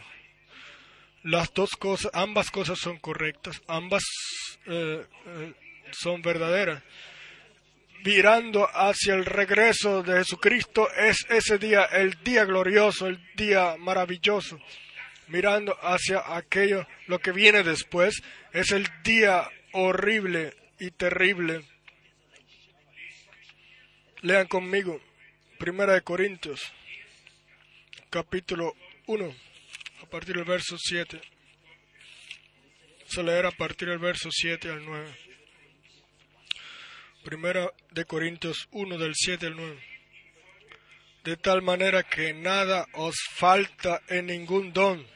Las 1.23 1.53
dos 1.53 1.71
cosas, 1.73 2.11
ambas 2.15 2.51
cosas 2.51 2.79
son 2.79 2.99
correctas, 2.99 3.61
ambas 3.67 4.03
eh, 4.67 5.05
son 5.93 6.23
verdaderas. 6.23 6.83
Virando 8.03 8.67
hacia 8.67 9.15
el 9.15 9.27
regreso 9.27 10.03
de 10.03 10.19
Jesucristo 10.19 10.89
es 10.97 11.27
ese 11.29 11.59
día, 11.59 11.85
el 11.85 12.23
día 12.25 12.47
glorioso, 12.47 13.07
el 13.07 13.21
día 13.37 13.77
maravilloso. 13.79 14.59
Mirando 15.29 15.77
hacia 15.83 16.35
aquello, 16.35 16.87
lo 17.07 17.19
que 17.19 17.33
viene 17.33 17.63
después, 17.63 18.23
es 18.53 18.73
el 18.73 18.89
día 19.05 19.49
horrible 19.73 20.57
y 20.79 20.91
terrible. 20.91 21.63
Lean 24.23 24.49
conmigo, 24.49 25.01
Primera 25.59 25.95
de 25.95 26.03
Corintios, 26.03 26.61
capítulo 28.11 28.75
1, 29.07 29.35
a 30.03 30.07
partir 30.11 30.37
del 30.37 30.45
verso 30.45 30.77
7. 30.79 31.19
Se 33.07 33.23
leer 33.23 33.47
a 33.47 33.51
partir 33.51 33.89
del 33.89 33.99
verso 33.99 34.29
7 34.31 34.69
al 34.69 34.85
9. 34.85 35.17
Primera 37.25 37.73
de 37.93 38.05
Corintios 38.05 38.69
1 38.73 38.99
del 38.99 39.15
7 39.15 39.47
al 39.47 39.57
9. 39.57 39.83
De 41.25 41.37
tal 41.39 41.63
manera 41.63 42.03
que 42.03 42.35
nada 42.35 42.87
os 42.93 43.17
falta 43.37 44.03
en 44.09 44.27
ningún 44.27 44.75
don, 44.75 45.07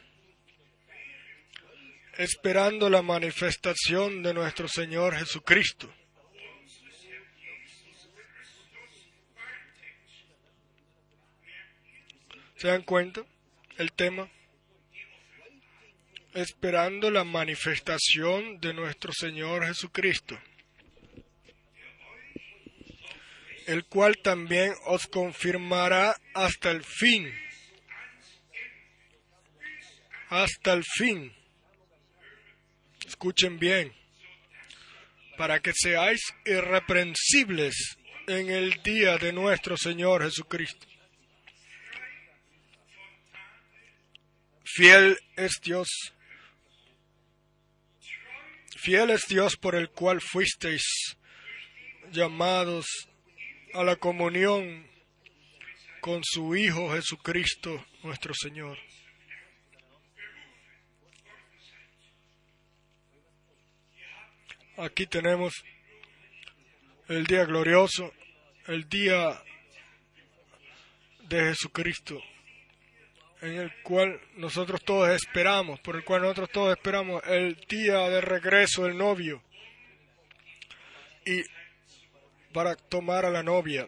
esperando 2.16 2.88
la 2.88 3.02
manifestación 3.02 4.22
de 4.22 4.32
nuestro 4.32 4.66
Señor 4.66 5.14
Jesucristo. 5.14 5.92
¿Se 12.64 12.70
dan 12.70 12.80
cuenta? 12.80 13.20
El 13.76 13.92
tema. 13.92 14.26
Esperando 16.32 17.10
la 17.10 17.22
manifestación 17.22 18.58
de 18.58 18.72
nuestro 18.72 19.12
Señor 19.12 19.66
Jesucristo. 19.66 20.40
el 23.66 23.84
cual 23.84 24.16
también 24.22 24.72
os 24.86 25.06
confirmará 25.06 26.16
hasta 26.32 26.70
el 26.70 26.82
fin. 26.82 27.30
Hasta 30.30 30.72
el 30.72 30.84
fin. 30.84 31.34
Escuchen 33.06 33.58
bien, 33.58 33.92
para 35.36 35.60
que 35.60 35.72
seáis 35.74 36.20
irreprensibles 36.46 37.98
en 38.26 38.48
el 38.48 38.82
día 38.82 39.18
de 39.18 39.34
nuestro 39.34 39.76
Señor 39.76 40.22
Jesucristo. 40.24 40.93
Fiel 44.76 45.16
es 45.36 45.60
Dios. 45.62 45.86
Fiel 48.76 49.10
es 49.10 49.28
Dios 49.28 49.56
por 49.56 49.76
el 49.76 49.88
cual 49.90 50.20
fuisteis 50.20 51.16
llamados 52.10 52.86
a 53.72 53.84
la 53.84 53.94
comunión 53.94 54.84
con 56.00 56.22
su 56.24 56.56
Hijo 56.56 56.92
Jesucristo 56.92 57.86
nuestro 58.02 58.34
Señor. 58.34 58.76
Aquí 64.76 65.06
tenemos 65.06 65.54
el 67.06 67.26
día 67.26 67.44
glorioso, 67.44 68.12
el 68.66 68.88
día 68.88 69.40
de 71.28 71.42
Jesucristo, 71.42 72.20
en 73.44 73.56
el 73.60 73.82
cual 73.82 74.18
nosotros 74.36 74.82
todos 74.82 75.10
esperamos, 75.10 75.78
por 75.80 75.96
el 75.96 76.04
cual 76.04 76.22
nosotros 76.22 76.50
todos 76.50 76.74
esperamos 76.74 77.22
el 77.26 77.56
día 77.68 78.08
de 78.08 78.22
regreso 78.22 78.84
del 78.84 78.96
novio. 78.96 79.42
Y 81.26 81.42
para 82.54 82.74
tomar 82.74 83.26
a 83.26 83.30
la 83.30 83.42
novia. 83.42 83.86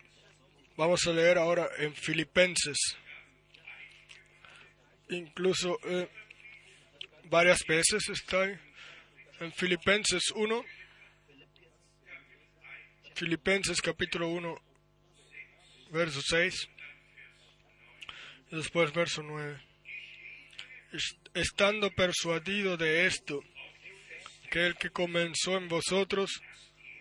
Vamos 0.77 1.07
a 1.07 1.13
leer 1.13 1.39
ahora 1.39 1.69
en 1.79 1.95
Filipenses. 1.95 2.77
Incluso 5.09 5.79
eh, 5.85 6.11
varias 7.25 7.65
veces 7.67 8.07
está 8.11 8.45
en 8.45 9.53
Filipenses 9.53 10.25
1. 10.35 10.65
Filipenses 13.15 13.81
capítulo 13.81 14.29
1, 14.29 14.55
verso 15.93 16.21
6. 16.21 16.69
Después 18.51 18.93
verso 18.93 19.23
9. 19.23 19.61
Estando 21.35 21.91
persuadido 21.91 22.77
de 22.77 23.07
esto, 23.07 23.43
que 24.51 24.67
el 24.67 24.77
que 24.77 24.91
comenzó 24.91 25.57
en 25.57 25.69
vosotros 25.69 26.41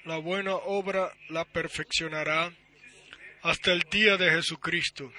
la 0.05 0.17
buena 0.17 0.55
obra 0.55 1.11
la 1.29 1.45
perfeccionará 1.45 2.51
hasta 3.43 3.71
el 3.71 3.81
día 3.91 4.17
de 4.17 4.31
Jesucristo. 4.31 5.11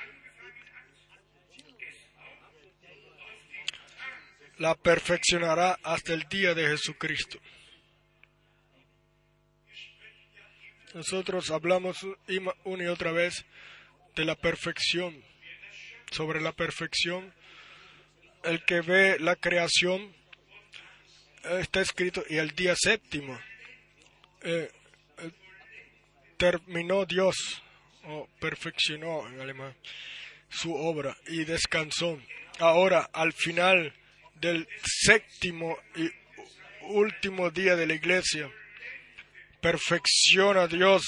La 4.59 4.74
perfeccionará 4.74 5.79
hasta 5.83 6.12
el 6.12 6.22
día 6.29 6.55
de 6.55 6.66
Jesucristo. 6.68 7.39
Nosotros 10.95 11.51
hablamos 11.51 11.99
una 12.64 12.85
y 12.85 12.87
otra 12.87 13.12
vez 13.12 13.45
de 14.14 14.24
la 14.24 14.35
perfección, 14.35 15.22
sobre 16.11 16.41
la 16.41 16.53
perfección. 16.53 17.33
El 18.45 18.65
que 18.65 18.81
ve 18.81 19.19
la 19.19 19.37
creación 19.37 20.15
está 21.45 21.81
escrito 21.81 22.25
y 22.29 22.37
el 22.37 22.51
día 22.51 22.75
séptimo 22.77 23.39
eh, 24.43 24.71
eh, 25.19 25.31
terminó 26.37 27.05
Dios, 27.05 27.63
o 28.05 28.29
perfeccionó 28.41 29.27
en 29.29 29.41
alemán, 29.41 29.75
su 30.49 30.75
obra 30.75 31.17
y 31.27 31.45
descansó. 31.45 32.21
Ahora, 32.59 33.11
al 33.13 33.33
final 33.33 33.93
del 34.35 34.69
séptimo 34.85 35.79
y 35.97 36.11
último 36.83 37.51
día 37.51 37.75
de 37.75 37.87
la 37.87 37.95
iglesia, 37.95 38.51
perfecciona 39.61 40.69
Dios 40.69 41.03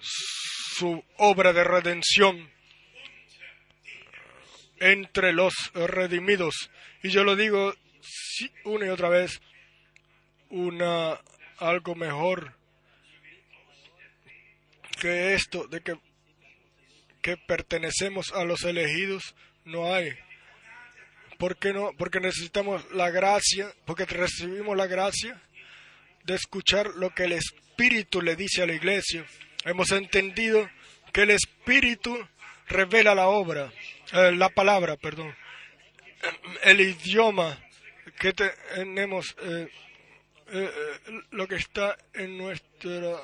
su 0.00 1.02
obra 1.16 1.52
de 1.52 1.64
redención 1.64 2.53
entre 4.84 5.32
los 5.32 5.54
redimidos. 5.72 6.70
Y 7.02 7.08
yo 7.08 7.24
lo 7.24 7.36
digo 7.36 7.74
una 8.64 8.86
y 8.86 8.88
otra 8.90 9.08
vez, 9.08 9.40
una 10.50 11.18
algo 11.56 11.94
mejor 11.94 12.54
que 15.00 15.32
esto 15.32 15.66
de 15.68 15.80
que, 15.80 15.94
que 17.22 17.38
pertenecemos 17.38 18.30
a 18.32 18.44
los 18.44 18.64
elegidos 18.64 19.34
no 19.64 19.92
hay. 19.94 20.10
¿Por 21.38 21.56
qué 21.56 21.72
no? 21.72 21.92
Porque 21.96 22.20
necesitamos 22.20 22.84
la 22.92 23.10
gracia, 23.10 23.72
porque 23.86 24.04
recibimos 24.04 24.76
la 24.76 24.86
gracia 24.86 25.40
de 26.24 26.34
escuchar 26.34 26.88
lo 26.96 27.14
que 27.14 27.24
el 27.24 27.32
Espíritu 27.32 28.20
le 28.20 28.36
dice 28.36 28.62
a 28.62 28.66
la 28.66 28.74
iglesia. 28.74 29.24
Hemos 29.64 29.92
entendido 29.92 30.68
que 31.12 31.22
el 31.22 31.30
Espíritu 31.30 32.16
revela 32.68 33.14
la 33.14 33.28
obra, 33.28 33.72
eh, 34.12 34.32
la 34.32 34.48
palabra, 34.48 34.96
perdón, 34.96 35.34
el 36.62 36.80
idioma 36.80 37.58
que 38.18 38.32
tenemos, 38.32 39.34
eh, 39.42 39.68
eh, 40.52 40.70
lo 41.30 41.48
que 41.48 41.56
está 41.56 41.96
en 42.12 42.38
nuestra 42.38 43.20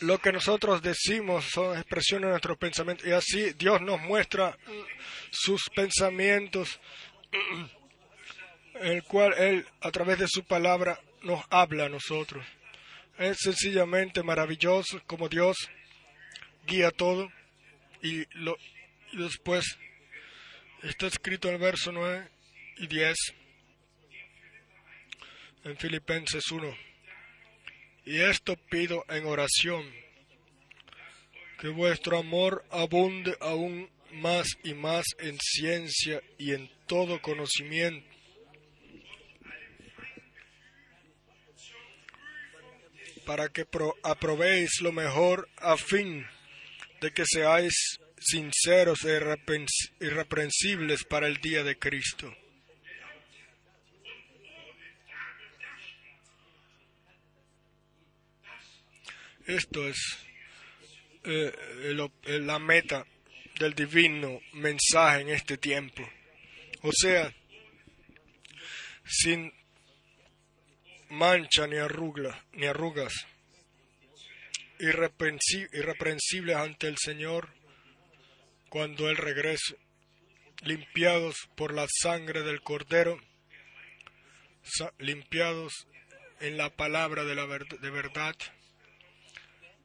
lo 0.00 0.18
que 0.18 0.32
nosotros 0.32 0.82
decimos 0.82 1.46
son 1.50 1.78
expresiones 1.78 2.26
de 2.26 2.30
nuestros 2.32 2.58
pensamientos 2.58 3.06
y 3.06 3.12
así 3.12 3.52
Dios 3.52 3.80
nos 3.80 4.00
muestra 4.00 4.58
sus 5.30 5.70
pensamientos, 5.70 6.80
el 8.80 9.02
cual 9.04 9.34
Él 9.38 9.66
a 9.80 9.90
través 9.90 10.18
de 10.18 10.26
su 10.28 10.44
palabra 10.44 11.00
nos 11.22 11.42
habla 11.48 11.86
a 11.86 11.88
nosotros. 11.88 12.44
Es 13.16 13.38
sencillamente 13.40 14.22
maravilloso 14.22 15.00
como 15.06 15.28
Dios 15.28 15.70
guía 16.66 16.90
todo 16.90 17.30
y, 18.04 18.26
lo, 18.38 18.56
después 19.12 19.78
está 20.82 21.06
escrito 21.06 21.48
el 21.48 21.56
verso 21.56 21.90
9 21.90 22.28
y 22.76 22.86
10 22.86 23.16
en 25.64 25.76
Filipenses 25.78 26.44
1. 26.50 26.76
Y 28.04 28.20
esto 28.20 28.56
pido 28.68 29.06
en 29.08 29.24
oración, 29.24 29.90
que 31.58 31.68
vuestro 31.68 32.18
amor 32.18 32.62
abunde 32.70 33.34
aún 33.40 33.90
más 34.12 34.48
y 34.62 34.74
más 34.74 35.06
en 35.18 35.38
ciencia 35.40 36.22
y 36.38 36.52
en 36.52 36.70
todo 36.86 37.20
conocimiento. 37.20 38.12
para 43.24 43.48
que 43.48 43.66
aprobéis 44.02 44.82
lo 44.82 44.92
mejor 44.92 45.48
a 45.56 45.78
fin 45.78 46.26
de 47.00 47.10
que 47.12 47.24
seáis 47.26 47.98
sinceros 48.18 49.04
e 49.04 49.20
irreprensibles 50.00 51.04
para 51.04 51.26
el 51.26 51.36
día 51.38 51.62
de 51.62 51.78
Cristo 51.78 52.34
Esto 59.46 59.86
es 59.86 59.98
eh, 61.24 61.52
la 62.40 62.58
meta 62.58 63.06
del 63.58 63.74
divino 63.74 64.40
mensaje 64.54 65.20
en 65.20 65.28
este 65.28 65.58
tiempo. 65.58 66.02
O 66.80 66.90
sea, 66.90 67.30
sin 69.04 69.52
mancha 71.10 71.66
ni 71.66 71.76
ni 72.54 72.66
arrugas, 72.66 73.12
irreprensibles 74.84 76.56
ante 76.56 76.88
el 76.88 76.96
Señor 76.98 77.48
cuando 78.68 79.08
Él 79.08 79.16
regrese, 79.16 79.76
limpiados 80.62 81.36
por 81.54 81.72
la 81.72 81.86
sangre 81.88 82.42
del 82.42 82.60
Cordero, 82.62 83.20
limpiados 84.98 85.86
en 86.40 86.56
la 86.56 86.74
palabra 86.74 87.24
de, 87.24 87.34
la 87.34 87.46
de 87.46 87.90
verdad 87.90 88.34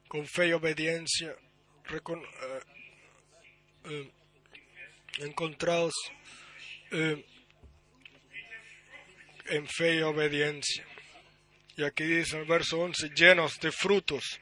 con 0.08 0.26
fe 0.26 0.48
y 0.48 0.52
obediencia, 0.52 1.36
eh, 1.92 2.60
eh, 3.84 4.10
encontrados 5.18 5.94
eh, 6.90 7.24
en 9.46 9.68
fe 9.68 9.96
y 9.96 10.00
obediencia. 10.00 10.84
Y 11.76 11.84
aquí 11.84 12.02
dice 12.02 12.38
el 12.38 12.44
verso 12.46 12.80
11, 12.80 13.10
llenos 13.14 13.60
de 13.60 13.70
frutos 13.70 14.40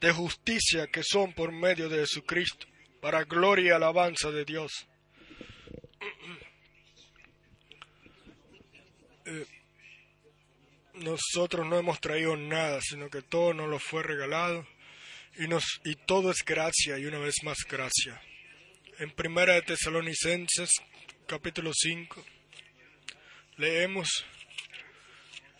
de 0.00 0.12
justicia 0.12 0.86
que 0.86 1.02
son 1.02 1.32
por 1.32 1.52
medio 1.52 1.88
de 1.88 2.00
Jesucristo, 2.00 2.66
para 3.00 3.24
gloria 3.24 3.66
y 3.66 3.70
alabanza 3.70 4.30
de 4.30 4.44
Dios. 4.44 4.86
nosotros 11.00 11.66
no 11.66 11.78
hemos 11.78 12.00
traído 12.00 12.36
nada, 12.36 12.80
sino 12.82 13.08
que 13.08 13.22
todo 13.22 13.54
nos 13.54 13.68
lo 13.68 13.78
fue 13.78 14.02
regalado 14.02 14.66
y, 15.38 15.48
nos, 15.48 15.80
y 15.84 15.94
todo 15.94 16.30
es 16.30 16.44
gracia 16.44 16.98
y 16.98 17.06
una 17.06 17.18
vez 17.18 17.36
más 17.42 17.58
gracia. 17.68 18.20
En 18.98 19.10
Primera 19.12 19.54
de 19.54 19.62
Tesalonicenses, 19.62 20.70
capítulo 21.26 21.72
5, 21.72 22.22
leemos 23.56 24.26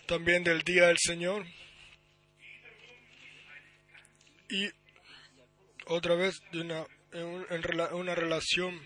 también 0.07 0.45
del 0.45 0.63
día 0.63 0.89
del 0.89 0.99
Señor 0.99 1.47
y 4.51 4.71
otra 5.87 6.15
vez 6.15 6.41
de 6.53 6.61
una, 6.61 6.87
en, 7.13 7.95
una 7.95 8.15
relación, 8.15 8.81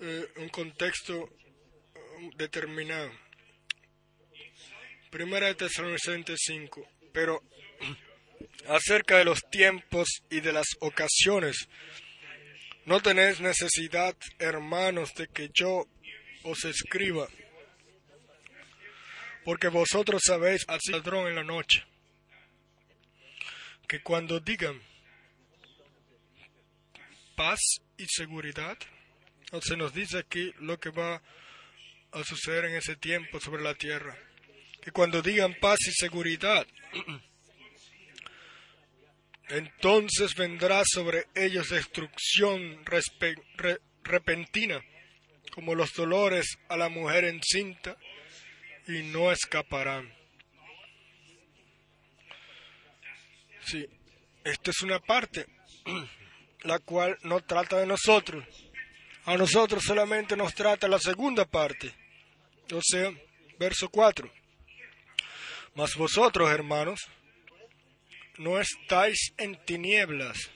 eh, 0.00 0.26
un 0.36 0.48
contexto 0.48 1.28
um, 2.18 2.30
determinado. 2.36 3.10
Primera 5.10 5.46
de 5.46 5.54
Tesalonicenses 5.54 6.38
5, 6.44 6.86
pero 7.12 7.42
acerca 8.68 9.18
de 9.18 9.24
los 9.24 9.40
tiempos 9.50 10.08
y 10.30 10.40
de 10.40 10.52
las 10.52 10.66
ocasiones. 10.80 11.68
No 12.84 13.00
tenéis 13.00 13.40
necesidad, 13.40 14.16
hermanos, 14.38 15.14
de 15.14 15.28
que 15.28 15.50
yo 15.52 15.86
os 16.44 16.64
escriba, 16.64 17.28
porque 19.44 19.68
vosotros 19.68 20.22
sabéis 20.24 20.64
al 20.68 20.78
ladrón 20.90 21.28
en 21.28 21.34
la 21.34 21.44
noche, 21.44 21.84
que 23.88 24.02
cuando 24.02 24.38
digan 24.38 24.80
paz 27.34 27.58
y 27.96 28.06
seguridad, 28.06 28.76
se 29.62 29.76
nos 29.76 29.94
dice 29.94 30.18
aquí 30.18 30.52
lo 30.58 30.78
que 30.78 30.90
va 30.90 31.22
a 32.12 32.24
suceder 32.24 32.66
en 32.66 32.76
ese 32.76 32.96
tiempo 32.96 33.40
sobre 33.40 33.62
la 33.62 33.74
tierra, 33.74 34.16
que 34.82 34.92
cuando 34.92 35.22
digan 35.22 35.54
paz 35.60 35.78
y 35.88 35.92
seguridad, 35.92 36.66
Entonces 39.50 40.34
vendrá 40.34 40.82
sobre 40.84 41.26
ellos 41.34 41.70
destrucción 41.70 42.84
repentina, 44.04 44.78
como 45.52 45.74
los 45.74 45.94
dolores 45.94 46.58
a 46.68 46.76
la 46.76 46.90
mujer 46.90 47.24
encinta, 47.24 47.96
y 48.86 49.04
no 49.04 49.32
escaparán. 49.32 50.17
Sí, 53.70 53.86
esta 54.44 54.70
es 54.70 54.80
una 54.80 54.98
parte, 54.98 55.46
la 56.62 56.78
cual 56.78 57.18
no 57.22 57.40
trata 57.40 57.76
de 57.78 57.86
nosotros. 57.86 58.44
A 59.26 59.36
nosotros 59.36 59.84
solamente 59.84 60.36
nos 60.38 60.54
trata 60.54 60.88
la 60.88 60.98
segunda 60.98 61.44
parte. 61.44 61.94
O 62.72 62.80
sea, 62.82 63.12
verso 63.58 63.90
4. 63.90 64.32
Mas 65.74 65.94
vosotros, 65.96 66.50
hermanos, 66.50 67.00
no 68.38 68.58
estáis 68.58 69.34
en 69.36 69.62
tinieblas, 69.66 70.50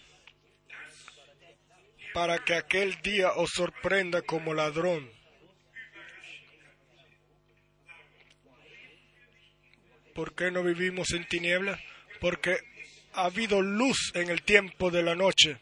para 2.14 2.38
que 2.38 2.54
aquel 2.54 2.98
día 3.02 3.32
os 3.32 3.50
sorprenda 3.50 4.22
como 4.22 4.54
ladrón. 4.54 5.10
¿Por 10.14 10.34
qué 10.34 10.50
no 10.50 10.62
vivimos 10.62 11.10
en 11.12 11.26
tinieblas? 11.26 11.78
Porque 12.20 12.71
ha 13.14 13.24
habido 13.24 13.60
luz 13.60 14.12
en 14.14 14.30
el 14.30 14.42
tiempo 14.42 14.90
de 14.90 15.02
la 15.02 15.14
noche. 15.14 15.58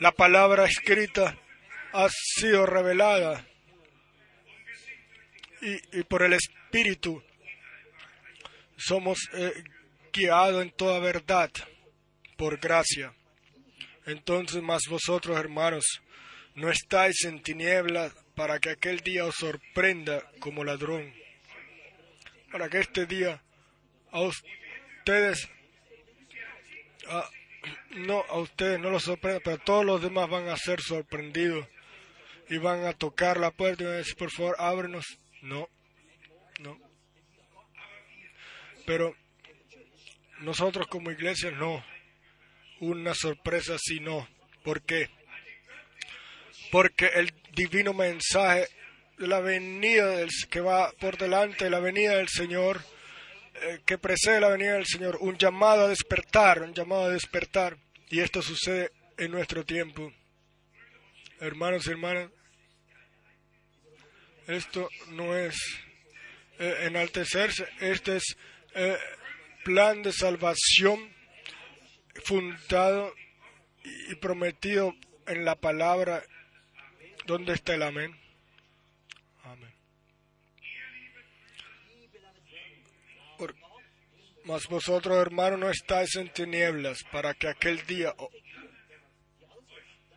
La 0.00 0.12
palabra 0.12 0.64
escrita 0.64 1.38
ha 1.92 2.08
sido 2.10 2.66
revelada 2.66 3.46
y, 5.62 6.02
por 6.04 6.22
el 6.22 6.34
Espíritu 6.34 7.22
somos 8.76 9.18
eh, 9.32 9.64
guiado 10.12 10.60
en 10.60 10.70
toda 10.70 10.98
verdad 10.98 11.50
por 12.36 12.58
gracia. 12.58 13.14
Entonces, 14.06 14.62
más 14.62 14.82
vosotros, 14.90 15.38
hermanos, 15.38 16.02
no 16.54 16.70
estáis 16.70 17.24
en 17.24 17.42
tinieblas 17.42 18.12
para 18.34 18.58
que 18.58 18.70
aquel 18.70 19.00
día 19.00 19.24
os 19.24 19.36
sorprenda 19.36 20.28
como 20.40 20.64
ladrón. 20.64 21.14
Para 22.50 22.68
que 22.68 22.80
este 22.80 23.06
día 23.06 23.42
a 24.10 24.20
ustedes 24.20 25.48
ah, 27.08 27.28
no, 27.90 28.24
a 28.28 28.38
ustedes 28.38 28.78
no 28.78 28.90
los 28.90 29.04
sorprende, 29.04 29.40
pero 29.40 29.58
todos 29.58 29.84
los 29.84 30.02
demás 30.02 30.28
van 30.28 30.48
a 30.48 30.56
ser 30.56 30.80
sorprendidos 30.80 31.66
y 32.48 32.58
van 32.58 32.84
a 32.84 32.92
tocar 32.92 33.38
la 33.38 33.50
puerta 33.50 33.82
y 33.82 33.86
van 33.86 33.94
a 33.94 33.98
decir, 33.98 34.16
por 34.16 34.30
favor, 34.30 34.56
ábrenos. 34.58 35.18
No, 35.42 35.68
no. 36.60 36.78
Pero 38.86 39.14
nosotros 40.40 40.86
como 40.88 41.10
iglesia 41.10 41.50
no. 41.50 41.84
Una 42.80 43.14
sorpresa 43.14 43.76
si 43.78 44.00
no. 44.00 44.28
¿Por 44.62 44.82
qué? 44.82 45.08
Porque 46.70 47.06
el 47.14 47.32
divino 47.54 47.92
mensaje 47.92 48.68
de 49.18 49.26
la 49.26 49.40
venida 49.40 50.08
del, 50.08 50.28
que 50.50 50.60
va 50.60 50.90
por 50.92 51.16
delante, 51.16 51.70
la 51.70 51.78
venida 51.78 52.16
del 52.16 52.28
Señor, 52.28 52.80
que 53.84 53.98
precede 53.98 54.40
la 54.40 54.48
venida 54.48 54.74
del 54.74 54.86
Señor, 54.86 55.18
un 55.20 55.36
llamado 55.36 55.84
a 55.84 55.88
despertar, 55.88 56.62
un 56.62 56.74
llamado 56.74 57.04
a 57.04 57.10
despertar. 57.10 57.76
Y 58.10 58.20
esto 58.20 58.42
sucede 58.42 58.90
en 59.18 59.30
nuestro 59.30 59.64
tiempo. 59.64 60.12
Hermanos 61.40 61.86
y 61.86 61.90
hermanas, 61.90 62.30
esto 64.46 64.88
no 65.10 65.36
es 65.36 65.56
eh, 66.58 66.76
enaltecerse, 66.82 67.66
este 67.80 68.16
es 68.16 68.36
eh, 68.74 68.96
plan 69.64 70.02
de 70.02 70.12
salvación 70.12 71.12
fundado 72.24 73.12
y 73.82 74.14
prometido 74.16 74.94
en 75.26 75.44
la 75.44 75.56
palabra. 75.56 76.22
¿Dónde 77.26 77.54
está 77.54 77.74
el? 77.74 77.82
Amén. 77.82 78.23
Mas 84.44 84.66
vosotros, 84.66 85.16
hermanos, 85.16 85.58
no 85.58 85.70
estáis 85.70 86.16
en 86.16 86.28
tinieblas 86.32 86.98
para 87.10 87.34
que 87.34 87.48
aquel 87.48 87.84
día 87.86 88.14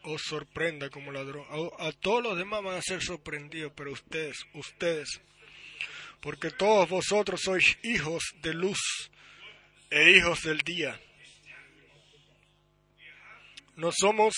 os 0.04 0.22
sorprenda 0.22 0.90
como 0.90 1.12
ladrón. 1.12 1.46
A, 1.80 1.92
todos 1.92 2.24
los 2.24 2.38
demás 2.38 2.64
van 2.64 2.78
a 2.78 2.82
ser 2.82 3.02
sorprendidos, 3.02 3.74
pero 3.76 3.92
ustedes, 3.92 4.38
ustedes, 4.54 5.22
porque 6.22 6.52
todos 6.52 6.90
vosotros 6.90 7.42
sois 7.44 7.78
hijos 7.84 8.24
de 8.42 8.54
luz 8.54 8.80
e 9.90 10.12
hijos 10.12 10.44
del 10.44 10.60
día. 10.60 11.00
No 13.76 13.92
somos 13.92 14.34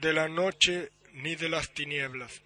de 0.00 0.12
la 0.12 0.28
noche 0.28 0.90
ni 1.12 1.34
de 1.36 1.48
las 1.48 1.72
tinieblas. 1.72 2.42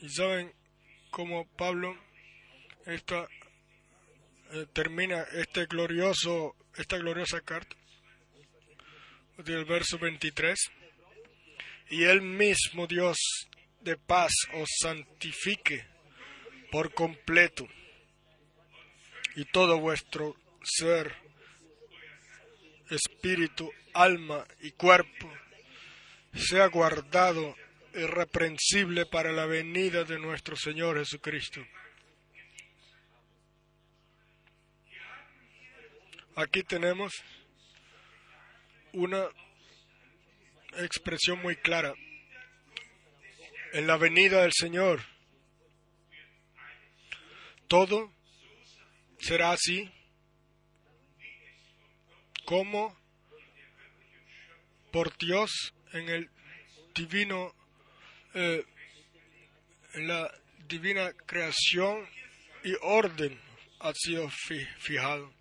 Y 0.00 0.08
saben 0.08 0.52
cómo 1.10 1.46
Pablo 1.56 1.96
esta, 2.86 3.28
eh, 4.52 4.66
termina 4.72 5.22
este 5.32 5.66
glorioso, 5.66 6.54
esta 6.76 6.98
gloriosa 6.98 7.40
carta 7.40 7.76
del 9.38 9.64
verso 9.64 9.98
23. 9.98 10.58
Y 11.90 12.04
el 12.04 12.22
mismo 12.22 12.86
Dios 12.86 13.16
de 13.80 13.96
paz 13.96 14.32
os 14.54 14.68
santifique 14.80 15.86
por 16.70 16.92
completo 16.92 17.66
y 19.34 19.44
todo 19.46 19.78
vuestro 19.78 20.36
ser, 20.62 21.14
espíritu, 22.90 23.70
alma 23.94 24.46
y 24.60 24.72
cuerpo 24.72 25.32
sea 26.34 26.66
guardado 26.66 27.54
irreprensible 27.94 29.06
para 29.06 29.32
la 29.32 29.46
venida 29.46 30.04
de 30.04 30.18
nuestro 30.18 30.56
Señor 30.56 30.98
Jesucristo. 30.98 31.60
Aquí 36.36 36.62
tenemos 36.62 37.12
una 38.92 39.26
expresión 40.78 41.40
muy 41.42 41.56
clara. 41.56 41.94
En 43.72 43.86
la 43.86 43.96
venida 43.96 44.42
del 44.42 44.52
Señor, 44.52 45.02
todo 47.66 48.12
será 49.18 49.50
así 49.50 49.92
como 52.44 52.96
por 54.90 55.16
Dios 55.18 55.74
en 55.92 56.08
el 56.08 56.30
divino 56.94 57.57
eh, 58.34 58.64
la 59.94 60.30
divina 60.68 61.12
creación 61.26 62.06
y 62.62 62.74
orden 62.82 63.38
ha 63.80 63.92
sido 63.94 64.28
fijado. 64.80 65.32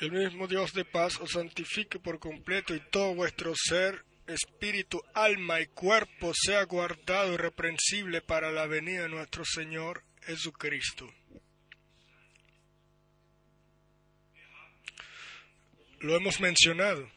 El 0.00 0.10
mismo 0.10 0.48
Dios 0.48 0.72
de 0.72 0.84
paz 0.84 1.20
os 1.20 1.30
santifique 1.30 2.00
por 2.00 2.18
completo 2.18 2.74
y 2.74 2.80
todo 2.90 3.14
vuestro 3.14 3.52
ser 3.54 4.04
espíritu, 4.26 5.00
alma 5.14 5.60
y 5.60 5.66
cuerpo 5.66 6.32
sea 6.34 6.64
guardado 6.64 7.34
irreprensible 7.34 8.20
para 8.20 8.50
la 8.50 8.66
venida 8.66 9.02
de 9.02 9.08
nuestro 9.08 9.44
Señor 9.44 10.02
Jesucristo. 10.22 11.08
Lo 16.02 16.16
hemos 16.16 16.40
mencionado 16.40 17.08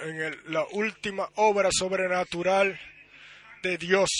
en 0.00 0.52
la 0.52 0.64
última 0.72 1.28
obra 1.36 1.70
sobrenatural 1.72 2.78
de 3.62 3.78
Dios. 3.78 4.10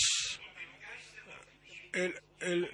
El, 1.93 2.13
el, 2.41 2.71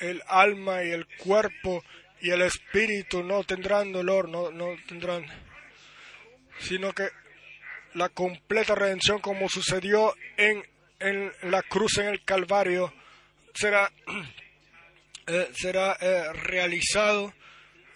el 0.00 0.22
alma 0.26 0.84
y 0.84 0.90
el 0.90 1.06
cuerpo 1.18 1.84
y 2.20 2.30
el 2.30 2.42
espíritu 2.42 3.22
no 3.22 3.44
tendrán 3.44 3.92
dolor, 3.92 4.28
no, 4.28 4.50
no 4.50 4.76
tendrán 4.86 5.26
sino 6.60 6.92
que 6.92 7.08
la 7.94 8.08
completa 8.08 8.74
redención 8.74 9.20
como 9.20 9.48
sucedió 9.48 10.14
en, 10.36 10.62
en 11.00 11.32
la 11.42 11.62
cruz 11.62 11.98
en 11.98 12.06
el 12.06 12.24
Calvario 12.24 12.92
será, 13.54 13.90
eh, 15.26 15.48
será 15.54 15.96
eh, 16.00 16.32
realizado 16.32 17.34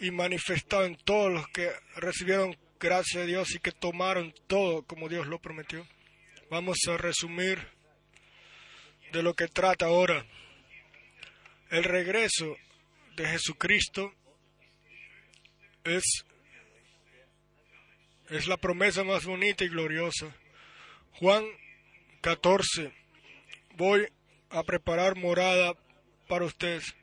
y 0.01 0.11
manifestado 0.11 0.85
en 0.85 0.97
todos 0.97 1.33
los 1.33 1.49
que 1.49 1.71
recibieron 1.97 2.57
gracia 2.79 3.21
de 3.21 3.27
Dios 3.27 3.55
y 3.55 3.59
que 3.59 3.73
tomaron 3.73 4.35
todo 4.47 4.83
como 4.83 5.09
Dios 5.09 5.27
lo 5.27 5.41
prometió. 5.41 5.87
Vamos 6.51 6.79
a 6.89 6.97
resumir 6.97 7.59
de 9.13 9.23
lo 9.23 9.35
que 9.35 9.49
trata 9.49 9.87
ahora. 9.87 10.25
El 11.71 11.85
regreso 11.85 12.57
de 13.17 13.27
Jesucristo 13.27 14.13
es 15.85 16.25
es 18.29 18.49
la 18.49 18.57
promesa 18.57 19.05
más 19.05 19.25
bonita 19.25 19.65
y 19.65 19.69
gloriosa. 19.69 20.35
Juan 21.13 21.45
14. 22.23 22.93
Voy 23.77 24.07
a 24.51 24.65
preparar 24.65 25.17
morada 25.17 25.75
para 26.29 26.45
ustedes 26.45 26.95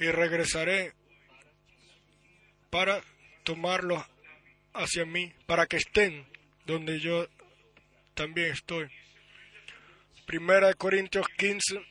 y 0.00 0.06
regresaré 0.06 0.94
para 2.72 3.04
tomarlos 3.44 4.02
hacia 4.72 5.04
mí, 5.04 5.30
para 5.44 5.66
que 5.66 5.76
estén 5.76 6.26
donde 6.64 6.98
yo 7.00 7.28
también 8.14 8.50
estoy. 8.52 8.88
Primera 10.24 10.68
de 10.68 10.74
Corintios 10.74 11.26
15. 11.36 11.84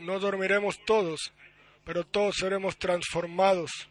No 0.00 0.20
dormiremos 0.20 0.78
todos, 0.84 1.32
pero 1.86 2.04
todos 2.04 2.36
seremos 2.36 2.76
transformados 2.76 3.88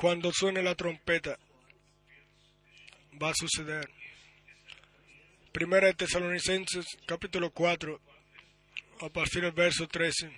Cuando 0.00 0.32
suene 0.32 0.62
la 0.62 0.74
trompeta, 0.74 1.38
va 3.22 3.28
a 3.28 3.34
suceder. 3.34 3.86
Primera 5.52 5.88
de 5.88 5.92
Tesalonicenses, 5.92 6.86
capítulo 7.04 7.50
4, 7.50 8.00
a 9.02 9.08
partir 9.10 9.42
del 9.42 9.52
verso 9.52 9.86
13. 9.86 10.30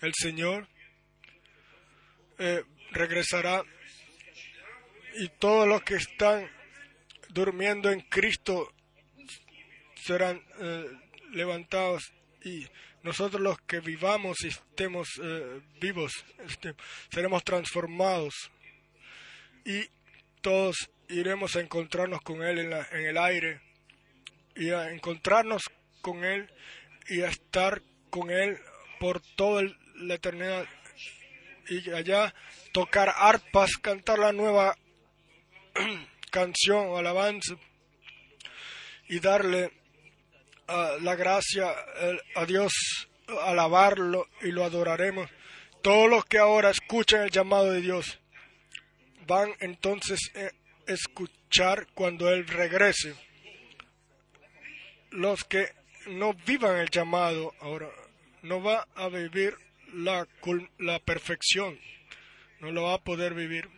El 0.00 0.12
Señor 0.20 0.66
eh, 2.38 2.64
regresará. 2.92 3.62
Y 5.16 5.28
todos 5.28 5.68
los 5.68 5.82
que 5.82 5.94
están 5.94 6.50
durmiendo 7.28 7.90
en 7.90 8.00
Cristo 8.00 8.72
serán 9.94 10.42
eh, 10.60 10.86
levantados. 11.32 12.12
Y 12.44 12.66
nosotros 13.02 13.40
los 13.40 13.58
que 13.60 13.80
vivamos 13.80 14.42
y 14.42 14.48
estemos 14.48 15.08
eh, 15.22 15.60
vivos 15.80 16.24
este, 16.46 16.74
seremos 17.10 17.44
transformados. 17.44 18.50
Y 19.64 19.88
todos 20.40 20.90
iremos 21.08 21.56
a 21.56 21.60
encontrarnos 21.60 22.20
con 22.22 22.42
Él 22.42 22.58
en, 22.58 22.72
en 22.72 23.06
el 23.06 23.18
aire. 23.18 23.60
Y 24.56 24.70
a 24.70 24.90
encontrarnos 24.90 25.62
con 26.00 26.24
Él 26.24 26.50
y 27.08 27.22
a 27.22 27.28
estar 27.28 27.82
con 28.10 28.30
Él 28.30 28.58
por 29.00 29.20
toda 29.36 29.62
la 29.96 30.14
eternidad 30.14 30.66
y 31.68 31.90
allá 31.90 32.34
tocar 32.72 33.12
arpas, 33.16 33.76
cantar 33.78 34.18
la 34.18 34.32
nueva 34.32 34.76
canción 36.30 36.96
alabanza 36.96 37.54
y 39.08 39.20
darle 39.20 39.70
ah, 40.68 40.96
la 41.00 41.14
gracia 41.14 41.74
a 42.34 42.46
Dios, 42.46 42.72
alabarlo 43.42 44.28
y 44.42 44.50
lo 44.50 44.64
adoraremos. 44.64 45.28
Todos 45.82 46.08
los 46.08 46.24
que 46.24 46.38
ahora 46.38 46.70
escuchan 46.70 47.22
el 47.22 47.30
llamado 47.30 47.70
de 47.70 47.80
Dios 47.80 48.18
van 49.26 49.52
entonces 49.60 50.18
a 50.34 50.50
escuchar 50.90 51.86
cuando 51.94 52.30
Él 52.30 52.46
regrese. 52.46 53.14
Los 55.10 55.44
que 55.44 55.68
no 56.06 56.34
vivan 56.34 56.78
el 56.78 56.90
llamado 56.90 57.52
ahora 57.60 57.88
no 58.42 58.62
va 58.62 58.86
a 58.94 59.08
vivir 59.08 59.56
la, 59.94 60.26
la 60.78 60.98
perfección, 60.98 61.78
no 62.60 62.72
lo 62.72 62.84
va 62.84 62.94
a 62.94 63.02
poder 63.02 63.34
vivir 63.34 63.68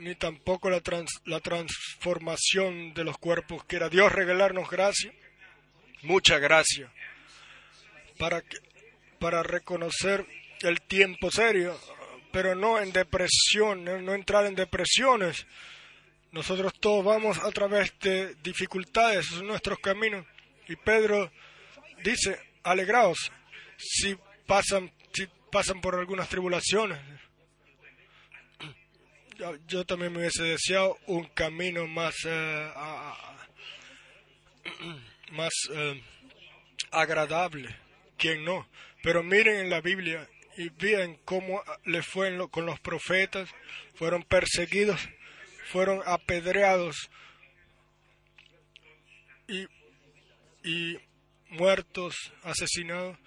ni 0.00 0.14
tampoco 0.14 0.70
la, 0.70 0.82
la 1.26 1.40
transformación 1.40 2.94
de 2.94 3.04
los 3.04 3.18
cuerpos. 3.18 3.64
Quiera 3.64 3.88
Dios 3.88 4.10
regalarnos 4.10 4.68
gracia, 4.68 5.12
mucha 6.02 6.38
gracia, 6.38 6.90
para, 8.18 8.40
que, 8.40 8.56
para 9.18 9.42
reconocer 9.42 10.24
el 10.62 10.80
tiempo 10.82 11.30
serio, 11.30 11.78
pero 12.32 12.54
no 12.54 12.80
en 12.80 12.92
depresión, 12.92 13.84
no, 13.84 14.14
entrar 14.14 14.46
en 14.46 14.54
depresiones. 14.54 15.46
Nosotros 16.32 16.72
todos 16.80 17.04
vamos 17.04 17.38
a 17.38 17.50
través 17.50 17.92
de 18.00 18.34
dificultades, 18.42 19.26
son 19.26 19.46
nuestros 19.46 19.78
caminos. 19.80 20.24
Y 20.68 20.76
Pedro 20.76 21.30
dice, 22.02 22.38
alegraos 22.62 23.30
si 23.80 24.16
pasan, 24.46 24.92
si 25.12 25.26
pasan 25.50 25.80
por 25.80 25.96
algunas 25.96 26.28
tribulaciones 26.28 26.98
yo, 29.66 29.84
también 29.84 30.12
me 30.12 30.18
hubiese 30.18 30.42
deseado 30.42 30.98
un 31.06 31.24
camino 31.24 31.86
más, 31.86 32.14
eh, 32.24 32.70
más 35.32 35.52
eh, 35.72 36.02
agradable. 36.90 37.74
¿Quién 38.16 38.44
no? 38.44 38.68
Pero 39.02 39.22
miren 39.22 39.56
en 39.56 39.70
la 39.70 39.80
Biblia 39.80 40.28
y 40.56 40.68
vean 40.68 41.16
cómo 41.24 41.62
le 41.84 42.02
fue 42.02 42.36
con 42.50 42.66
los 42.66 42.78
profetas. 42.80 43.48
Fueron 43.94 44.22
perseguidos, 44.22 45.00
fueron 45.66 46.02
apedreados 46.04 47.08
y, 49.48 49.66
y 50.62 50.98
muertos, 51.48 52.14
asesinados, 52.42 53.18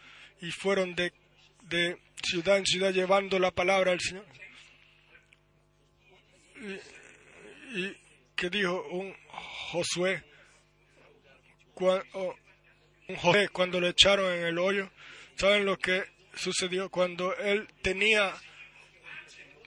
y 0.43 0.51
fueron 0.51 0.93
de, 0.93 1.13
de 1.61 1.97
ciudad 2.21 2.57
en 2.57 2.65
ciudad 2.65 2.91
llevando 2.91 3.39
la 3.39 3.51
palabra 3.51 3.93
al 3.93 4.01
Señor 4.01 4.25
y, 7.73 7.95
que 8.35 8.49
dijo 8.49 8.83
un 8.91 9.15
Josué, 9.71 10.21
un 11.75 13.15
José 13.15 13.47
cuando 13.49 13.79
lo 13.79 13.87
echaron 13.87 14.33
en 14.33 14.43
el 14.43 14.57
hoyo, 14.57 14.91
¿saben 15.35 15.65
lo 15.65 15.77
que 15.77 16.03
sucedió? 16.35 16.89
Cuando 16.89 17.35
él 17.37 17.67
tenía 17.81 18.33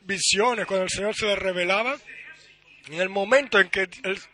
visiones, 0.02 0.66
cuando 0.66 0.84
el 0.84 0.90
Señor 0.90 1.14
se 1.14 1.26
le 1.26 1.36
revelaba, 1.36 1.96
en 2.88 3.00
el 3.00 3.08
momento 3.08 3.58
en 3.58 3.70
que 3.70 3.88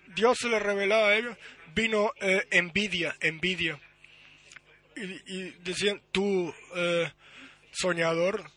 Dios 0.08 0.38
se 0.38 0.48
le 0.48 0.58
revelaba 0.58 1.08
a 1.08 1.16
ellos, 1.16 1.36
vino 1.74 2.12
eh, 2.20 2.46
envidia, 2.50 3.16
envidia. 3.20 3.78
Y, 4.96 5.50
decían, 5.62 6.02
tú, 6.12 6.54
eh, 6.74 7.10
soñador, 7.72 8.50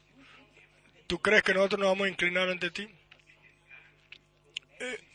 ¿tú 1.08 1.20
crees 1.20 1.44
que 1.44 1.54
nosotros 1.54 1.80
nos 1.80 1.90
vamos 1.90 2.08
a 2.08 2.10
inclinar 2.10 2.50
ante 2.50 2.72
ti? 2.72 2.88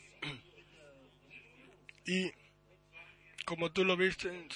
Y 2.03 2.31
como 3.45 3.71
tú 3.71 3.85
lo 3.85 3.95
viste 3.95 4.27
en 4.27 4.49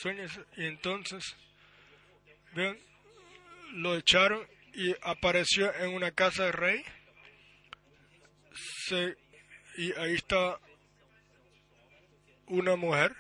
y 0.58 0.66
entonces, 0.66 1.36
vean, 2.54 2.78
lo 3.74 3.96
echaron 3.96 4.46
y 4.74 4.96
apareció 5.02 5.74
en 5.76 5.94
una 5.94 6.12
casa 6.12 6.46
de 6.46 6.52
rey. 6.52 6.84
y 9.78 9.94
ahí 9.94 10.16
está 10.16 10.60
una 12.48 12.76
mujer 12.76 13.16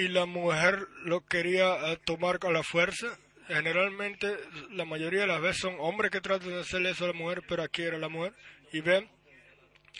y 0.00 0.08
la 0.08 0.24
mujer 0.24 0.88
lo 1.04 1.26
quería 1.26 1.92
eh, 1.92 1.98
tomar 2.04 2.38
con 2.38 2.54
la 2.54 2.62
fuerza. 2.62 3.18
Generalmente, 3.48 4.34
la 4.70 4.86
mayoría 4.86 5.20
de 5.20 5.26
las 5.26 5.42
veces 5.42 5.60
son 5.60 5.76
hombres 5.78 6.10
que 6.10 6.22
tratan 6.22 6.48
de 6.48 6.60
hacerle 6.60 6.90
eso 6.90 7.04
a 7.04 7.08
la 7.08 7.12
mujer, 7.12 7.42
pero 7.46 7.62
aquí 7.62 7.82
era 7.82 7.98
la 7.98 8.08
mujer. 8.08 8.32
Y 8.72 8.80
ven, 8.80 9.10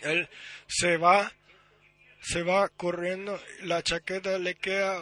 él 0.01 0.27
se 0.67 0.97
va 0.97 1.31
se 2.21 2.43
va 2.43 2.69
corriendo, 2.69 3.39
la 3.63 3.81
chaqueta 3.81 4.37
le 4.37 4.55
queda 4.55 4.99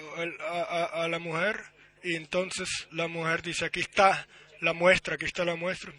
a, 0.93 1.07
la 1.09 1.19
mujer 1.19 1.61
y 2.01 2.15
entonces 2.15 2.87
la 2.91 3.07
mujer 3.07 3.41
dice, 3.41 3.65
aquí 3.65 3.81
está 3.81 4.25
la 4.61 4.71
muestra, 4.71 5.15
aquí 5.15 5.25
está 5.25 5.43
la 5.43 5.55
muestra, 5.55 5.91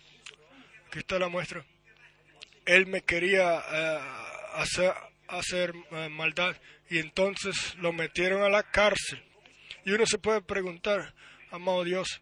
aquí 0.89 0.99
está 0.99 1.19
la 1.19 1.29
muestra. 1.29 1.65
Él 2.65 2.87
me 2.87 3.03
quería 3.03 3.63
eh, 3.71 3.99
hacer, 4.55 4.95
hacer 5.29 5.75
eh, 5.91 6.09
maldad 6.09 6.57
y 6.91 6.99
entonces 6.99 7.77
lo 7.77 7.93
metieron 7.93 8.43
a 8.43 8.49
la 8.49 8.65
cárcel. 8.65 9.23
Y 9.85 9.93
uno 9.93 10.05
se 10.07 10.19
puede 10.19 10.43
preguntar, 10.43 11.15
amado 11.51 11.85
Dios, 11.85 12.21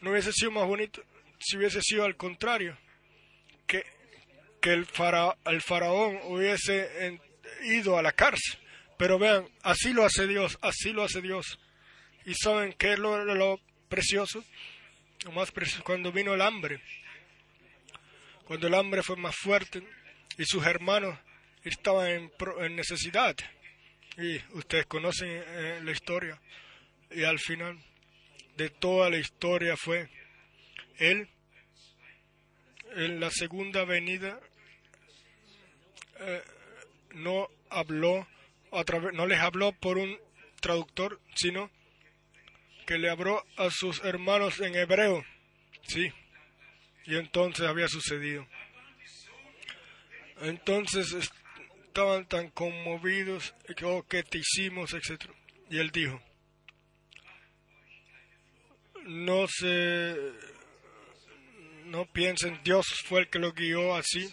¿no 0.00 0.12
hubiese 0.12 0.32
sido 0.32 0.52
más 0.52 0.66
bonito 0.66 1.02
si 1.40 1.56
hubiese 1.56 1.82
sido 1.82 2.04
al 2.04 2.16
contrario? 2.16 2.78
Que, 3.66 3.84
que 4.62 4.72
el, 4.72 4.86
el 5.46 5.60
faraón 5.60 6.20
hubiese 6.24 7.20
ido 7.64 7.98
a 7.98 8.02
la 8.02 8.12
cárcel. 8.12 8.58
Pero 8.96 9.18
vean, 9.18 9.48
así 9.62 9.92
lo 9.92 10.04
hace 10.04 10.28
Dios, 10.28 10.58
así 10.62 10.92
lo 10.92 11.02
hace 11.02 11.20
Dios. 11.20 11.58
¿Y 12.24 12.34
saben 12.34 12.72
qué 12.74 12.92
es 12.92 12.98
lo, 12.98 13.60
precioso? 13.88 14.44
Lo 15.24 15.32
más 15.32 15.50
precioso, 15.50 15.82
cuando 15.82 16.12
vino 16.12 16.34
el 16.34 16.40
hambre. 16.40 16.80
Cuando 18.44 18.68
el 18.68 18.74
hambre 18.74 19.02
fue 19.02 19.16
más 19.16 19.34
fuerte 19.34 19.82
y 20.38 20.44
sus 20.44 20.64
hermanos 20.64 21.18
estaban 21.64 22.08
en, 22.08 22.32
en 22.60 22.76
necesidad. 22.76 23.34
Y 24.16 24.40
ustedes 24.56 24.86
conocen 24.86 25.28
eh, 25.30 25.80
la 25.82 25.90
historia. 25.90 26.40
Y 27.10 27.24
al 27.24 27.38
final 27.38 27.78
de 28.56 28.70
toda 28.70 29.10
la 29.10 29.18
historia 29.18 29.76
fue 29.76 30.08
Él 30.98 31.28
en 32.96 33.20
la 33.20 33.30
segunda 33.30 33.84
venida 33.84 34.38
eh, 36.20 36.42
no 37.14 37.48
habló 37.70 38.26
a 38.70 38.84
no 39.12 39.26
les 39.26 39.40
habló 39.40 39.72
por 39.72 39.98
un 39.98 40.18
traductor, 40.60 41.20
sino 41.34 41.70
que 42.86 42.98
le 42.98 43.10
habló 43.10 43.44
a 43.56 43.70
sus 43.70 44.02
hermanos 44.04 44.60
en 44.60 44.74
hebreo. 44.74 45.24
Sí. 45.86 46.12
Y 47.06 47.16
entonces 47.16 47.66
había 47.66 47.88
sucedido. 47.88 48.46
Entonces 50.40 51.30
estaban 51.94 52.26
tan 52.26 52.50
conmovidos, 52.50 53.54
que, 53.76 53.84
oh, 53.84 54.04
¿qué 54.08 54.24
te 54.24 54.38
hicimos? 54.38 54.92
etc. 54.94 55.26
Y 55.70 55.78
él 55.78 55.92
dijo, 55.92 56.20
no 59.04 59.46
se, 59.46 60.16
no 61.84 62.04
piensen, 62.06 62.58
Dios 62.64 62.84
fue 63.06 63.20
el 63.20 63.28
que 63.28 63.38
lo 63.38 63.52
guió 63.52 63.94
así 63.94 64.28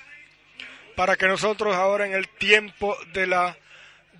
para 0.96 1.16
que 1.16 1.28
nosotros 1.28 1.76
ahora 1.76 2.08
en 2.08 2.14
el 2.14 2.30
tiempo 2.30 2.98
de 3.14 3.28
la, 3.28 3.56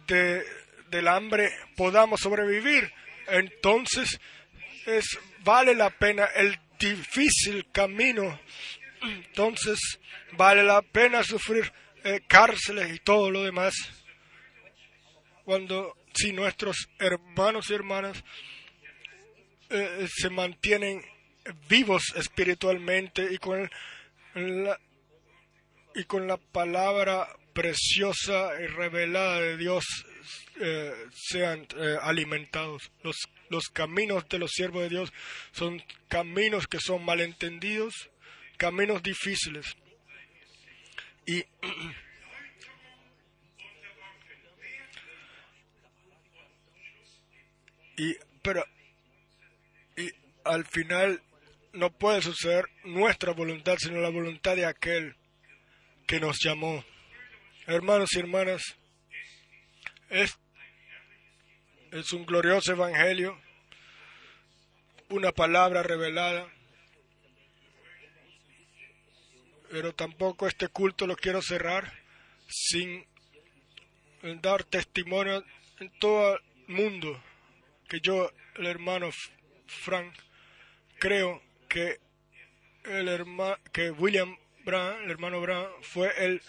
de, 0.06 0.46
del 0.92 1.08
hambre 1.08 1.52
podamos 1.76 2.22
sobrevivir. 2.22 2.94
Entonces 3.28 4.20
es, 4.86 5.18
vale 5.44 5.74
la 5.74 5.90
pena 5.90 6.26
el 6.26 6.60
difícil 6.78 7.66
camino. 7.72 8.40
Entonces 9.02 9.80
vale 10.34 10.64
la 10.64 10.84
pena 10.84 11.24
sufrir 11.24 11.74
eh, 12.04 12.22
cárceles 12.28 12.96
y 12.96 13.00
todo 13.00 13.30
lo 13.30 13.44
demás. 13.44 13.76
Cuando 15.46 15.96
si 16.14 16.34
nuestros 16.34 16.90
hermanos 17.00 17.70
y 17.70 17.74
hermanas 17.74 18.24
eh, 19.70 20.08
se 20.10 20.30
mantienen 20.30 21.04
vivos 21.70 22.04
espiritualmente 22.16 23.28
y 23.32 23.38
con 23.38 23.70
la, 24.34 24.80
y 25.94 26.04
con 26.06 26.28
la 26.28 26.38
palabra 26.38 27.28
preciosa 27.54 28.50
y 28.62 28.68
revelada 28.68 29.40
de 29.42 29.58
Dios 29.58 29.86
eh, 30.60 30.94
sean 31.14 31.68
alimentados. 32.02 32.92
Los, 33.04 33.18
los 33.50 33.66
caminos 33.66 34.28
de 34.28 34.40
los 34.40 34.52
siervos 34.52 34.84
de 34.84 34.90
Dios 34.90 35.14
son 35.52 35.84
caminos 36.08 36.68
que 36.68 36.80
son 36.80 37.06
malentendidos, 37.06 37.94
caminos 38.58 39.04
difíciles. 39.04 39.76
Y, 41.26 41.46
y 47.98 48.16
pero 48.42 48.66
y 49.96 50.10
al 50.44 50.66
final 50.66 51.22
no 51.74 51.92
puede 51.92 52.22
suceder 52.22 52.66
nuestra 52.84 53.34
voluntad, 53.34 53.78
sino 53.78 54.02
la 54.02 54.10
voluntad 54.10 54.56
de 54.56 54.66
aquel 54.66 55.16
que 56.08 56.20
nos 56.20 56.40
llamó. 56.44 56.84
Hermanos 57.68 58.10
y 58.14 58.20
hermanas, 58.20 58.62
es, 60.10 60.38
es 61.92 62.12
un 62.12 62.26
glorioso 62.26 62.74
evangelio, 62.74 63.40
una 65.10 65.32
palabra 65.32 65.84
revelada, 65.84 66.52
pero 69.72 69.96
tampoco 69.96 70.48
este 70.48 70.68
culto 70.68 71.08
lo 71.08 71.16
quiero 71.16 71.42
cerrar 71.42 71.94
sin 72.48 73.06
dar 74.42 74.66
testimonio 74.66 75.44
en 75.80 75.90
todo 75.98 76.36
el 76.36 76.42
mundo 76.68 77.24
que 77.88 78.02
yo, 78.02 78.30
el 78.56 78.68
hermano 78.68 79.10
Frank, 79.68 80.14
creo 81.00 81.42
que 81.70 82.00
el 82.84 83.08
hermano 83.08 83.58
que 83.72 83.92
William 83.92 84.38
Brown, 84.66 85.04
el 85.06 85.12
hermano 85.12 85.40
Brown, 85.40 85.70
fue 85.82 86.12
el 86.18 86.42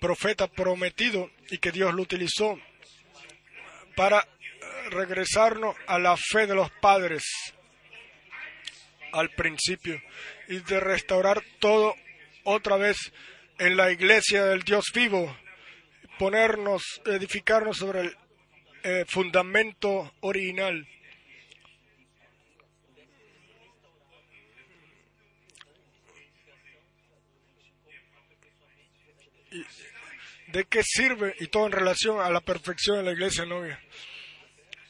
profeta 0.00 0.46
prometido 0.46 1.30
y 1.50 1.58
que 1.58 1.72
Dios 1.72 1.92
lo 1.92 2.02
utilizó 2.02 2.58
para 3.96 4.26
regresarnos 4.90 5.74
a 5.88 5.98
la 5.98 6.16
fe 6.16 6.46
de 6.46 6.54
los 6.54 6.70
padres 6.70 7.24
al 9.12 9.30
principio 9.30 10.00
y 10.46 10.60
de 10.60 10.78
restaurar 10.78 11.42
todo 11.58 11.94
otra 12.48 12.76
vez 12.76 12.96
en 13.58 13.76
la 13.76 13.90
iglesia 13.90 14.44
del 14.46 14.62
Dios 14.62 14.86
vivo, 14.94 15.36
ponernos, 16.18 16.82
edificarnos 17.04 17.76
sobre 17.76 18.00
el 18.00 18.16
eh, 18.82 19.04
fundamento 19.06 20.14
original. 20.20 20.86
¿De 30.46 30.64
qué 30.64 30.82
sirve? 30.82 31.34
Y 31.40 31.48
todo 31.48 31.66
en 31.66 31.72
relación 31.72 32.20
a 32.20 32.30
la 32.30 32.40
perfección 32.40 32.96
de 32.96 33.02
la 33.02 33.12
iglesia 33.12 33.44
novia. 33.44 33.78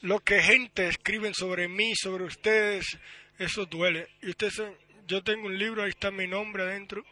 Lo 0.02 0.20
que 0.20 0.40
gente 0.40 0.86
escriben 0.86 1.34
sobre 1.34 1.66
mí, 1.66 1.92
sobre 1.96 2.22
ustedes, 2.24 2.86
eso 3.38 3.66
duele. 3.66 4.06
Y 4.22 4.30
ustedes, 4.30 4.62
yo 5.08 5.24
tengo 5.24 5.46
un 5.46 5.58
libro, 5.58 5.82
ahí 5.82 5.90
está 5.90 6.12
mi 6.12 6.28
nombre 6.28 6.62
adentro. 6.62 7.04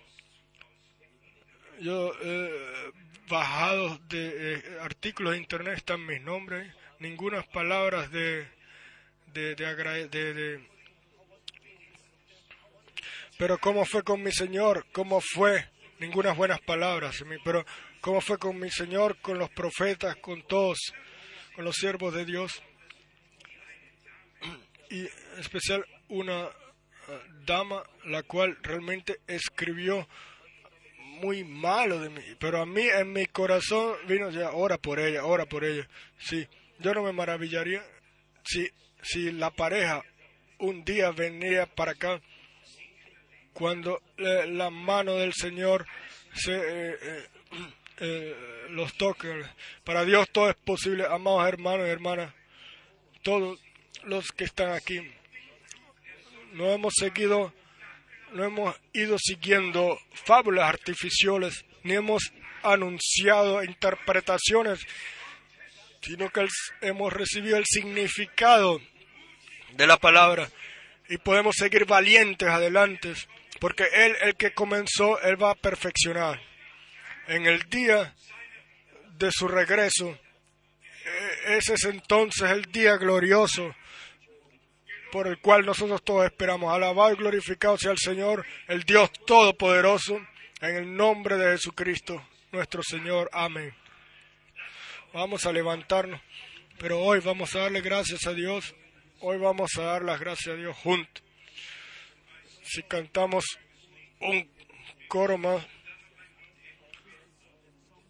Yo 1.81 2.12
eh, 2.23 2.93
bajado 3.28 3.98
de 4.09 4.55
eh, 4.55 4.62
artículos 4.81 5.32
de 5.32 5.39
internet 5.39 5.77
están 5.77 6.07
mis 6.07 6.20
nombres, 6.23 6.73
ninguna 7.01 7.43
palabras 7.43 8.11
de 8.11 8.47
de, 9.36 9.55
de, 9.55 10.09
de, 10.09 10.66
pero 13.39 13.59
cómo 13.59 13.85
fue 13.85 14.03
con 14.03 14.23
mi 14.23 14.32
Señor, 14.32 14.86
cómo 14.93 15.20
fue, 15.20 15.69
ninguna 15.98 16.32
buenas 16.32 16.61
palabras, 16.61 17.23
pero 17.44 17.66
cómo 18.01 18.23
fue 18.23 18.39
con 18.39 18.59
mi 18.59 18.70
Señor, 18.70 19.19
con 19.20 19.39
los 19.39 19.51
profetas, 19.51 20.16
con 20.16 20.43
todos, 20.47 20.78
con 21.55 21.65
los 21.66 21.77
siervos 21.77 22.15
de 22.15 22.24
Dios, 22.24 22.62
y 24.90 25.01
en 25.01 25.39
especial 25.39 25.85
una 26.09 26.44
eh, 26.44 26.51
dama 27.44 27.82
la 28.05 28.23
cual 28.23 28.57
realmente 28.62 29.20
escribió 29.27 30.09
muy 31.20 31.44
malo 31.44 32.01
de 32.01 32.10
mí, 32.10 32.22
pero 32.38 32.60
a 32.60 32.66
mí 32.66 32.82
en 32.82 33.12
mi 33.12 33.26
corazón 33.26 33.94
vino 34.06 34.30
ya, 34.30 34.51
ora 34.52 34.78
por 34.78 35.01
ella, 35.01 35.24
ora 35.24 35.47
por 35.47 35.64
ella. 35.64 35.88
Sí, 36.18 36.47
yo 36.78 36.93
no 36.94 37.02
me 37.02 37.12
maravillaría 37.12 37.82
si, 38.44 38.68
si 39.02 39.32
la 39.32 39.51
pareja 39.51 40.02
un 40.59 40.84
día 40.84 41.10
venía 41.10 41.66
para 41.66 41.93
acá 41.93 42.20
cuando 43.52 44.02
eh, 44.18 44.47
la 44.48 44.70
mano 44.70 45.14
del 45.14 45.32
Señor 45.32 45.86
se 46.34 46.55
eh, 46.55 47.28
eh, 48.01 48.36
los 48.70 48.94
toque. 48.94 49.43
Para 49.84 50.05
Dios 50.05 50.28
todo 50.30 50.51
es 50.51 50.56
posible, 50.56 51.06
amados 51.09 51.48
hermanos 51.48 51.86
y 51.86 51.90
hermanas, 51.90 52.34
todos 53.22 53.59
los 54.05 54.30
que 54.32 54.44
están 54.44 54.72
aquí. 54.72 55.01
No 56.52 56.70
hemos 56.72 56.93
seguido 56.94 57.52
no 58.32 58.44
hemos 58.44 58.77
ido 58.93 59.16
siguiendo 59.19 59.98
fábulas 60.12 60.69
artificiales, 60.69 61.65
ni 61.82 61.94
hemos 61.94 62.32
anunciado 62.62 63.62
interpretaciones, 63.62 64.81
sino 66.03 66.31
que 66.31 66.47
hemos 66.81 67.12
recibido 67.12 67.57
el 67.57 67.65
significado 67.66 68.81
de 69.73 69.86
la 69.86 69.97
palabra 69.97 70.48
y 71.09 71.19
podemos 71.19 71.57
seguir 71.57 71.85
valientes 71.85 72.48
adelante, 72.48 73.15
porque 73.61 73.85
Él, 73.93 74.16
el 74.23 74.36
que 74.36 74.53
comenzó, 74.53 75.20
Él 75.23 75.40
va 75.40 75.53
a 75.53 75.55
perfeccionar. 75.55 76.40
En 77.28 77.47
el 77.47 77.69
día 77.69 78.15
de 79.19 79.31
su 79.31 79.48
regreso, 79.48 80.19
e-, 81.05 81.57
ese 81.57 81.74
es 81.74 81.85
entonces 81.85 82.51
el 82.51 82.62
día 82.73 82.97
glorioso 82.97 83.74
por 85.16 85.28
el 85.28 85.38
cual 85.38 85.64
nosotros 85.64 86.02
todos 86.05 86.26
esperamos. 86.26 86.70
Alabado 86.70 87.10
y 87.10 87.16
glorificado 87.16 87.78
sea 87.78 87.90
el 87.90 87.97
Señor, 87.97 88.44
el 88.68 88.82
Dios 88.82 89.10
Todopoderoso, 89.26 90.20
en 90.60 90.76
el 90.76 90.94
nombre 90.94 91.38
de 91.38 91.52
Jesucristo, 91.52 92.22
nuestro 92.52 92.82
Señor. 92.82 93.30
Amén. 93.32 93.74
Vamos 95.14 95.47
a 95.47 95.52
levantarnos, 95.55 96.20
pero 96.78 97.01
hoy 97.01 97.20
vamos 97.20 97.56
a 97.56 97.60
darle 97.60 97.80
gracias 97.80 98.26
a 98.26 98.34
Dios. 98.34 98.74
Hoy 99.20 99.38
vamos 99.38 99.70
a 99.78 99.84
dar 99.84 100.02
las 100.02 100.20
gracias 100.20 100.55
a 100.55 100.59
Dios 100.59 100.76
juntos. 100.76 101.24
Si 102.62 102.82
cantamos 102.82 103.47
un 104.20 104.51
coro 105.09 105.38
más, 105.38 105.66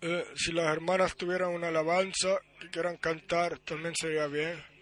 eh, 0.01 0.25
si 0.35 0.51
las 0.51 0.67
hermanas 0.73 1.15
tuvieran 1.15 1.51
una 1.51 1.69
alabanza 1.69 2.41
y 2.63 2.67
quieran 2.67 2.97
cantar, 2.97 3.61
también 3.61 3.95
sería 3.95 4.27
bien 4.27 4.76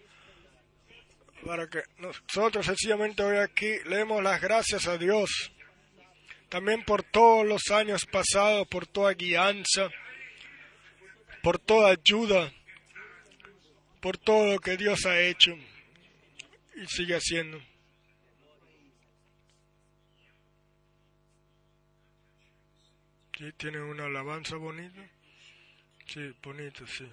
para 1.45 1.69
que 1.69 1.83
nosotros 1.99 2.65
sencillamente 2.65 3.21
hoy 3.21 3.37
aquí 3.37 3.77
leemos 3.85 4.23
las 4.23 4.41
gracias 4.41 4.87
a 4.87 4.97
Dios, 4.97 5.51
también 6.49 6.83
por 6.83 7.03
todos 7.03 7.45
los 7.45 7.69
años 7.69 8.05
pasados, 8.05 8.67
por 8.67 8.87
toda 8.87 9.13
guianza, 9.13 9.89
por 11.43 11.59
toda 11.59 11.91
ayuda, 11.91 12.51
por 14.01 14.17
todo 14.17 14.53
lo 14.53 14.59
que 14.59 14.75
Dios 14.75 15.05
ha 15.05 15.19
hecho 15.21 15.55
y 16.75 16.87
sigue 16.87 17.15
haciendo. 17.15 17.61
¿Sí? 23.37 23.51
¿Tiene 23.57 23.81
una 23.81 24.05
alabanza 24.05 24.55
bonita? 24.55 25.01
Sí, 26.07 26.33
bonita, 26.41 26.87
sí. 26.87 27.05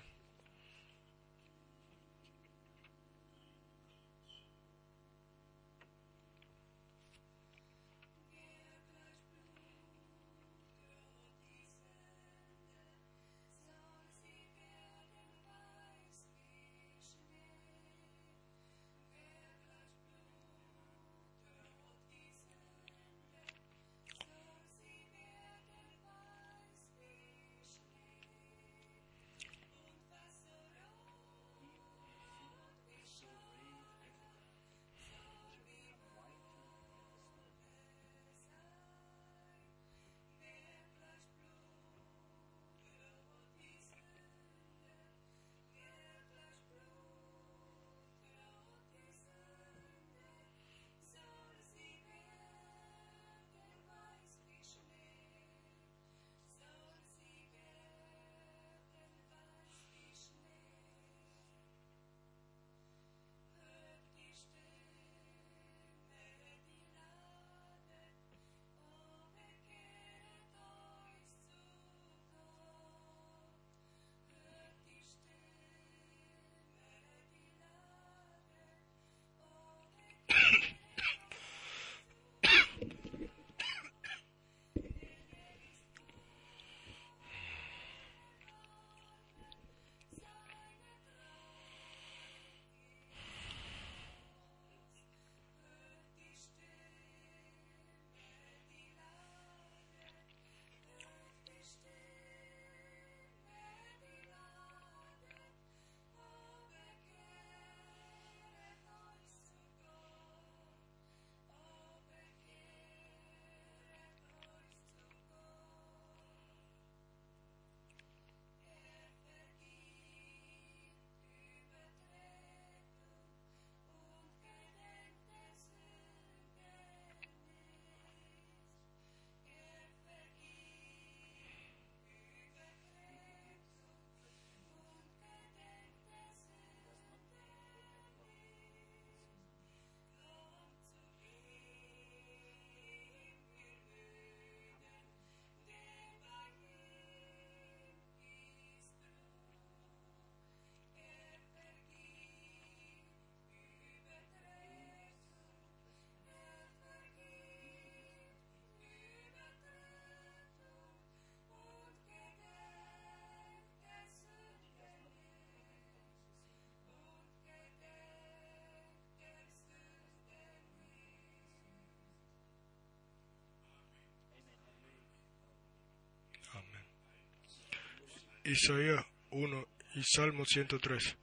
Isaías 178.44 179.04
1 179.30 179.68
y 179.94 180.02
Salmo 180.02 180.44
103. 180.44 181.16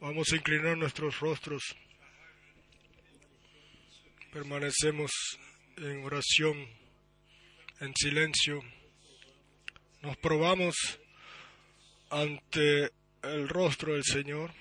Vamos 0.00 0.32
a 0.32 0.36
inclinar 0.36 0.78
nuestros 0.78 1.20
rostros. 1.20 1.62
Permanecemos 4.32 5.10
en 5.76 6.02
oración, 6.04 6.66
en 7.80 7.92
silencio. 7.94 8.62
Nos 10.00 10.16
probamos 10.16 10.74
ante 12.08 12.90
el 13.22 13.48
rostro 13.48 13.92
del 13.92 14.04
Señor. 14.04 14.52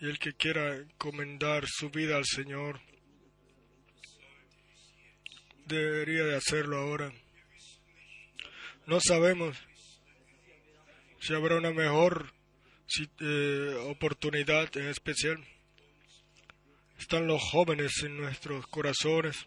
Y 0.00 0.06
el 0.06 0.18
que 0.18 0.32
quiera 0.32 0.74
encomendar 0.74 1.64
su 1.68 1.88
vida 1.88 2.16
al 2.16 2.24
Señor, 2.24 2.80
debería 5.66 6.24
de 6.24 6.34
hacerlo 6.34 6.78
ahora. 6.78 7.12
No 8.86 9.00
sabemos 9.00 9.56
si 11.20 11.34
habrá 11.34 11.56
una 11.56 11.70
mejor 11.70 12.32
eh, 13.20 13.76
oportunidad 13.86 14.76
en 14.76 14.88
especial. 14.88 15.38
Están 16.98 17.26
los 17.26 17.40
jóvenes 17.40 17.92
en 18.02 18.16
nuestros 18.16 18.66
corazones. 18.66 19.46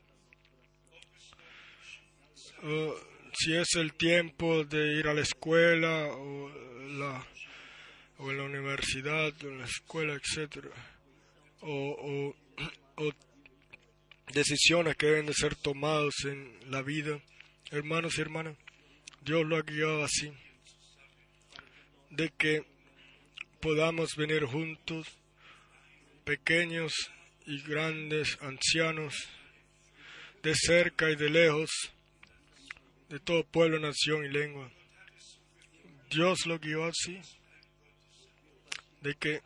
si 3.37 3.55
es 3.55 3.75
el 3.75 3.93
tiempo 3.93 4.63
de 4.63 4.99
ir 4.99 5.07
a 5.07 5.13
la 5.13 5.21
escuela 5.21 6.07
o, 6.07 6.49
la, 6.97 7.27
o 8.17 8.31
en 8.31 8.37
la 8.37 8.43
universidad 8.43 9.33
o 9.43 9.47
en 9.49 9.59
la 9.59 9.65
escuela, 9.65 10.13
etc. 10.13 10.65
O, 11.59 12.33
o 12.95 13.11
decisiones 14.33 14.95
que 14.95 15.07
deben 15.07 15.25
de 15.25 15.33
ser 15.33 15.55
tomadas 15.55 16.13
en 16.23 16.71
la 16.71 16.81
vida. 16.81 17.19
Hermanos 17.71 18.17
y 18.17 18.21
hermanas, 18.21 18.55
Dios 19.26 19.43
lo 19.43 19.57
ha 19.57 19.64
guiado 19.64 20.03
así, 20.03 20.31
de 22.11 22.30
que 22.38 22.64
podamos 23.60 24.15
venir 24.15 24.45
juntos, 24.45 25.07
pequeños 26.23 26.93
y 27.47 27.60
grandes, 27.64 28.38
ancianos, 28.41 29.15
de 30.43 30.53
cerca 30.53 31.10
y 31.10 31.15
de 31.15 31.31
lejos, 31.31 31.72
de 33.10 33.19
todo 33.19 33.43
pueblo, 33.43 33.80
nación 33.80 34.26
y 34.26 34.30
lengua. 34.30 34.72
Dios 36.11 36.45
lo 36.45 36.60
guió 36.60 36.85
así, 36.85 37.19
de 39.02 39.15
que 39.15 39.41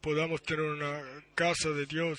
podamos 0.00 0.42
tener 0.42 0.64
una 0.64 1.02
casa 1.34 1.68
de 1.68 1.84
Dios, 1.84 2.18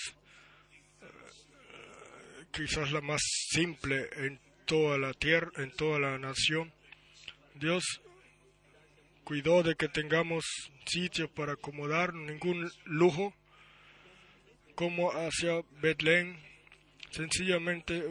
eh, 1.01 2.45
quizás 2.51 2.91
la 2.91 3.01
más 3.01 3.21
simple 3.49 4.07
en 4.13 4.50
toda 4.71 4.97
la 4.97 5.11
tierra, 5.13 5.51
en 5.57 5.69
toda 5.71 5.99
la 5.99 6.17
nación. 6.17 6.71
Dios 7.55 7.83
cuidó 9.25 9.63
de 9.63 9.75
que 9.75 9.89
tengamos 9.89 10.45
sitio 10.85 11.29
para 11.29 11.53
acomodar, 11.53 12.13
ningún 12.13 12.71
lujo, 12.85 13.33
como 14.73 15.11
hacia 15.11 15.61
Betlén, 15.81 16.39
sencillamente 17.09 18.01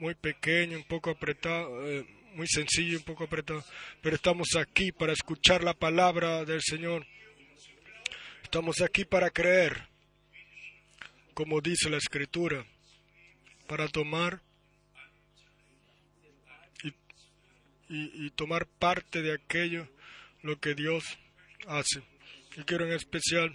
muy 0.00 0.16
pequeño, 0.16 0.78
un 0.78 0.84
poco 0.88 1.10
apretado, 1.10 1.88
eh, 1.88 2.04
muy 2.34 2.48
sencillo, 2.48 2.98
un 2.98 3.04
poco 3.04 3.22
apretado, 3.22 3.62
pero 4.02 4.16
estamos 4.16 4.56
aquí 4.58 4.90
para 4.90 5.12
escuchar 5.12 5.62
la 5.62 5.74
palabra 5.74 6.44
del 6.44 6.62
Señor. 6.62 7.06
Estamos 8.42 8.80
aquí 8.80 9.04
para 9.04 9.30
creer, 9.30 9.86
como 11.32 11.60
dice 11.60 11.88
la 11.88 11.98
Escritura, 11.98 12.66
para 13.68 13.86
tomar 13.86 14.42
y, 17.90 18.30
tomar 18.30 18.66
parte 18.66 19.20
de 19.20 19.34
aquello 19.34 19.88
lo 20.42 20.60
que 20.60 20.74
Dios 20.74 21.18
hace. 21.66 22.02
Y 22.56 22.62
quiero 22.62 22.86
en 22.86 22.92
especial 22.92 23.52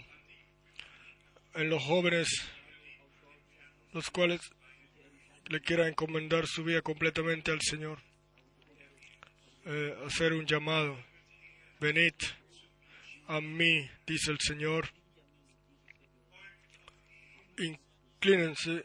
en 1.54 1.70
los 1.70 1.82
jóvenes, 1.82 2.28
los 3.92 4.10
cuales 4.10 4.40
le 5.48 5.60
quieran 5.60 5.88
encomendar 5.88 6.46
su 6.46 6.64
vida 6.64 6.82
completamente 6.82 7.50
al 7.50 7.62
Señor, 7.62 7.98
eh, 9.64 9.96
hacer 10.04 10.34
un 10.34 10.44
llamado, 10.44 11.02
venid 11.80 12.14
a 13.28 13.40
mí, 13.40 13.88
dice 14.06 14.32
el 14.32 14.38
Señor, 14.38 14.90
inclínense 17.56 18.84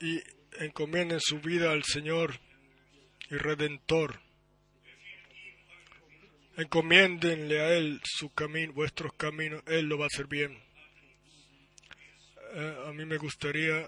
y 0.00 0.20
encomienden 0.58 1.20
su 1.20 1.38
vida 1.38 1.70
al 1.70 1.84
Señor 1.84 2.40
y 3.30 3.36
redentor. 3.36 4.20
Encomiéndenle 6.56 7.60
a 7.60 7.72
Él 7.74 8.00
su 8.04 8.30
camino, 8.34 8.72
vuestros 8.72 9.12
caminos, 9.14 9.62
Él 9.66 9.86
lo 9.86 9.98
va 9.98 10.04
a 10.04 10.08
hacer 10.12 10.26
bien. 10.26 10.60
Eh, 12.54 12.76
a 12.86 12.92
mí 12.92 13.04
me 13.04 13.16
gustaría, 13.16 13.86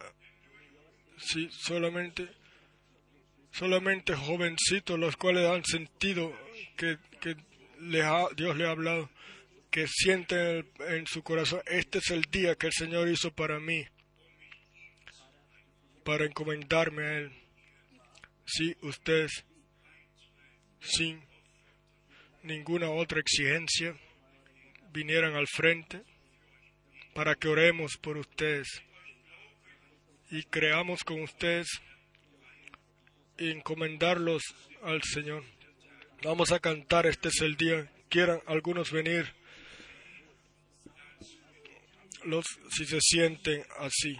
si 1.19 1.51
solamente, 1.51 2.29
solamente 3.51 4.15
jovencitos, 4.15 4.99
los 4.99 5.17
cuales 5.17 5.51
han 5.51 5.65
sentido 5.65 6.33
que, 6.77 6.99
que 7.21 7.37
Dios 8.37 8.57
le 8.57 8.67
ha 8.67 8.71
hablado, 8.71 9.11
que 9.71 9.87
sienten 9.89 10.71
en 10.89 11.07
su 11.07 11.23
corazón, 11.23 11.61
este 11.67 11.99
es 11.99 12.11
el 12.11 12.23
día 12.23 12.55
que 12.55 12.69
el 12.69 12.73
Señor 12.73 13.09
hizo 13.09 13.33
para 13.35 13.59
mí, 13.59 13.85
para 16.05 16.25
encomendarme 16.25 17.03
a 17.03 17.19
Él 17.19 17.42
si 18.45 18.77
ustedes, 18.83 19.45
sin 20.81 21.23
ninguna 22.43 22.91
otra 22.91 23.21
exigencia, 23.21 23.95
vinieran 24.93 25.35
al 25.35 25.47
frente 25.47 26.03
para 27.15 27.35
que 27.35 27.49
oremos 27.49 27.97
por 27.97 28.17
ustedes 28.17 28.83
y 30.31 30.43
creamos 30.45 31.05
con 31.05 31.23
ustedes 31.23 31.69
y 33.39 33.51
encomendarlos 33.51 34.43
al 34.83 35.03
Señor. 35.03 35.45
Vamos 36.23 36.53
a 36.53 36.61
cantar, 36.61 37.07
este 37.07 37.29
es 37.29 37.41
el 37.41 37.57
día. 37.57 37.91
Quieran 38.09 38.41
algunos 38.47 38.93
venir, 38.93 39.27
los 42.25 42.45
si 42.71 42.85
se 42.87 43.01
sienten 43.01 43.65
así. 43.79 44.17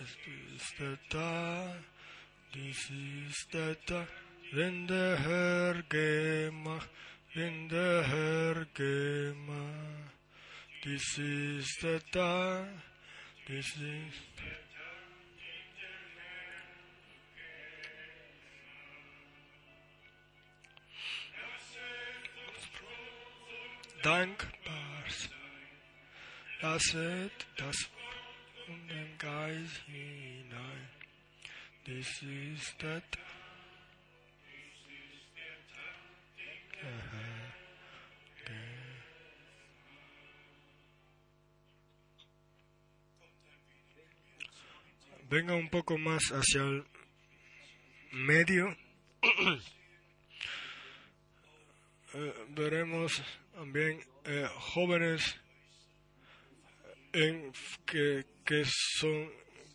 Este 0.00 0.96
Dies 2.54 2.90
ist 3.28 3.54
der 3.54 3.80
Tag, 3.86 4.08
when 4.52 4.86
der 4.86 5.16
Herr 5.18 5.82
gemacht, 5.84 6.90
when 7.34 7.68
der 7.68 8.02
Herr 8.02 8.66
gemacht. 8.74 10.14
This 10.82 11.18
is 11.18 11.66
the 11.80 12.00
day, 12.12 12.64
this 13.46 13.66
is 13.66 13.76
the 13.76 14.42
day. 14.42 14.70
dankbar 24.02 25.04
sein. 25.08 25.30
Lasset 26.60 27.46
das 27.56 27.76
Wort 27.92 28.68
und 28.68 28.88
den 28.88 29.18
Geist 29.18 29.82
hinein. 29.86 30.99
This 31.86 32.22
is. 32.22 32.74
Venga 45.30 45.54
un 45.54 45.68
poco 45.70 45.96
más 45.96 46.22
hacia 46.32 46.62
el 46.62 46.84
medio. 48.10 48.76
eh, 52.14 52.34
veremos 52.48 53.22
también 53.54 54.00
eh, 54.24 54.48
jóvenes 54.74 55.40
en, 57.12 57.52
que, 57.86 58.26
que 58.44 58.64
son 58.66 59.30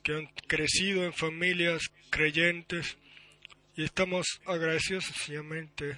que 0.06 0.14
han 0.14 0.28
crecido 0.48 1.04
en 1.04 1.14
familias 1.14 1.82
creyentes 2.12 2.96
y 3.76 3.84
estamos 3.84 4.40
agradecidos 4.46 5.06
sencillamente 5.06 5.98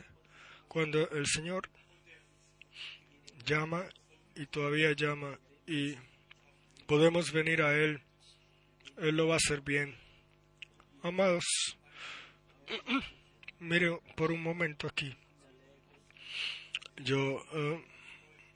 cuando 0.70 1.10
el 1.10 1.28
Señor 1.28 1.70
llama 3.46 3.84
y 4.34 4.46
todavía 4.46 4.94
llama 4.94 5.38
y 5.68 5.96
podemos 6.86 7.34
venir 7.34 7.62
a 7.62 7.76
Él, 7.76 8.02
Él 8.98 9.18
lo 9.18 9.28
va 9.28 9.34
a 9.34 9.44
hacer 9.44 9.60
bien. 9.60 9.94
Amados, 11.04 11.44
mire 13.60 14.00
por 14.16 14.32
un 14.32 14.42
momento 14.42 14.88
aquí. 14.88 15.14
Yo 16.96 17.44
eh, 17.52 17.84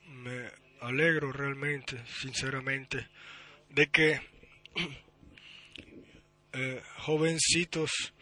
me 0.08 0.50
alegro 0.80 1.34
realmente, 1.34 2.02
sinceramente, 2.22 3.06
de 3.70 3.88
que 3.90 4.22
Eh, 6.54 6.82
jovencitos 6.98 8.14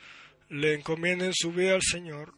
le 0.49 0.75
encomienden 0.75 1.33
su 1.33 1.51
vida 1.51 1.73
al 1.73 1.81
Señor. 1.81 2.33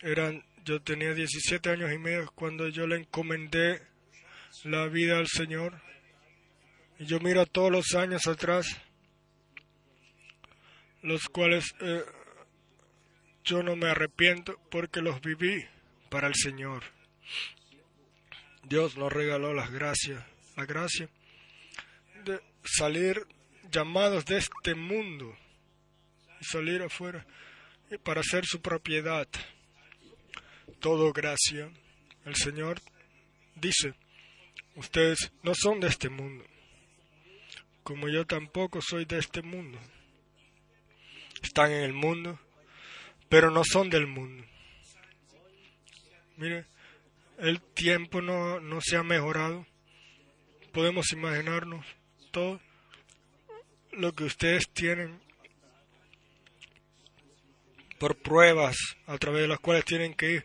Eran, 0.00 0.44
yo 0.64 0.82
tenía 0.82 1.14
17 1.14 1.70
años 1.70 1.92
y 1.92 1.98
medio 1.98 2.32
cuando 2.34 2.68
yo 2.68 2.86
le 2.88 2.96
encomendé 2.96 3.80
la 4.64 4.88
vida 4.88 5.18
al 5.18 5.28
Señor. 5.28 5.80
Y 6.98 7.06
yo 7.06 7.20
miro 7.20 7.46
todos 7.46 7.70
los 7.70 7.94
años 7.94 8.26
atrás, 8.26 8.66
los 11.02 11.28
cuales 11.28 11.64
eh, 11.80 12.04
yo 13.44 13.62
no 13.62 13.76
me 13.76 13.88
arrepiento 13.88 14.60
porque 14.68 15.00
los 15.00 15.20
viví 15.20 15.64
para 16.10 16.26
el 16.26 16.34
Señor. 16.34 16.82
Dios 18.64 18.96
nos 18.96 19.12
regaló 19.12 19.54
las 19.54 19.70
gracias, 19.70 20.24
la 20.56 20.64
gracia 20.64 21.08
salir 22.64 23.26
llamados 23.70 24.24
de 24.24 24.38
este 24.38 24.74
mundo 24.74 25.36
y 26.40 26.44
salir 26.44 26.82
afuera 26.82 27.26
para 28.02 28.20
hacer 28.20 28.44
su 28.46 28.60
propiedad. 28.60 29.28
Todo 30.80 31.12
gracia. 31.12 31.70
El 32.24 32.36
Señor 32.36 32.80
dice, 33.56 33.94
ustedes 34.76 35.32
no 35.42 35.54
son 35.54 35.80
de 35.80 35.88
este 35.88 36.08
mundo, 36.08 36.44
como 37.82 38.08
yo 38.08 38.26
tampoco 38.26 38.80
soy 38.80 39.04
de 39.04 39.18
este 39.18 39.42
mundo. 39.42 39.78
Están 41.42 41.72
en 41.72 41.82
el 41.82 41.92
mundo, 41.92 42.38
pero 43.28 43.50
no 43.50 43.62
son 43.64 43.90
del 43.90 44.06
mundo. 44.06 44.44
Mire, 46.36 46.66
el 47.38 47.60
tiempo 47.60 48.20
no, 48.22 48.60
no 48.60 48.80
se 48.80 48.96
ha 48.96 49.02
mejorado. 49.02 49.66
Podemos 50.72 51.12
imaginarnos 51.12 51.84
todo 52.32 52.60
lo 53.92 54.12
que 54.12 54.24
ustedes 54.24 54.68
tienen 54.72 55.20
por 57.98 58.16
pruebas 58.16 58.76
a 59.06 59.16
través 59.18 59.42
de 59.42 59.48
las 59.48 59.60
cuales 59.60 59.84
tienen 59.84 60.14
que 60.14 60.32
ir 60.32 60.44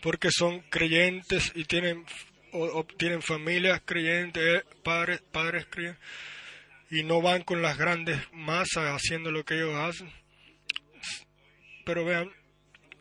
porque 0.00 0.30
son 0.30 0.60
creyentes 0.70 1.52
y 1.54 1.64
tienen 1.64 2.06
o, 2.52 2.84
tienen 2.84 3.22
familias 3.22 3.82
creyentes, 3.84 4.42
eh, 4.42 4.64
padres, 4.82 5.20
padres 5.30 5.66
creyentes 5.68 6.02
y 6.90 7.04
no 7.04 7.22
van 7.22 7.42
con 7.42 7.62
las 7.62 7.76
grandes 7.76 8.18
masas 8.32 8.86
haciendo 8.86 9.30
lo 9.30 9.44
que 9.44 9.54
ellos 9.54 9.74
hacen. 9.74 10.10
Pero 11.84 12.04
vean, 12.04 12.30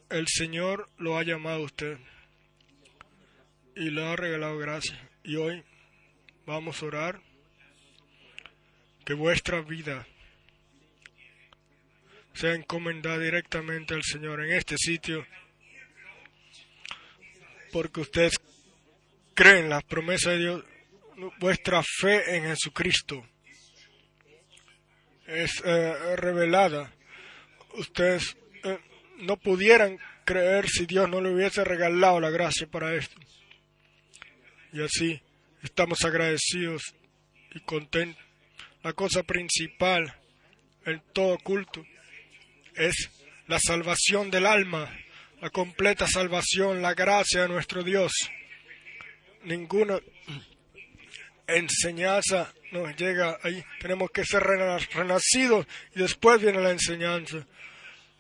el 0.10 0.28
Señor 0.28 0.90
lo 0.98 1.18
ha 1.18 1.24
llamado 1.24 1.58
a 1.58 1.66
usted 1.66 1.98
y 3.76 3.90
le 3.90 4.06
ha 4.06 4.16
regalado 4.16 4.58
gracia. 4.58 5.10
Y 5.24 5.38
hoy 5.38 5.64
vamos 6.46 6.82
a 6.82 6.86
orar 6.86 7.29
que 9.10 9.16
vuestra 9.16 9.62
vida 9.62 10.06
sea 12.36 12.54
encomendada 12.54 13.18
directamente 13.18 13.96
al 13.96 14.04
Señor 14.04 14.46
en 14.46 14.52
este 14.52 14.76
sitio, 14.78 15.26
porque 17.72 18.02
ustedes 18.02 18.40
creen 19.34 19.68
las 19.68 19.84
promesas 19.84 20.34
de 20.34 20.38
Dios, 20.38 20.64
vuestra 21.40 21.82
fe 21.82 22.36
en 22.36 22.44
Jesucristo 22.44 23.28
es 25.26 25.60
eh, 25.66 26.16
revelada. 26.16 26.94
Ustedes 27.80 28.38
eh, 28.64 28.78
no 29.22 29.38
pudieran 29.38 29.98
creer 30.24 30.70
si 30.70 30.86
Dios 30.86 31.10
no 31.10 31.20
le 31.20 31.34
hubiese 31.34 31.64
regalado 31.64 32.20
la 32.20 32.30
gracia 32.30 32.68
para 32.68 32.94
esto. 32.94 33.20
Y 34.72 34.84
así 34.84 35.20
estamos 35.64 36.06
agradecidos 36.06 36.94
y 37.56 37.60
contentos 37.62 38.29
la 38.84 38.94
cosa 38.94 39.24
principal 39.24 40.16
en 40.86 41.02
todo 41.14 41.38
culto 41.40 41.84
es 42.76 43.10
la 43.48 43.60
salvación 43.60 44.32
del 44.32 44.46
alma, 44.46 44.90
la 45.42 45.50
completa 45.50 46.08
salvación, 46.08 46.82
la 46.82 46.94
gracia 46.94 47.42
de 47.42 47.50
nuestro 47.50 47.84
Dios. 47.84 48.12
Ninguna 49.44 50.00
enseñanza 51.48 52.54
nos 52.72 52.96
llega 52.96 53.38
ahí. 53.44 53.64
Tenemos 53.80 54.12
que 54.12 54.24
ser 54.24 54.44
renacidos 54.44 55.66
y 55.96 56.00
después 56.00 56.42
viene 56.42 56.62
la 56.62 56.72
enseñanza. 56.72 57.46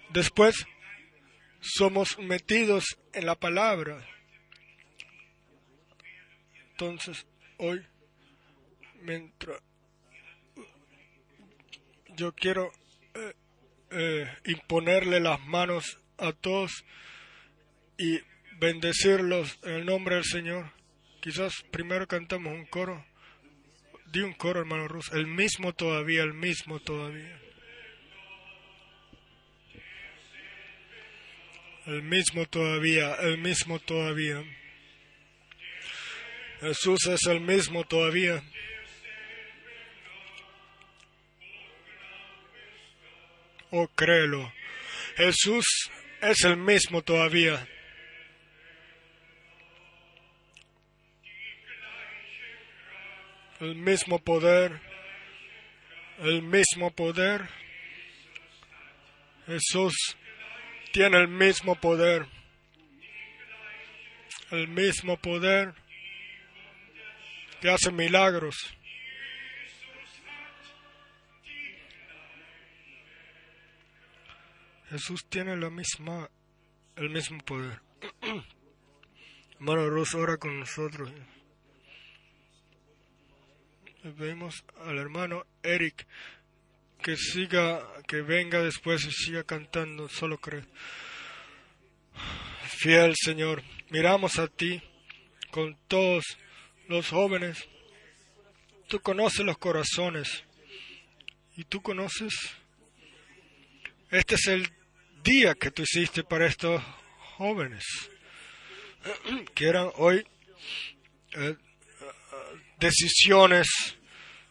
Después 0.09 0.65
somos 1.61 2.17
metidos 2.19 2.97
en 3.13 3.25
la 3.25 3.35
palabra. 3.35 4.05
Entonces, 6.71 7.27
hoy, 7.57 7.85
mientras 9.01 9.61
yo 12.19 12.33
quiero 12.33 12.69
eh, 13.15 13.33
eh, 13.91 14.27
imponerle 14.45 15.21
las 15.21 15.39
manos 15.45 15.99
a 16.17 16.33
todos 16.33 16.83
y 17.97 18.19
bendecirlos 18.59 19.57
en 19.63 19.75
el 19.75 19.85
nombre 19.85 20.15
del 20.15 20.25
Señor. 20.25 20.73
Quizás 21.21 21.53
primero 21.71 22.07
cantamos 22.07 22.53
un 22.53 22.65
coro. 22.65 23.05
Di 24.11 24.19
un 24.19 24.33
coro, 24.33 24.59
hermano 24.59 24.87
Rus. 24.89 25.11
El 25.13 25.27
mismo 25.27 25.73
todavía, 25.73 26.23
el 26.23 26.33
mismo 26.33 26.79
todavía. 26.81 27.39
El 31.85 32.03
mismo 32.03 32.45
todavía, 32.47 33.15
el 33.15 33.37
mismo 33.37 33.79
todavía. 33.79 34.43
Jesús 36.59 37.07
es 37.07 37.27
el 37.27 37.39
mismo 37.39 37.85
todavía. 37.85 38.43
Oh, 43.71 43.87
créelo. 43.95 44.51
Jesús 45.15 45.65
es 46.21 46.43
el 46.43 46.57
mismo 46.57 47.03
todavía. 47.03 47.67
El 53.59 53.75
mismo 53.75 54.19
poder. 54.19 54.79
El 56.19 56.41
mismo 56.41 56.89
poder. 56.91 57.47
Jesús 59.45 59.93
tiene 60.91 61.17
el 61.17 61.27
mismo 61.27 61.75
poder. 61.75 62.25
El 64.49 64.67
mismo 64.67 65.17
poder 65.17 65.73
que 67.61 67.69
hace 67.69 67.91
milagros. 67.91 68.55
Jesús 74.89 75.25
tiene 75.29 75.55
la 75.55 75.69
misma, 75.69 76.29
el 76.95 77.11
mismo 77.11 77.37
poder. 77.45 77.79
Hermano 79.59 79.89
Rosa, 79.89 80.17
ora 80.17 80.37
con 80.37 80.59
nosotros. 80.59 81.11
Vemos 84.03 84.63
al 84.85 84.97
hermano 84.97 85.45
Eric 85.61 86.07
que 87.03 87.17
siga, 87.17 87.85
que 88.07 88.21
venga 88.21 88.63
después 88.63 89.05
y 89.05 89.11
siga 89.11 89.43
cantando, 89.43 90.09
solo 90.09 90.39
cree. 90.39 90.63
Fiel 92.63 93.13
Señor, 93.15 93.61
miramos 93.89 94.39
a 94.39 94.47
ti 94.47 94.81
con 95.51 95.77
todos 95.87 96.23
los 96.87 97.09
jóvenes. 97.09 97.67
Tú 98.87 98.99
conoces 99.01 99.45
los 99.45 99.57
corazones 99.59 100.43
y 101.55 101.65
tú 101.65 101.81
conoces. 101.81 102.33
Este 104.09 104.33
es 104.35 104.47
el 104.47 104.78
día 105.23 105.55
que 105.55 105.71
tú 105.71 105.83
hiciste 105.83 106.23
para 106.23 106.47
estos 106.47 106.81
jóvenes. 107.37 107.83
Quieran 109.53 109.91
hoy 109.95 110.25
eh, 111.33 111.55
decisiones 112.79 113.67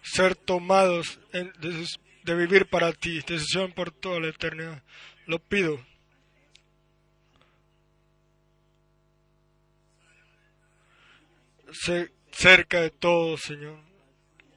ser 0.02 0.34
tomados 0.36 1.18
de, 1.32 2.34
vivir 2.34 2.66
para 2.66 2.92
ti, 2.92 3.20
decisión 3.20 3.72
por 3.72 3.90
toda 3.90 4.20
la 4.20 4.28
eternidad. 4.28 4.82
Lo 5.26 5.38
pido. 5.38 5.84
Sé 11.72 12.10
cerca 12.32 12.80
de 12.80 12.90
todo, 12.90 13.36
Señor. 13.36 13.78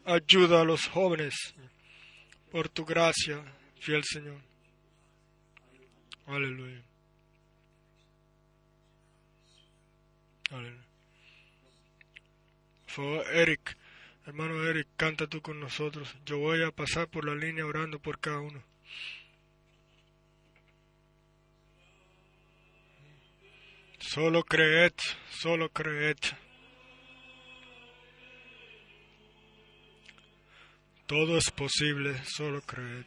Ayuda 0.05 0.61
a 0.61 0.65
los 0.65 0.87
jóvenes 0.87 1.35
por 2.51 2.69
tu 2.69 2.85
gracia, 2.85 3.43
fiel 3.79 4.03
Señor. 4.03 4.50
Aleluya. 6.27 6.81
Aleluya. 10.49 10.85
Por 12.85 12.91
favor, 12.91 13.25
Eric, 13.33 13.77
hermano 14.25 14.63
Eric, 14.65 14.87
canta 14.97 15.27
tú 15.27 15.41
con 15.41 15.59
nosotros. 15.59 16.13
Yo 16.25 16.39
voy 16.39 16.61
a 16.63 16.71
pasar 16.71 17.07
por 17.07 17.25
la 17.25 17.35
línea 17.35 17.65
orando 17.65 17.99
por 17.99 18.19
cada 18.19 18.39
uno. 18.41 18.61
Solo 23.99 24.43
creed, 24.43 24.93
solo 25.29 25.69
creed. 25.69 26.17
Todo 31.07 31.37
es 31.37 31.49
posible, 31.51 32.21
solo 32.25 32.61
creed. 32.61 33.05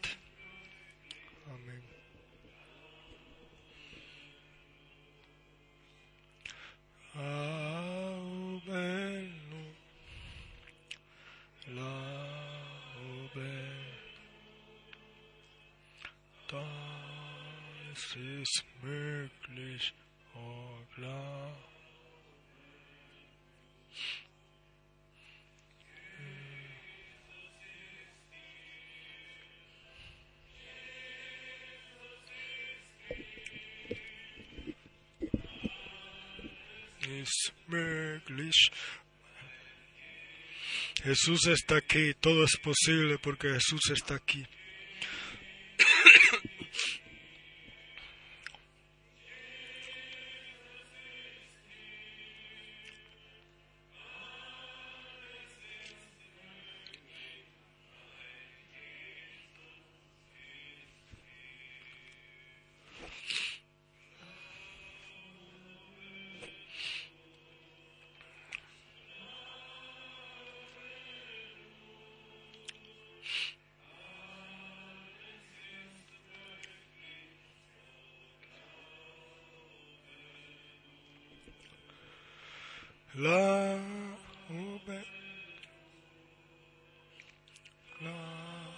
Das 17.95 18.17
ist 18.17 18.65
möglich, 18.83 19.95
oh 20.35 20.95
klar. 20.95 21.74
Jesús 41.03 41.47
está 41.47 41.77
aquí, 41.77 42.15
todo 42.15 42.45
es 42.45 42.57
posible 42.57 43.19
porque 43.19 43.49
Jesús 43.49 43.81
está 43.91 44.15
aquí. 44.15 44.47
La 83.17 83.79
ube, 84.51 85.05
la 88.01 88.75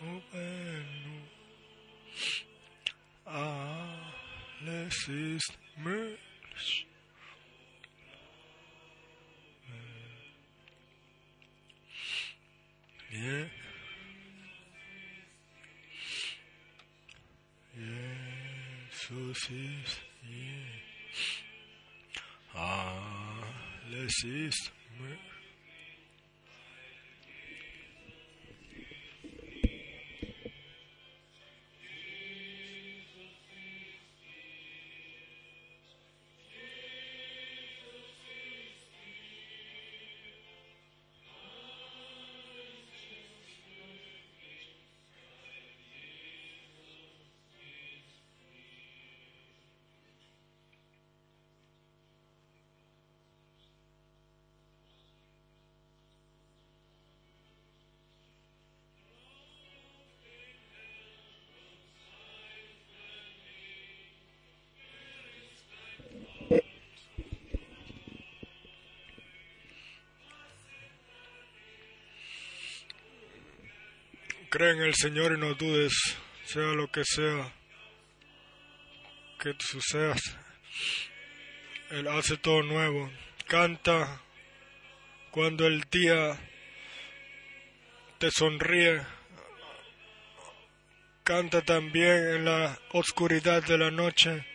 ubenu, 0.00 1.20
alles 3.26 5.08
ist 5.08 5.58
möglich. 5.76 6.86
Ja. 13.10 13.50
Jesus 17.74 19.50
ist 19.50 20.00
hier. 20.22 21.43
Alles 24.04 24.22
ist 24.22 24.72
Cree 74.54 74.70
en 74.70 74.82
el 74.82 74.94
Señor 74.94 75.32
y 75.32 75.40
no 75.40 75.54
dudes, 75.54 76.16
sea 76.44 76.74
lo 76.74 76.86
que 76.86 77.02
sea 77.04 77.52
que 79.40 79.52
suceda. 79.58 80.14
Él 81.90 82.06
hace 82.06 82.36
todo 82.36 82.62
nuevo. 82.62 83.10
Canta 83.48 84.22
cuando 85.32 85.66
el 85.66 85.80
día 85.90 86.38
te 88.18 88.30
sonríe. 88.30 89.02
Canta 91.24 91.60
también 91.62 92.36
en 92.36 92.44
la 92.44 92.78
oscuridad 92.92 93.60
de 93.64 93.76
la 93.76 93.90
noche. 93.90 94.46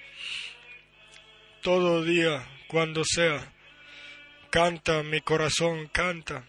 Todo 1.61 2.05
día, 2.05 2.47
cuando 2.69 3.03
sea. 3.03 3.51
Canta, 4.49 5.03
mi 5.03 5.19
corazón 5.19 5.89
canta. 5.89 6.45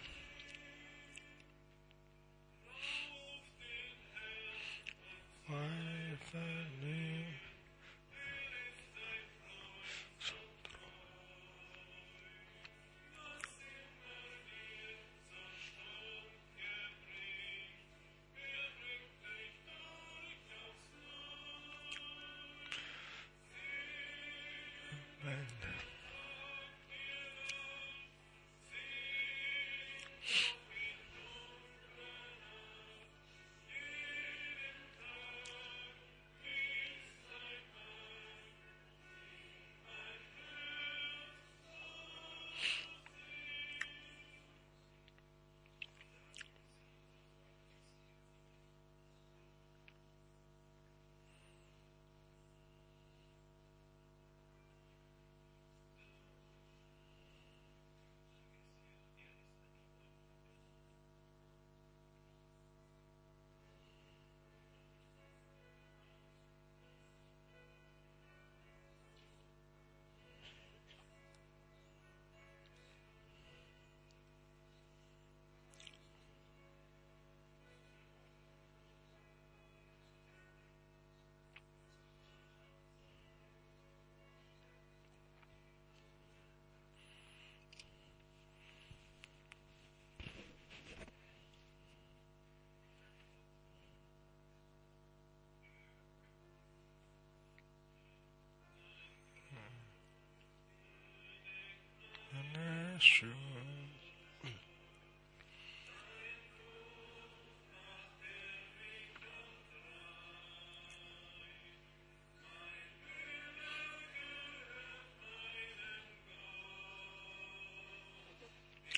assurance. 103.01 103.35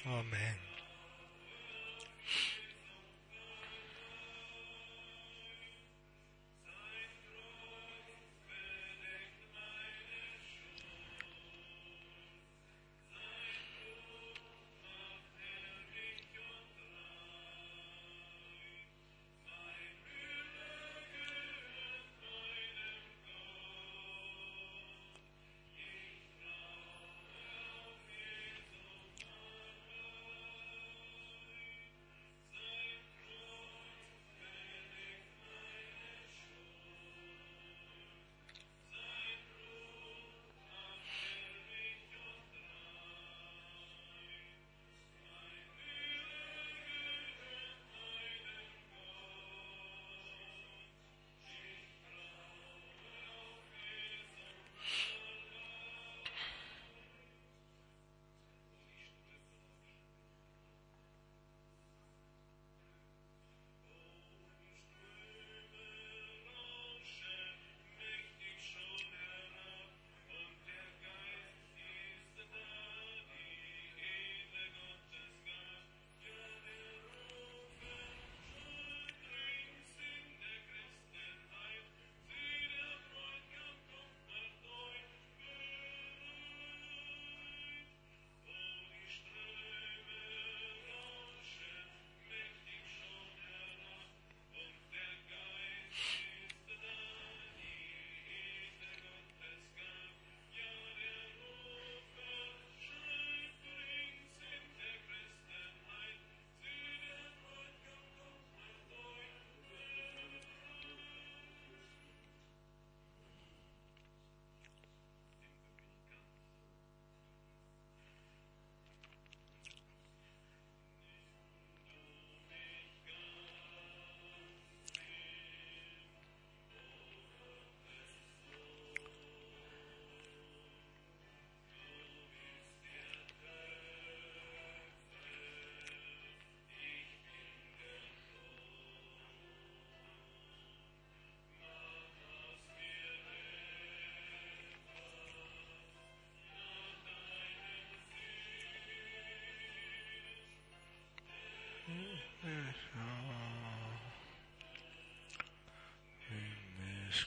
Amen. 0.04 0.61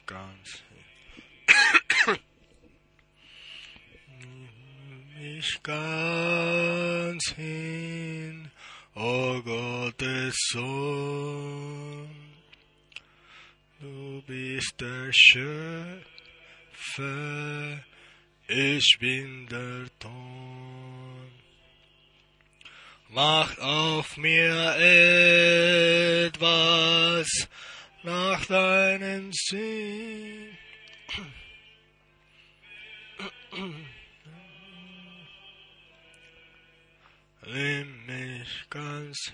Ganz. 0.06 0.64
mich 5.46 5.64
ganz 5.64 7.34
hin, 7.36 8.52
o 8.96 9.42
Gottes 9.42 10.36
Sohn. 10.52 12.10
Du 13.80 14.24
bist 14.26 14.74
der 14.80 15.12
Schöpfer, 15.12 16.04
ich 18.48 18.98
bin 19.00 19.48
der 19.48 19.86
Ton. 20.00 21.32
Macht 23.10 23.60
auf 23.60 24.18
mir 24.18 24.76
etwas 24.78 25.35
Hans. 38.86 39.32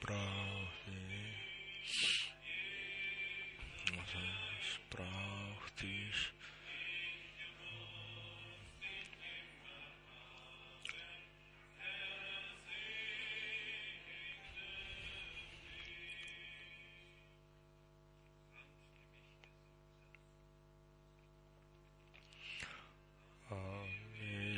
braucht 0.00 0.86
ich, 0.88 2.34
Was 3.86 4.80
braucht 4.90 5.82
dich. 5.82 6.32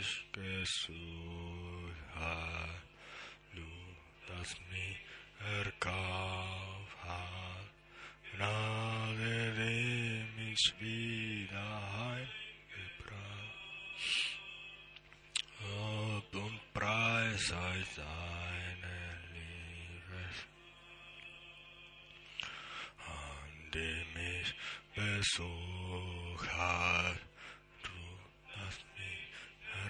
mich 0.03 0.27
gesucht 0.33 1.97
hat, 2.15 2.83
nur 3.53 3.93
mich 4.71 5.02
mich 10.63 10.75
wieder 10.81 11.83
heimgebracht. 11.99 12.31
Lob 15.61 16.35
und 16.45 16.61
Preis 16.73 17.49
sei 17.49 17.85
seine 17.97 18.99
Liebe, 19.33 20.23
an 22.99 23.71
dem 23.73 24.17
ich 24.41 24.55
besucht 24.95 26.49
hat, 26.53 27.19
du 27.83 28.61
hast 28.61 28.85
mich 28.99 29.31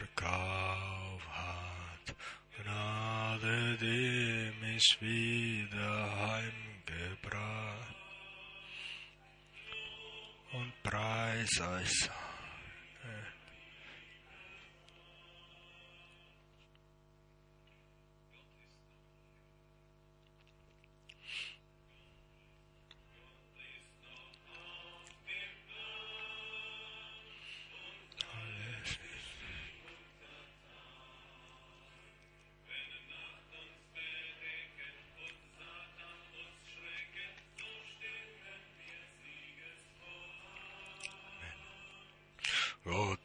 erkauft 0.01 1.29
hat, 1.29 2.17
Gnade, 2.63 3.77
die 3.79 4.53
mich 4.65 4.97
wieder 5.01 6.29
heimgebracht. 6.29 6.62
size. 11.53 12.22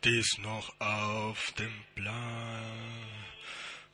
Ist 0.08 0.40
noch 0.40 0.74
auf 0.80 1.52
dem 1.60 1.84
Plan 1.94 2.64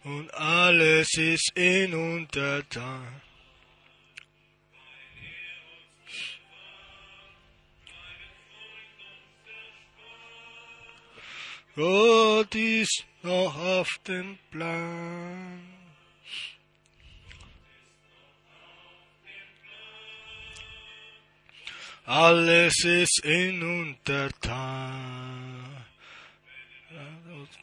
und 0.04 0.32
alles 0.36 1.10
ist 1.18 1.52
in 1.56 1.94
Untertan. 1.94 3.22
Gott 11.76 12.54
ist 12.54 13.06
noch 13.24 13.58
auf 13.58 13.90
dem 14.08 14.38
Plan. 14.52 15.74
Alles 22.06 22.84
ist 22.84 23.22
in 23.24 23.64
Untertan. 23.64 25.23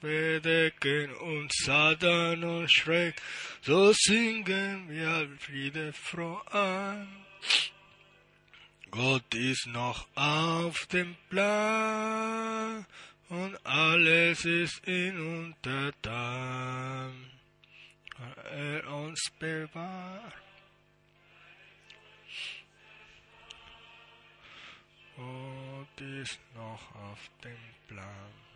Bedecken 0.00 1.12
und 1.16 1.52
Satan 1.52 2.42
und 2.42 2.70
Schreck, 2.70 3.20
so 3.62 3.92
singen 3.92 4.88
wir 4.88 5.28
Friede 5.38 5.92
froh 5.92 6.40
an. 6.50 7.08
Gott 8.90 9.34
ist 9.34 9.66
noch 9.68 10.08
auf 10.16 10.86
dem 10.86 11.16
Plan 11.28 12.84
und 13.28 13.66
alles 13.66 14.44
ist 14.44 14.86
in 14.86 15.48
Untertan. 15.54 17.30
Er 18.52 18.92
uns 18.92 19.30
bewahrt. 19.38 20.34
Gott 25.16 26.00
ist 26.00 26.40
noch 26.54 26.94
auf 26.94 27.30
dem 27.44 27.56
Plan. 27.86 28.49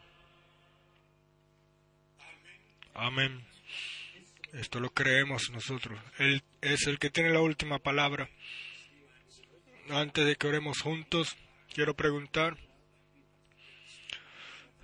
Amén. 2.94 3.44
Esto 4.52 4.78
lo 4.78 4.90
creemos 4.90 5.50
nosotros. 5.50 6.00
Él 6.18 6.44
es 6.60 6.86
el 6.86 7.00
que 7.00 7.10
tiene 7.10 7.30
la 7.30 7.40
última 7.40 7.80
palabra. 7.80 8.30
Antes 9.90 10.24
de 10.24 10.36
que 10.36 10.46
oremos 10.46 10.80
juntos, 10.80 11.36
quiero 11.74 11.94
preguntar 11.94 12.56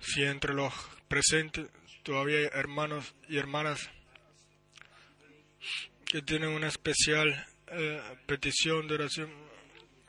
si 0.01 0.23
entre 0.23 0.53
los 0.53 0.73
presentes 1.07 1.69
todavía 2.03 2.39
hay 2.39 2.49
hermanos 2.51 3.15
y 3.29 3.37
hermanas 3.37 3.89
que 6.05 6.21
tienen 6.21 6.49
una 6.49 6.67
especial 6.67 7.47
eh, 7.67 8.01
petición 8.25 8.89
de 8.89 8.95
oración. 8.95 9.31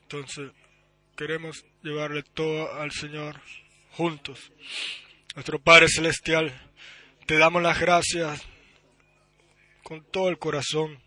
Entonces, 0.02 0.50
queremos 1.16 1.64
llevarle 1.82 2.24
todo 2.24 2.74
al 2.74 2.90
Señor 2.90 3.40
juntos. 3.92 4.50
Nuestro 5.36 5.60
Padre 5.60 5.88
Celestial, 5.88 6.71
te 7.26 7.38
damos 7.38 7.62
las 7.62 7.78
gracias 7.78 8.42
con 9.82 10.04
todo 10.10 10.28
el 10.28 10.38
corazón, 10.38 11.00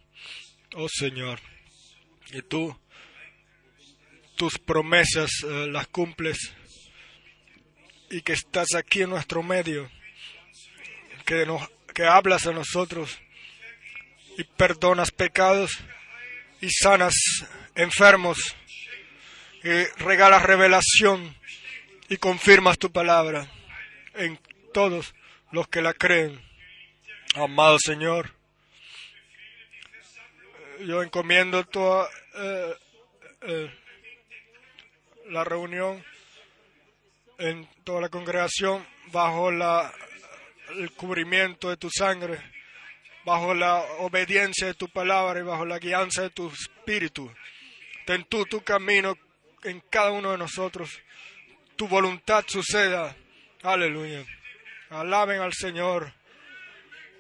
oh 0.76 0.88
Señor. 0.90 1.40
Y 2.32 2.42
tú, 2.42 2.78
tus 4.36 4.58
promesas 4.58 5.30
eh, 5.44 5.68
las 5.70 5.88
cumples 5.88 6.54
y 8.10 8.22
que 8.22 8.34
estás 8.34 8.76
aquí 8.76 9.02
en 9.02 9.10
nuestro 9.10 9.44
medio, 9.44 9.90
que, 11.26 11.46
nos, 11.46 11.70
que 11.94 12.06
hablas 12.06 12.48
a 12.48 12.52
nosotros 12.52 13.20
y 14.38 14.44
perdonas 14.44 15.12
pecados 15.12 15.72
y 16.62 16.70
sanas 16.70 17.14
enfermos 17.76 18.56
y 19.64 19.84
regalas 20.04 20.44
revelación 20.44 21.36
y 22.08 22.18
confirmas 22.18 22.78
tu 22.78 22.92
palabra 22.92 23.50
en 24.14 24.40
todos 24.74 25.14
los 25.52 25.68
que 25.68 25.82
la 25.82 25.94
creen. 25.94 26.42
Amado 27.36 27.78
Señor, 27.80 28.32
yo 30.86 31.04
encomiendo 31.04 31.64
toda 31.66 32.10
eh, 32.36 32.74
eh, 33.42 33.72
la 35.30 35.44
reunión 35.44 36.04
en 37.38 37.68
toda 37.84 38.02
la 38.02 38.10
congregación 38.10 38.86
bajo 39.12 39.50
el 39.50 40.92
cubrimiento 40.96 41.70
de 41.70 41.78
tu 41.78 41.90
sangre, 41.90 42.40
bajo 43.24 43.54
la 43.54 43.82
obediencia 44.00 44.68
de 44.68 44.74
tu 44.74 44.88
palabra 44.90 45.40
y 45.40 45.44
bajo 45.44 45.66
la 45.66 45.80
guianza 45.80 46.24
de 46.24 46.30
tu 46.30 46.50
espíritu. 46.50 47.32
Ten 48.06 48.24
tú 48.26 48.46
tu 48.46 48.64
camino 48.64 49.18
en 49.64 49.82
cada 49.90 50.12
uno 50.12 50.32
de 50.32 50.38
nosotros. 50.38 51.02
Tu 51.76 51.88
voluntad 51.88 52.46
suceda. 52.48 53.16
Aleluya. 53.64 54.26
Alaben 54.96 55.42
al 55.42 55.54
Señor. 55.54 56.14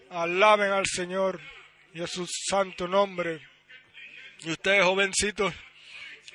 Alaben 0.09 0.71
al 0.71 0.85
Señor 0.85 1.41
y 1.93 2.01
a 2.01 2.07
su 2.07 2.25
santo 2.25 2.87
nombre. 2.87 3.41
Y 4.43 4.51
ustedes, 4.51 4.85
jovencitos, 4.85 5.53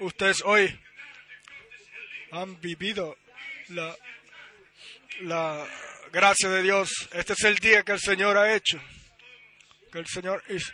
ustedes 0.00 0.42
hoy 0.44 0.78
han 2.32 2.60
vivido 2.60 3.16
la, 3.68 3.96
la 5.22 5.66
gracia 6.12 6.50
de 6.50 6.62
Dios. 6.62 6.90
Este 7.12 7.32
es 7.32 7.44
el 7.44 7.56
día 7.56 7.84
que 7.84 7.92
el 7.92 8.00
Señor 8.00 8.36
ha 8.36 8.54
hecho. 8.54 8.78
Que 9.90 10.00
el 10.00 10.06
Señor 10.06 10.44
es. 10.46 10.70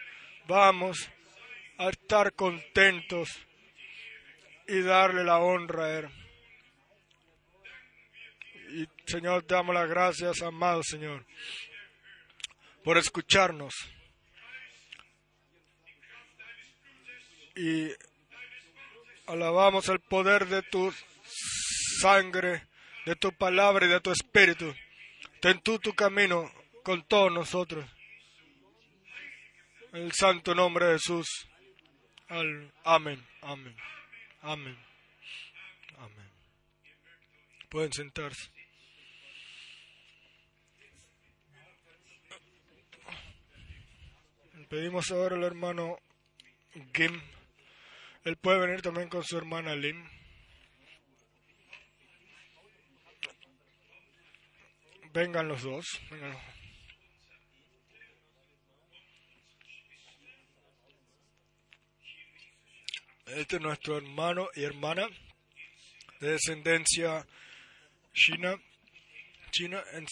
Vamos 0.48 1.08
a 1.78 1.90
estar 1.90 2.32
contentos 2.32 3.30
y 4.66 4.80
darle 4.80 5.22
la 5.22 5.38
honra 5.38 5.84
a 5.84 5.98
Él. 6.00 6.25
Señor, 9.06 9.44
te 9.44 9.54
damos 9.54 9.72
las 9.72 9.88
gracias, 9.88 10.42
amado 10.42 10.82
Señor, 10.82 11.24
por 12.82 12.98
escucharnos. 12.98 13.72
Y 17.54 17.88
alabamos 19.28 19.88
el 19.88 20.00
poder 20.00 20.46
de 20.46 20.62
tu 20.62 20.92
sangre, 22.00 22.66
de 23.06 23.14
tu 23.14 23.32
palabra 23.32 23.86
y 23.86 23.90
de 23.90 24.00
tu 24.00 24.10
espíritu. 24.10 24.74
Ten 25.40 25.60
tú 25.60 25.78
tu 25.78 25.94
camino 25.94 26.50
con 26.82 27.06
todos 27.06 27.32
nosotros. 27.32 27.88
En 29.92 30.02
el 30.02 30.12
santo 30.12 30.52
nombre 30.52 30.86
de 30.86 30.92
Jesús. 30.94 31.48
amén, 32.28 32.72
amén, 32.84 33.76
amén, 34.42 34.76
amén. 35.96 36.30
Pueden 37.68 37.92
sentarse. 37.92 38.55
Pedimos 44.76 45.10
ahora 45.10 45.36
al 45.36 45.42
hermano 45.42 45.98
Gim. 46.92 47.18
Él 48.24 48.36
puede 48.36 48.58
venir 48.58 48.82
también 48.82 49.08
con 49.08 49.24
su 49.24 49.38
hermana 49.38 49.74
Lim. 49.74 50.06
Vengan 55.14 55.48
los 55.48 55.62
dos. 55.62 55.86
Vengan. 56.10 56.36
Este 63.28 63.56
es 63.56 63.62
nuestro 63.62 63.96
hermano 63.96 64.50
y 64.54 64.64
hermana 64.64 65.08
de 66.20 66.32
descendencia 66.32 67.26
china, 68.12 68.60
china 69.52 69.82
en 69.94 70.06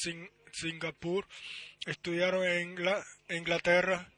Singapur. 0.53 1.28
Estudiaron 1.85 2.47
en 2.47 2.78
Inglaterra 3.28 4.11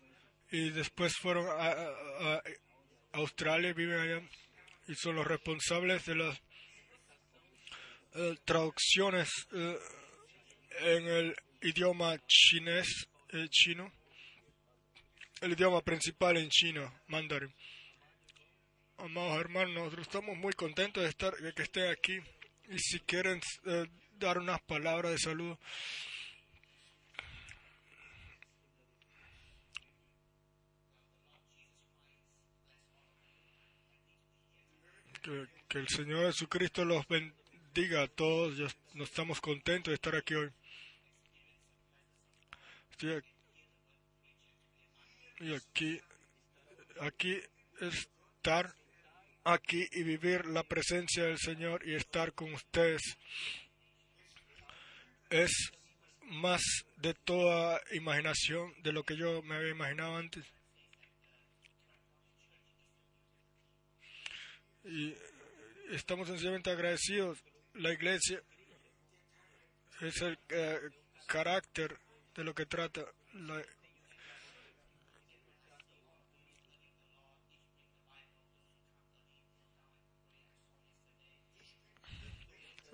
y 0.51 0.71
después 0.71 1.15
fueron 1.17 1.47
a, 1.49 2.43
Australia, 3.13 3.73
viven 3.73 3.99
allá 3.99 4.23
y 4.89 4.95
son 4.95 5.17
los 5.17 5.27
responsables 5.27 6.05
de 6.05 6.15
las 6.17 6.39
eh, 8.15 8.37
traducciones 8.45 9.29
eh, 9.53 9.79
en 10.81 11.09
el 11.09 11.37
idioma 11.63 12.19
chinés, 12.27 13.09
eh, 13.31 13.49
chino, 13.49 13.91
el 15.41 15.53
idioma 15.53 15.81
principal 15.81 16.37
en 16.37 16.51
China, 16.51 16.93
mandarín. 17.09 17.55
Amados 18.99 19.41
hermanos, 19.41 19.75
nosotros 19.75 20.07
estamos 20.07 20.37
muy 20.37 20.53
contentos 20.53 21.03
de 21.03 21.09
estar, 21.09 21.35
de 21.35 21.53
que 21.53 21.63
estén 21.63 21.91
aquí 21.91 22.19
y 22.69 22.79
si 22.79 23.01
quieren 23.01 23.41
dar 24.19 24.39
unas 24.39 24.61
palabras 24.63 25.13
de 25.13 25.19
saludo. 25.19 25.59
Que, 35.69 35.79
el 35.79 35.89
Señor 35.89 36.27
Jesucristo 36.27 36.85
los 36.85 37.05
bendiga 37.09 38.03
a 38.03 38.07
todos. 38.07 38.57
Ya 38.57 38.69
no 38.95 39.03
estamos 39.03 39.41
contentos 39.41 39.91
de 39.91 39.95
estar 39.95 40.15
aquí 40.15 40.35
hoy. 40.35 40.53
y 45.41 45.53
aquí, 45.53 46.01
aquí 47.01 47.39
estar 47.81 48.75
aquí 49.45 49.87
y 49.93 50.05
vivir 50.05 50.47
la 50.47 50.63
presencia 50.63 51.25
del 51.25 51.39
Señor 51.39 51.87
y 51.87 51.95
estar 51.95 52.33
con 52.33 52.55
ustedes 52.55 53.03
es 55.29 55.73
más 56.23 56.63
de 56.97 57.15
toda 57.15 57.81
imaginación 57.93 58.73
de 58.83 58.93
lo 58.93 59.03
que 59.03 59.17
yo 59.17 59.43
me 59.43 59.57
había 59.57 59.71
imaginado 59.71 60.17
antes. 60.17 60.56
Y 64.87 65.15
estamos 65.91 66.29
sencillamente 66.29 66.71
agradecidos. 66.71 67.39
La 67.75 67.93
iglesia 67.93 68.43
es 70.01 70.21
el 70.23 70.39
eh, 70.49 70.81
carácter 71.27 71.97
de 72.35 72.45
lo 72.45 72.55
que 72.55 72.67
trata. 72.67 73.05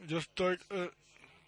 yo 0.06 0.18
estoy 0.18 0.58
eh, 0.70 0.90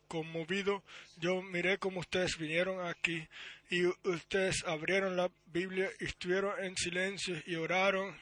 conmovido. 0.08 0.82
Yo 1.16 1.42
miré 1.42 1.78
como 1.78 2.00
ustedes 2.00 2.38
vinieron 2.38 2.86
aquí 2.86 3.26
y 3.70 3.86
ustedes 4.08 4.64
abrieron 4.64 5.16
la 5.16 5.30
Biblia 5.46 5.90
y 6.00 6.04
estuvieron 6.04 6.62
en 6.64 6.76
silencio 6.76 7.36
y 7.46 7.56
oraron 7.56 8.16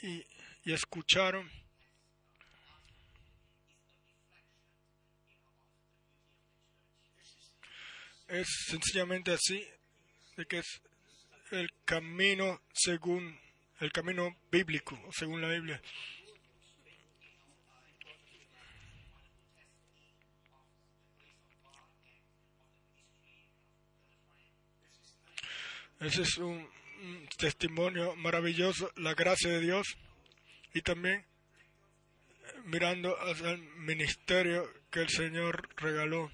y 0.00 0.24
y 0.64 0.72
escucharon. 0.72 1.50
Es 8.28 8.48
sencillamente 8.66 9.32
así, 9.32 9.66
de 10.36 10.46
que 10.46 10.58
es 10.58 10.80
el 11.50 11.70
camino 11.84 12.62
según 12.72 13.38
el 13.80 13.92
camino 13.92 14.36
bíblico, 14.50 14.98
según 15.12 15.42
la 15.42 15.48
Biblia. 15.48 15.82
Ese 26.00 26.22
es 26.22 26.38
un 26.38 26.68
testimonio 27.36 28.16
maravilloso, 28.16 28.90
la 28.96 29.14
gracia 29.14 29.50
de 29.50 29.60
Dios 29.60 29.96
y 30.74 30.82
también 30.82 31.20
eh, 31.20 31.26
mirando 32.64 33.14
hacia 33.16 33.50
el 33.50 33.62
ministerio 33.76 34.68
que 34.90 35.00
el 35.00 35.08
Señor 35.08 35.68
regaló. 35.76 36.30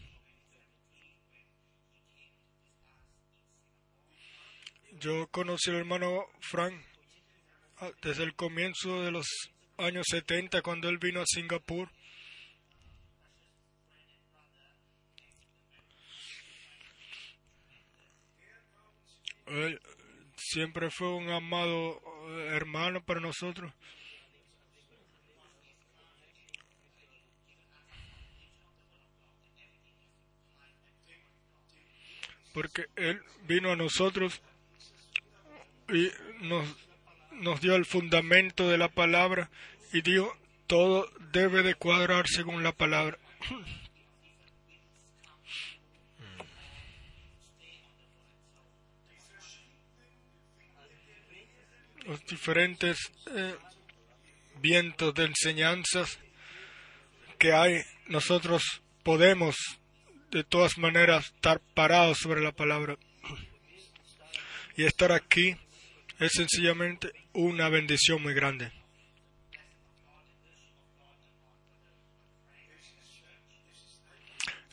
Yo 5.01 5.29
conocí 5.29 5.71
al 5.71 5.77
hermano 5.77 6.27
Frank 6.41 6.75
ah, 7.79 7.91
desde 8.03 8.25
el 8.25 8.35
comienzo 8.35 9.03
de 9.03 9.13
los 9.13 9.27
años 9.77 10.07
70 10.11 10.61
cuando 10.63 10.89
él 10.89 10.99
vino 10.99 11.21
a 11.21 11.27
Singapur. 11.27 11.91
Él 19.47 19.81
siempre 20.37 20.91
fue 20.91 21.15
un 21.15 21.31
amado 21.31 22.03
eh, 22.29 22.57
hermano 22.57 23.05
para 23.05 23.21
nosotros. 23.21 23.73
Porque 32.59 32.87
Él 32.97 33.23
vino 33.47 33.71
a 33.71 33.77
nosotros 33.77 34.43
y 35.89 36.11
nos, 36.41 36.67
nos 37.35 37.61
dio 37.61 37.77
el 37.77 37.85
fundamento 37.85 38.69
de 38.69 38.79
la 38.79 38.89
palabra 38.89 39.49
y 39.93 40.01
dijo, 40.01 40.37
todo 40.67 41.09
debe 41.31 41.63
de 41.63 41.77
cuadrar 41.77 42.27
según 42.27 42.65
la 42.65 42.73
palabra. 42.73 43.17
Los 52.07 52.27
diferentes 52.27 52.99
eh, 53.37 53.55
vientos 54.61 55.15
de 55.15 55.27
enseñanzas 55.27 56.19
que 57.39 57.53
hay, 57.53 57.85
nosotros 58.09 58.83
podemos 59.05 59.55
de 60.31 60.45
todas 60.45 60.79
maneras 60.79 61.27
estar 61.27 61.61
parados 61.75 62.19
sobre 62.19 62.43
la 62.43 62.53
palabra. 62.53 62.97
Y 64.77 64.85
estar 64.85 65.13
aquí 65.13 65.57
es 66.19 66.33
sencillamente 66.33 67.13
una 67.33 67.69
bendición 67.69 68.23
muy 68.23 68.35
grande. 68.35 68.73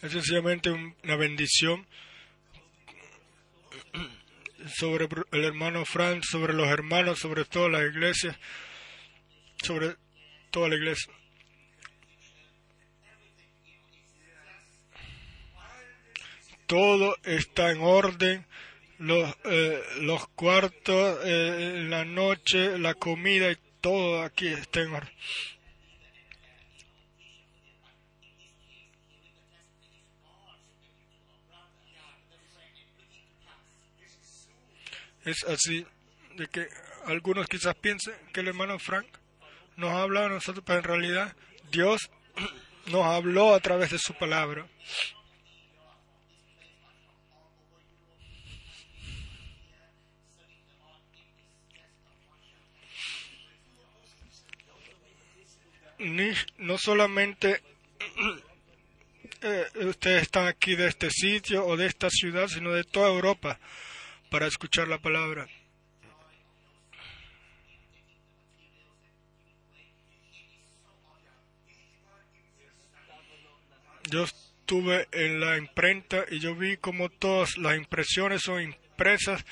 Es 0.02 0.12
sencillamente 0.12 0.70
una 0.70 1.16
bendición 1.16 1.88
sobre 4.78 5.08
el 5.32 5.44
hermano 5.44 5.86
Frank, 5.86 6.24
sobre 6.24 6.54
los 6.54 6.68
hermanos, 6.68 7.20
sobre 7.20 7.46
toda 7.46 7.70
la 7.70 7.84
iglesia, 7.84 8.38
sobre 9.64 9.96
toda 10.52 10.70
la 10.70 10.76
iglesia. 10.76 11.12
Todo 16.66 17.18
está 17.24 17.72
en 17.72 17.82
orden, 17.82 18.46
los, 18.98 19.36
eh, 19.44 19.82
cuartos, 20.36 21.20
eh, 21.24 21.86
la 21.88 22.06
noche, 22.06 22.78
la 22.78 22.94
comida 22.94 23.52
y 23.52 23.58
todo 23.82 24.24
aquí 24.24 24.48
está 24.48 24.82
en 24.82 24.94
orden. 24.94 25.14
Es 35.26 35.44
así 35.46 35.86
de 36.36 36.48
que 36.48 36.68
algunos 37.08 37.48
quizás 37.48 37.74
piensen 37.76 38.14
que 38.32 38.42
el 38.42 38.48
hermano 38.48 38.78
Frank 38.78 39.08
nos 39.76 39.90
ha 39.90 40.04
hablado 40.04 40.28
a 40.28 40.30
nosotros, 40.30 40.64
pero 40.66 40.80
en 40.80 40.86
realidad 40.86 41.36
Dios 41.72 42.12
nos 42.92 43.04
habló 43.06 43.56
a 43.56 43.60
través 43.60 43.90
de 43.90 43.98
su 43.98 44.14
palabra. 44.14 44.68
No 56.00 56.78
solamente 56.78 57.62
eh, 59.42 59.66
ustedes 59.86 60.24
están 60.24 60.48
aquí 60.48 60.76
de 60.76 60.88
este 60.88 61.10
sitio 61.10 61.66
o 61.66 61.78
de 61.78 61.86
esta 61.86 62.10
ciudad, 62.10 62.48
sino 62.48 62.72
de 62.72 62.84
toda 62.84 63.10
Europa 63.10 63.60
para 64.30 64.48
escuchar 64.48 64.88
la 64.88 64.98
palabra. 64.98 65.48
Yo 74.10 74.24
estuve 74.24 75.08
en 75.12 75.40
la 75.40 75.58
imprenta 75.58 76.26
y 76.30 76.40
yo 76.40 76.56
vi 76.56 76.78
como 76.78 77.10
todas 77.10 77.58
las 77.58 77.76
impresiones 77.76 78.44
son 78.44 78.62
impresas 78.62 79.46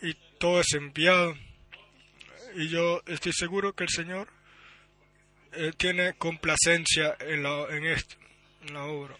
y 0.00 0.14
todo 0.38 0.60
es 0.60 0.72
enviado. 0.72 1.34
Y 2.56 2.68
yo 2.68 3.02
estoy 3.06 3.32
seguro 3.32 3.74
que 3.74 3.84
el 3.84 3.90
Señor 3.90 4.28
tiene 5.76 6.14
complacencia 6.14 7.16
en, 7.20 7.42
la, 7.42 7.66
en 7.70 7.86
esto, 7.86 8.16
en 8.66 8.74
la 8.74 8.84
obra. 8.84 9.16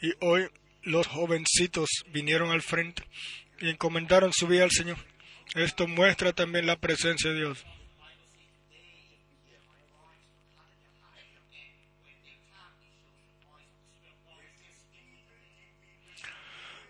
Y 0.00 0.12
hoy 0.20 0.48
los 0.82 1.06
jovencitos 1.06 1.88
vinieron 2.08 2.50
al 2.50 2.62
frente 2.62 3.02
y 3.60 3.70
encomendaron 3.70 4.32
su 4.32 4.46
vida 4.46 4.64
al 4.64 4.70
Señor. 4.70 4.98
Esto 5.54 5.86
muestra 5.86 6.32
también 6.32 6.66
la 6.66 6.76
presencia 6.76 7.30
de 7.30 7.36
Dios. 7.36 7.64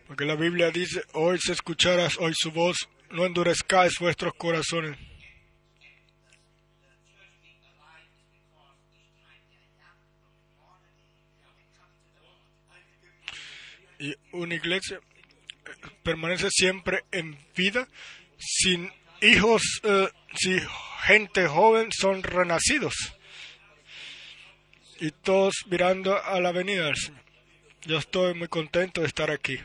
Porque 0.06 0.24
la 0.24 0.36
Biblia 0.36 0.70
dice, 0.70 1.02
hoy 1.12 1.38
se 1.40 1.52
escucharás 1.52 2.18
hoy 2.18 2.34
su 2.36 2.52
voz, 2.52 2.88
no 3.14 3.24
endurezcáis 3.24 3.98
vuestros 4.00 4.34
corazones. 4.34 4.98
Y 14.00 14.12
una 14.32 14.56
iglesia 14.56 14.98
eh, 14.98 15.70
permanece 16.02 16.48
siempre 16.50 17.04
en 17.12 17.38
vida 17.56 17.88
sin 18.36 18.92
hijos, 19.22 19.62
eh, 19.84 20.08
si 20.34 20.58
gente 21.02 21.46
joven 21.46 21.90
son 21.92 22.22
renacidos. 22.22 22.94
Y 25.00 25.12
todos 25.12 25.54
mirando 25.66 26.20
a 26.20 26.40
la 26.40 26.50
venida 26.50 26.86
del 26.86 26.96
Señor. 26.96 27.22
Yo 27.82 27.98
estoy 27.98 28.34
muy 28.34 28.48
contento 28.48 29.02
de 29.02 29.06
estar 29.06 29.30
aquí. 29.30 29.58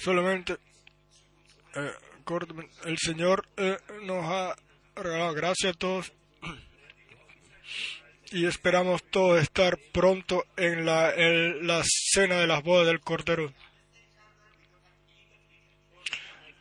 Solamente 0.00 0.56
eh, 1.74 1.92
el 2.86 2.96
Señor 2.96 3.46
eh, 3.58 3.76
nos 4.02 4.24
ha 4.24 4.56
regalado 4.96 5.34
gracias 5.34 5.74
a 5.74 5.78
todos 5.78 6.12
y 8.30 8.46
esperamos 8.46 9.02
todos 9.10 9.42
estar 9.42 9.76
pronto 9.92 10.46
en 10.56 10.86
la, 10.86 11.12
en 11.14 11.66
la 11.66 11.82
cena 11.84 12.36
de 12.36 12.46
las 12.46 12.62
bodas 12.62 12.86
del 12.86 13.00
Cordero. 13.00 13.52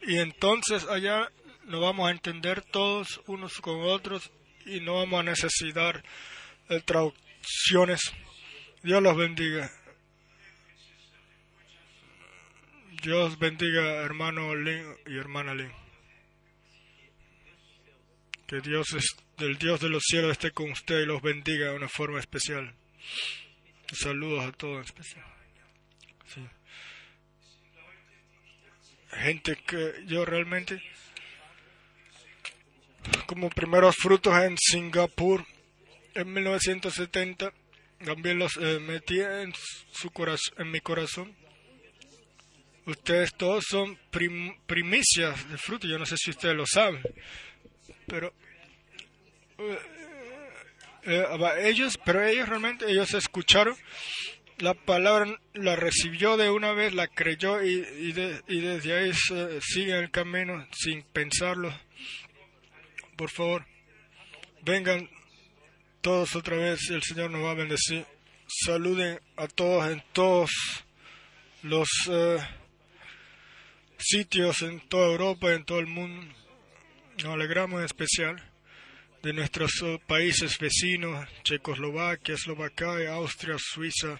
Y 0.02 0.18
entonces 0.18 0.86
allá 0.90 1.32
nos 1.64 1.80
vamos 1.80 2.10
a 2.10 2.12
entender 2.12 2.62
todos 2.62 3.22
unos 3.28 3.62
con 3.62 3.84
otros 3.84 4.32
y 4.66 4.82
no 4.82 4.96
vamos 4.96 5.22
a 5.22 5.24
necesitar 5.24 6.04
de 6.68 6.82
traducciones. 6.82 8.02
Dios 8.84 9.02
los 9.02 9.16
bendiga. 9.16 9.72
Dios 13.02 13.40
bendiga 13.40 14.04
hermano 14.04 14.54
Lin 14.56 14.84
y 15.06 15.18
hermana 15.18 15.56
Lin. 15.56 15.72
Que 18.46 18.60
Dios 18.60 18.88
del 19.38 19.58
Dios 19.58 19.80
de 19.80 19.88
los 19.88 20.04
cielos 20.06 20.32
esté 20.32 20.52
con 20.52 20.72
usted 20.72 21.00
y 21.00 21.06
los 21.06 21.22
bendiga 21.22 21.70
de 21.70 21.76
una 21.78 21.88
forma 21.88 22.20
especial. 22.20 22.76
Saludos 23.94 24.44
a 24.44 24.52
todos 24.52 24.86
especial. 24.86 25.24
Gente 29.12 29.56
que 29.66 30.04
yo 30.06 30.26
realmente 30.26 30.82
como 33.28 33.50
primeros 33.50 33.96
frutos 33.96 34.34
en 34.44 34.58
Singapur 34.58 35.46
en 36.16 36.34
1970 36.34 37.54
también 38.04 38.40
los 38.40 38.58
eh, 38.58 38.80
metí 38.80 39.22
en 39.22 39.54
su 39.92 40.12
corazón 40.12 40.54
en 40.58 40.72
mi 40.72 40.80
corazón 40.82 41.39
Ustedes 42.90 43.36
todos 43.36 43.66
son 43.70 44.00
primicias 44.66 45.48
de 45.48 45.58
fruto. 45.60 45.86
Yo 45.88 46.00
no 46.00 46.08
sé 46.08 46.16
si 46.18 46.32
ustedes 46.32 46.56
lo 46.56 46.66
saben. 46.66 47.04
Pero 48.08 48.34
eh, 49.60 49.80
eh, 51.04 51.26
ellos, 51.66 52.00
pero 52.04 52.26
ellos 52.26 52.50
realmente, 52.50 52.90
ellos 52.90 53.14
escucharon 53.14 53.76
la 54.58 54.74
palabra, 54.74 55.40
la 55.54 55.76
recibió 55.76 56.36
de 56.36 56.50
una 56.50 56.74
vez, 56.74 56.96
la 56.96 57.08
creyó 57.08 57.62
y, 57.62 57.86
y, 58.00 58.12
desde 58.62 58.98
ahí 58.98 59.12
siguen 59.62 59.98
el 59.98 60.10
camino 60.10 60.68
sin 60.72 61.04
pensarlo. 61.04 61.72
Por 63.16 63.30
favor, 63.30 63.68
vengan 64.64 65.08
todos 66.02 66.36
otra 66.36 66.58
vez 66.58 66.90
y 66.90 66.96
el 66.96 67.04
Señor 67.04 67.30
nos 67.30 67.44
va 67.44 67.52
a 67.52 67.56
bendecir. 67.56 68.04
Saluden 68.66 69.20
a 69.36 69.48
todos 69.48 69.92
en 69.92 70.04
todos 70.12 70.50
los... 71.62 71.88
Eh, 72.10 72.59
sitios 74.00 74.62
en 74.62 74.80
toda 74.88 75.08
Europa, 75.08 75.54
en 75.54 75.66
todo 75.66 75.80
el 75.80 75.88
mundo. 75.88 76.34
Nos 77.18 77.34
alegramos 77.34 77.80
en 77.80 77.86
especial 77.86 78.42
de 79.22 79.34
nuestros 79.34 79.72
eh, 79.84 80.00
países 80.08 80.58
vecinos, 80.58 81.28
Checoslovaquia, 81.44 82.36
Eslovaquia, 82.36 83.14
Austria, 83.14 83.58
Suiza 83.58 84.20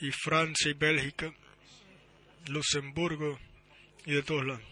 y 0.00 0.10
Francia 0.10 0.70
y 0.70 0.74
Bélgica, 0.74 1.32
Luxemburgo 2.48 3.38
y 4.04 4.12
de 4.12 4.22
todos 4.22 4.44
lados. 4.44 4.64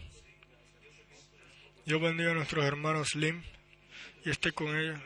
Dios 1.85 2.01
bendiga 2.01 2.31
a 2.31 2.35
nuestros 2.35 2.65
hermanos 2.65 3.15
Lim 3.15 3.41
y 4.25 4.29
esté 4.29 4.51
con 4.51 4.77
ellos. 4.77 4.99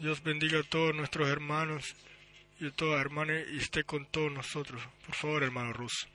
Dios 0.00 0.22
bendiga 0.22 0.58
a 0.58 0.64
todos 0.64 0.94
nuestros 0.94 1.28
hermanos 1.28 1.94
y 2.58 2.66
a 2.66 2.70
todas 2.72 3.00
hermanas 3.00 3.44
y 3.52 3.58
esté 3.58 3.84
con 3.84 4.04
todos 4.06 4.32
nosotros. 4.32 4.82
Por 5.06 5.14
favor, 5.14 5.42
hermano 5.44 5.72
Russo. 5.72 6.08